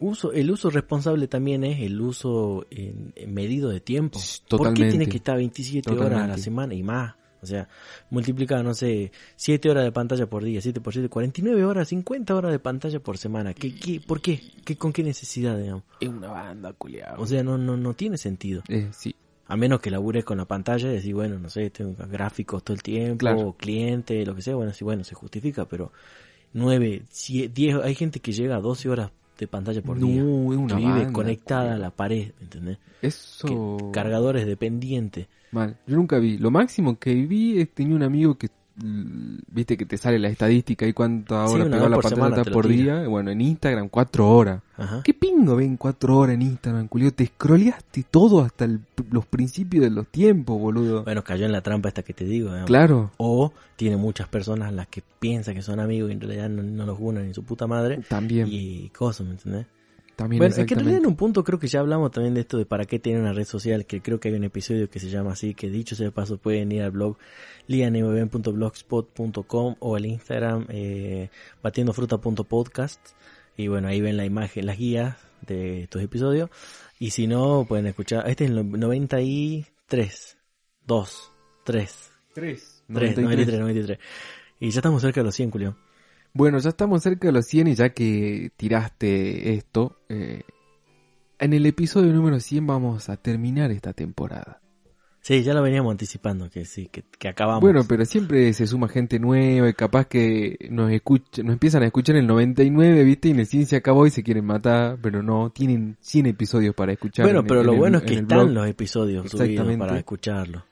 uso, 0.00 0.32
el 0.32 0.50
uso 0.50 0.70
responsable 0.70 1.28
también 1.28 1.64
es 1.64 1.80
el 1.80 2.00
uso 2.00 2.66
en- 2.70 3.12
en 3.16 3.32
medido 3.34 3.70
de 3.70 3.80
tiempo. 3.80 4.18
Sh, 4.18 4.40
¿Por 4.48 4.48
qué 4.48 4.56
totalmente. 4.64 4.90
tiene 4.90 5.06
que 5.08 5.16
estar 5.18 5.36
27 5.36 5.90
horas 5.90 6.00
a 6.00 6.04
la 6.04 6.10
Totalmente. 6.14 6.42
semana 6.42 6.74
y 6.74 6.82
más? 6.82 7.14
O 7.42 7.46
sea, 7.46 7.68
multiplica, 8.10 8.60
no 8.62 8.74
sé, 8.74 9.12
7 9.36 9.70
horas 9.70 9.84
de 9.84 9.92
pantalla 9.92 10.26
por 10.26 10.42
día, 10.42 10.60
7 10.60 10.80
por 10.80 10.92
7, 10.92 11.08
49 11.08 11.64
horas, 11.64 11.88
50 11.88 12.34
horas 12.34 12.50
de 12.50 12.58
pantalla 12.58 12.98
por 12.98 13.18
semana. 13.18 13.54
¿Qué, 13.54 13.74
qué, 13.74 14.00
¿Por 14.00 14.20
qué? 14.20 14.40
¿Qué? 14.64 14.76
¿Con 14.76 14.92
qué 14.92 15.02
necesidad, 15.04 15.56
digamos? 15.56 15.84
Es 16.00 16.08
una 16.08 16.28
banda, 16.28 16.72
culiado. 16.72 17.22
O 17.22 17.26
sea, 17.26 17.42
no, 17.44 17.56
no, 17.56 17.76
no 17.76 17.94
tiene 17.94 18.16
sentido. 18.18 18.62
Eh, 18.68 18.88
sí, 18.92 19.14
A 19.48 19.56
menos 19.56 19.78
que 19.80 19.92
labures 19.92 20.24
con 20.24 20.38
la 20.38 20.44
pantalla 20.44 20.88
y 20.90 20.94
decir, 20.94 21.14
bueno, 21.14 21.38
no 21.38 21.48
sé, 21.48 21.70
tengo 21.70 21.94
gráficos 22.08 22.64
todo 22.64 22.74
el 22.74 22.82
tiempo, 22.82 23.18
Claro. 23.18 23.54
cliente, 23.56 24.26
lo 24.26 24.34
que 24.34 24.42
sea, 24.42 24.56
bueno, 24.56 24.72
sí, 24.72 24.82
bueno, 24.82 25.04
se 25.04 25.14
justifica, 25.14 25.68
pero 25.68 25.92
9, 26.52 27.04
10, 27.54 27.76
hay 27.84 27.94
gente 27.94 28.18
que 28.20 28.32
llega 28.32 28.56
a 28.56 28.60
12 28.60 28.88
horas 28.88 29.12
de 29.38 29.46
pantalla 29.46 29.82
por 29.82 29.98
no, 29.98 30.06
día. 30.06 30.20
es 30.20 30.26
Que 30.26 30.56
una 30.56 30.76
vive 30.76 30.90
banda, 30.90 31.12
conectada 31.12 31.74
a 31.74 31.78
la 31.78 31.90
pared, 31.90 32.32
¿entendés? 32.40 32.78
Eso... 33.02 33.76
Que 33.76 33.90
cargadores 33.92 34.46
dependientes. 34.46 35.28
Mal. 35.52 35.76
Yo 35.86 35.96
nunca 35.96 36.18
vi. 36.18 36.38
Lo 36.38 36.50
máximo 36.50 36.98
que 36.98 37.14
vi 37.14 37.60
es 37.60 37.72
tenía 37.72 37.94
un 37.96 38.02
amigo 38.02 38.36
que 38.36 38.48
viste 38.78 39.76
que 39.76 39.86
te 39.86 39.96
sale 39.96 40.18
la 40.18 40.28
estadística 40.28 40.86
y 40.86 40.92
cuántas 40.92 41.48
Sí, 41.50 41.54
horas 41.54 41.66
una 41.68 41.76
pegó 41.76 41.88
la 41.88 41.96
por 41.96 42.04
lo 42.04 42.52
por 42.52 42.68
día. 42.68 43.08
Bueno, 43.08 43.30
en 43.30 43.40
Instagram 43.40 43.88
cuatro 43.88 44.28
horas. 44.28 44.62
Ajá. 44.76 45.00
¿Qué 45.02 45.14
pingo 45.14 45.56
ven 45.56 45.76
cuatro 45.76 46.18
horas 46.18 46.34
en 46.34 46.42
Instagram, 46.42 46.88
culio? 46.88 47.12
Te 47.12 47.26
scrolleaste 47.26 48.04
todo 48.10 48.42
hasta 48.42 48.66
el- 48.66 48.80
los 49.10 49.24
principios 49.26 49.84
de 49.84 49.90
los 49.90 50.06
tiempos, 50.08 50.58
boludo. 50.60 51.04
Bueno, 51.04 51.24
cayó 51.24 51.46
en 51.46 51.52
la 51.52 51.62
trampa 51.62 51.88
esta 51.88 52.02
que 52.02 52.12
te 52.12 52.24
digo. 52.24 52.50
claro. 52.66 53.10
O 53.16 53.52
tiene 53.76 53.96
muchas 53.96 54.28
personas 54.28 54.72
las 54.72 54.86
que 54.88 55.02
piensan 55.20 55.54
que 55.54 55.62
son 55.62 55.80
amigos 55.80 56.10
y 56.10 56.12
en 56.14 56.20
realidad 56.20 56.48
no, 56.50 56.62
no 56.62 56.84
los 56.86 56.98
unan 57.00 57.26
ni 57.26 57.34
su 57.34 57.42
puta 57.44 57.66
madre. 57.66 58.00
También. 58.08 58.48
Y 58.50 58.90
cosas, 58.90 59.26
¿me 59.26 59.32
entendés? 59.32 59.66
También 60.16 60.40
Bueno, 60.40 60.56
es 60.56 60.66
que 60.66 60.74
en 60.74 60.80
realidad 60.80 61.00
en 61.00 61.06
un 61.06 61.16
punto 61.16 61.44
creo 61.44 61.58
que 61.58 61.68
ya 61.68 61.80
hablamos 61.80 62.10
también 62.10 62.34
de 62.34 62.40
esto 62.40 62.56
de 62.56 62.64
para 62.64 62.86
qué 62.86 62.98
tiene 62.98 63.20
una 63.20 63.34
red 63.34 63.44
social, 63.44 63.84
que 63.84 64.00
creo 64.00 64.18
que 64.18 64.28
hay 64.28 64.34
un 64.34 64.44
episodio 64.44 64.88
que 64.88 64.98
se 64.98 65.10
llama 65.10 65.32
así, 65.32 65.52
que 65.54 65.68
dicho 65.68 65.94
sea 65.94 66.06
de 66.06 66.12
paso 66.12 66.38
pueden 66.38 66.72
ir 66.72 66.82
al 66.82 66.90
blog 66.90 67.18
lianmb.blogspot.com 67.66 69.76
o 69.78 69.94
al 69.94 70.06
Instagram 70.06 70.66
eh, 70.70 71.28
batiendofruta.podcast 71.62 73.10
y 73.56 73.68
bueno, 73.68 73.88
ahí 73.88 74.00
ven 74.00 74.16
la 74.16 74.24
imagen, 74.24 74.66
las 74.66 74.78
guías 74.78 75.16
de 75.46 75.82
estos 75.82 76.02
episodios 76.02 76.48
y 76.98 77.10
si 77.10 77.26
no 77.26 77.66
pueden 77.68 77.86
escuchar, 77.86 78.26
este 78.28 78.44
es 78.44 78.50
el 78.50 78.70
93, 78.70 80.38
2, 80.86 81.32
3, 81.64 82.12
Tres. 82.32 82.82
3, 82.92 83.18
93, 83.18 83.60
93 83.60 83.98
y 84.60 84.70
ya 84.70 84.78
estamos 84.78 85.02
cerca 85.02 85.20
de 85.20 85.24
los 85.24 85.34
100, 85.34 85.50
Julio. 85.50 85.76
Bueno, 86.36 86.58
ya 86.58 86.68
estamos 86.70 87.02
cerca 87.02 87.28
de 87.28 87.32
los 87.32 87.46
100 87.46 87.68
y 87.68 87.74
ya 87.74 87.90
que 87.90 88.50
tiraste 88.56 89.54
esto, 89.54 89.96
eh, 90.08 90.42
en 91.38 91.52
el 91.52 91.64
episodio 91.66 92.12
número 92.12 92.38
100 92.40 92.66
vamos 92.66 93.08
a 93.08 93.16
terminar 93.16 93.70
esta 93.70 93.92
temporada. 93.92 94.60
Sí, 95.22 95.42
ya 95.42 95.54
lo 95.54 95.62
veníamos 95.62 95.90
anticipando, 95.90 96.48
que 96.50 96.64
sí, 96.64 96.88
que, 96.92 97.02
que 97.18 97.28
acabamos. 97.28 97.60
Bueno, 97.60 97.82
pero 97.88 98.04
siempre 98.04 98.52
se 98.52 98.66
suma 98.66 98.86
gente 98.88 99.18
nueva 99.18 99.68
y 99.68 99.72
capaz 99.72 100.06
que 100.06 100.56
nos 100.70 100.92
escucha, 100.92 101.42
nos 101.42 101.54
empiezan 101.54 101.82
a 101.82 101.86
escuchar 101.86 102.14
en 102.16 102.22
el 102.22 102.26
99, 102.28 103.02
¿viste? 103.02 103.28
Y 103.28 103.30
en 103.32 103.40
el 103.40 103.46
100 103.46 103.66
se 103.66 103.76
acabó 103.76 104.06
y 104.06 104.10
se 104.10 104.22
quieren 104.22 104.44
matar, 104.44 104.98
pero 105.02 105.22
no, 105.24 105.50
tienen 105.50 105.96
100 106.00 106.26
episodios 106.26 106.74
para 106.76 106.92
escuchar. 106.92 107.24
Bueno, 107.26 107.40
en 107.40 107.46
pero 107.48 107.60
en 107.62 107.66
lo 107.66 107.72
el- 107.72 107.78
bueno 107.78 107.98
es 107.98 108.04
que 108.04 108.14
están 108.14 108.26
blog. 108.38 108.50
los 108.50 108.68
episodios 108.68 109.28
subidos 109.30 109.76
para 109.78 109.98
escucharlo. 109.98 110.64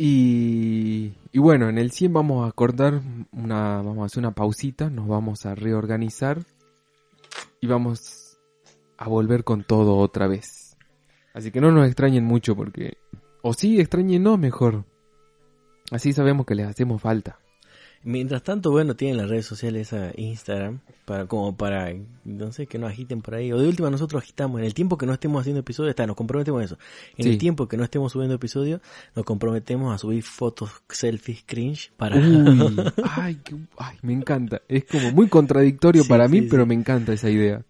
Y, 0.00 1.12
bueno, 1.34 1.68
en 1.68 1.76
el 1.76 1.90
100 1.90 2.12
vamos 2.12 2.44
a 2.44 2.48
acordar 2.48 3.02
una, 3.32 3.82
vamos 3.82 3.98
a 3.98 4.04
hacer 4.06 4.20
una 4.20 4.30
pausita, 4.30 4.90
nos 4.90 5.08
vamos 5.08 5.44
a 5.44 5.56
reorganizar 5.56 6.38
y 7.60 7.66
vamos 7.66 8.38
a 8.96 9.08
volver 9.08 9.42
con 9.42 9.64
todo 9.64 9.96
otra 9.96 10.28
vez. 10.28 10.76
Así 11.34 11.50
que 11.50 11.60
no 11.60 11.72
nos 11.72 11.86
extrañen 11.86 12.24
mucho 12.24 12.54
porque, 12.54 12.98
o 13.42 13.52
sí, 13.52 13.80
extrañenos 13.80 14.38
mejor. 14.38 14.84
Así 15.90 16.12
sabemos 16.12 16.46
que 16.46 16.54
les 16.54 16.68
hacemos 16.68 17.02
falta. 17.02 17.40
Mientras 18.04 18.42
tanto, 18.42 18.70
bueno, 18.70 18.94
tienen 18.96 19.16
las 19.16 19.28
redes 19.28 19.44
sociales 19.44 19.92
a 19.92 20.12
Instagram, 20.16 20.78
para 21.04 21.26
como 21.26 21.56
para, 21.56 21.92
no 22.24 22.52
sé, 22.52 22.66
que 22.66 22.78
nos 22.78 22.90
agiten 22.90 23.22
por 23.22 23.34
ahí. 23.34 23.52
O 23.52 23.58
de 23.58 23.66
última 23.68 23.90
nosotros 23.90 24.22
agitamos. 24.22 24.60
En 24.60 24.66
el 24.66 24.72
tiempo 24.72 24.96
que 24.96 25.04
no 25.04 25.12
estemos 25.12 25.40
haciendo 25.40 25.60
episodios, 25.60 25.90
está, 25.90 26.06
nos 26.06 26.14
comprometemos 26.16 26.62
a 26.62 26.64
eso. 26.64 26.78
En 27.16 27.24
Sí. 27.24 27.30
el 27.30 27.38
tiempo 27.38 27.66
que 27.68 27.76
no 27.76 27.84
estemos 27.84 28.12
subiendo 28.12 28.36
episodios, 28.36 28.80
nos 29.16 29.24
comprometemos 29.24 29.94
a 29.94 29.98
subir 29.98 30.22
fotos 30.22 30.70
selfies 30.88 31.42
cringe 31.44 31.90
para... 31.96 32.16
Uy, 32.16 32.76
ay, 33.16 33.36
qué- 33.44 33.56
ay, 33.78 33.96
me 34.02 34.12
encanta. 34.12 34.62
Es 34.68 34.84
como 34.84 35.10
muy 35.12 35.28
contradictorio 35.28 36.04
Sí, 36.04 36.08
para 36.08 36.28
mí, 36.28 36.42
pero 36.42 36.64
me 36.66 36.74
encanta 36.74 37.12
esa 37.12 37.28
idea. 37.30 37.62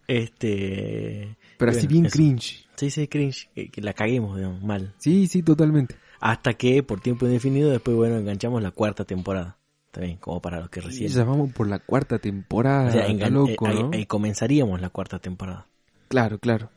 este... 0.52 1.36
Pero 1.56 1.70
así 1.72 1.80
bueno, 1.86 1.92
bien 1.92 2.06
eso. 2.06 2.12
cringe. 2.16 2.66
Sí, 2.76 2.90
sí, 2.90 3.08
cringe. 3.08 3.48
Que, 3.54 3.68
que 3.70 3.80
la 3.80 3.92
caguemos, 3.92 4.36
digamos, 4.36 4.62
mal. 4.62 4.94
Sí, 4.98 5.26
sí, 5.26 5.42
totalmente. 5.42 5.96
Hasta 6.20 6.54
que, 6.54 6.82
por 6.82 7.00
tiempo 7.00 7.26
indefinido, 7.26 7.70
después, 7.70 7.96
bueno, 7.96 8.16
enganchamos 8.16 8.62
la 8.62 8.70
cuarta 8.70 9.04
temporada. 9.04 9.56
También, 9.90 10.18
como 10.18 10.40
para 10.42 10.60
los 10.60 10.68
que 10.70 10.80
Y 10.80 10.82
recién... 10.82 11.08
ya 11.10 11.24
vamos 11.24 11.52
por 11.52 11.66
la 11.66 11.78
cuarta 11.78 12.18
temporada. 12.18 12.88
O 12.88 12.92
sea, 12.92 13.08
engan- 13.08 13.30
loco, 13.30 13.66
eh, 13.66 13.70
ahí- 13.70 13.82
¿no? 13.82 13.90
ahí 13.92 14.06
comenzaríamos 14.06 14.80
la 14.80 14.90
cuarta 14.90 15.18
temporada. 15.18 15.66
Claro, 16.08 16.38
claro. 16.38 16.70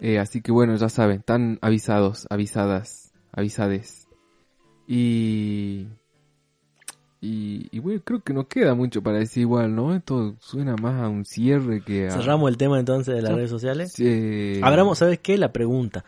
Eh, 0.00 0.18
así 0.18 0.42
que 0.42 0.52
bueno, 0.52 0.74
ya 0.76 0.88
saben, 0.88 1.18
están 1.20 1.58
avisados, 1.62 2.26
avisadas, 2.30 3.12
avisades. 3.32 4.08
Y... 4.86 5.86
Y, 7.20 7.66
y 7.72 7.80
bueno, 7.80 8.00
creo 8.04 8.20
que 8.22 8.32
no 8.32 8.46
queda 8.46 8.74
mucho 8.74 9.02
para 9.02 9.18
decir 9.18 9.40
igual, 9.40 9.74
¿no? 9.74 9.92
Esto 9.92 10.36
suena 10.38 10.76
más 10.76 11.02
a 11.02 11.08
un 11.08 11.24
cierre 11.24 11.80
que 11.82 12.06
a... 12.06 12.12
Cerramos 12.12 12.48
el 12.48 12.56
tema 12.56 12.78
entonces 12.78 13.12
de 13.16 13.22
las 13.22 13.32
redes 13.32 13.50
sociales. 13.50 13.92
Eh, 13.98 14.60
Abramos, 14.62 14.98
¿sabes 14.98 15.18
qué? 15.18 15.36
La 15.36 15.52
pregunta. 15.52 16.04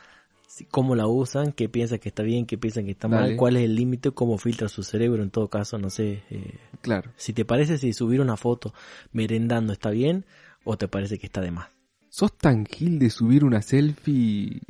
¿Cómo 0.70 0.94
la 0.94 1.06
usan? 1.06 1.52
¿Qué 1.52 1.68
piensan 1.68 1.98
que 1.98 2.08
está 2.08 2.22
bien? 2.22 2.46
¿Qué 2.46 2.58
piensan 2.58 2.84
que 2.84 2.90
está 2.92 3.08
mal? 3.08 3.20
Dale. 3.20 3.36
¿Cuál 3.36 3.56
es 3.56 3.64
el 3.64 3.74
límite? 3.76 4.10
¿Cómo 4.10 4.36
filtra 4.38 4.68
su 4.68 4.82
cerebro? 4.82 5.22
En 5.22 5.30
todo 5.30 5.48
caso, 5.48 5.78
no 5.78 5.90
sé. 5.90 6.22
eh, 6.30 6.58
Claro. 6.80 7.10
si 7.16 7.32
te 7.32 7.44
parece 7.44 7.78
si 7.78 7.92
subir 7.92 8.20
una 8.20 8.36
foto 8.36 8.72
merendando 9.12 9.72
está 9.72 9.90
bien 9.90 10.24
o 10.64 10.76
te 10.76 10.88
parece 10.88 11.18
que 11.18 11.26
está 11.26 11.40
de 11.40 11.50
más. 11.50 11.68
¿Sos 12.08 12.36
tan 12.36 12.66
gil 12.66 12.98
de 12.98 13.10
subir 13.10 13.44
una 13.44 13.62
selfie 13.62 14.60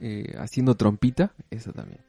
eh, 0.00 0.34
haciendo 0.38 0.74
trompita? 0.76 1.32
Eso 1.50 1.72
también. 1.72 2.00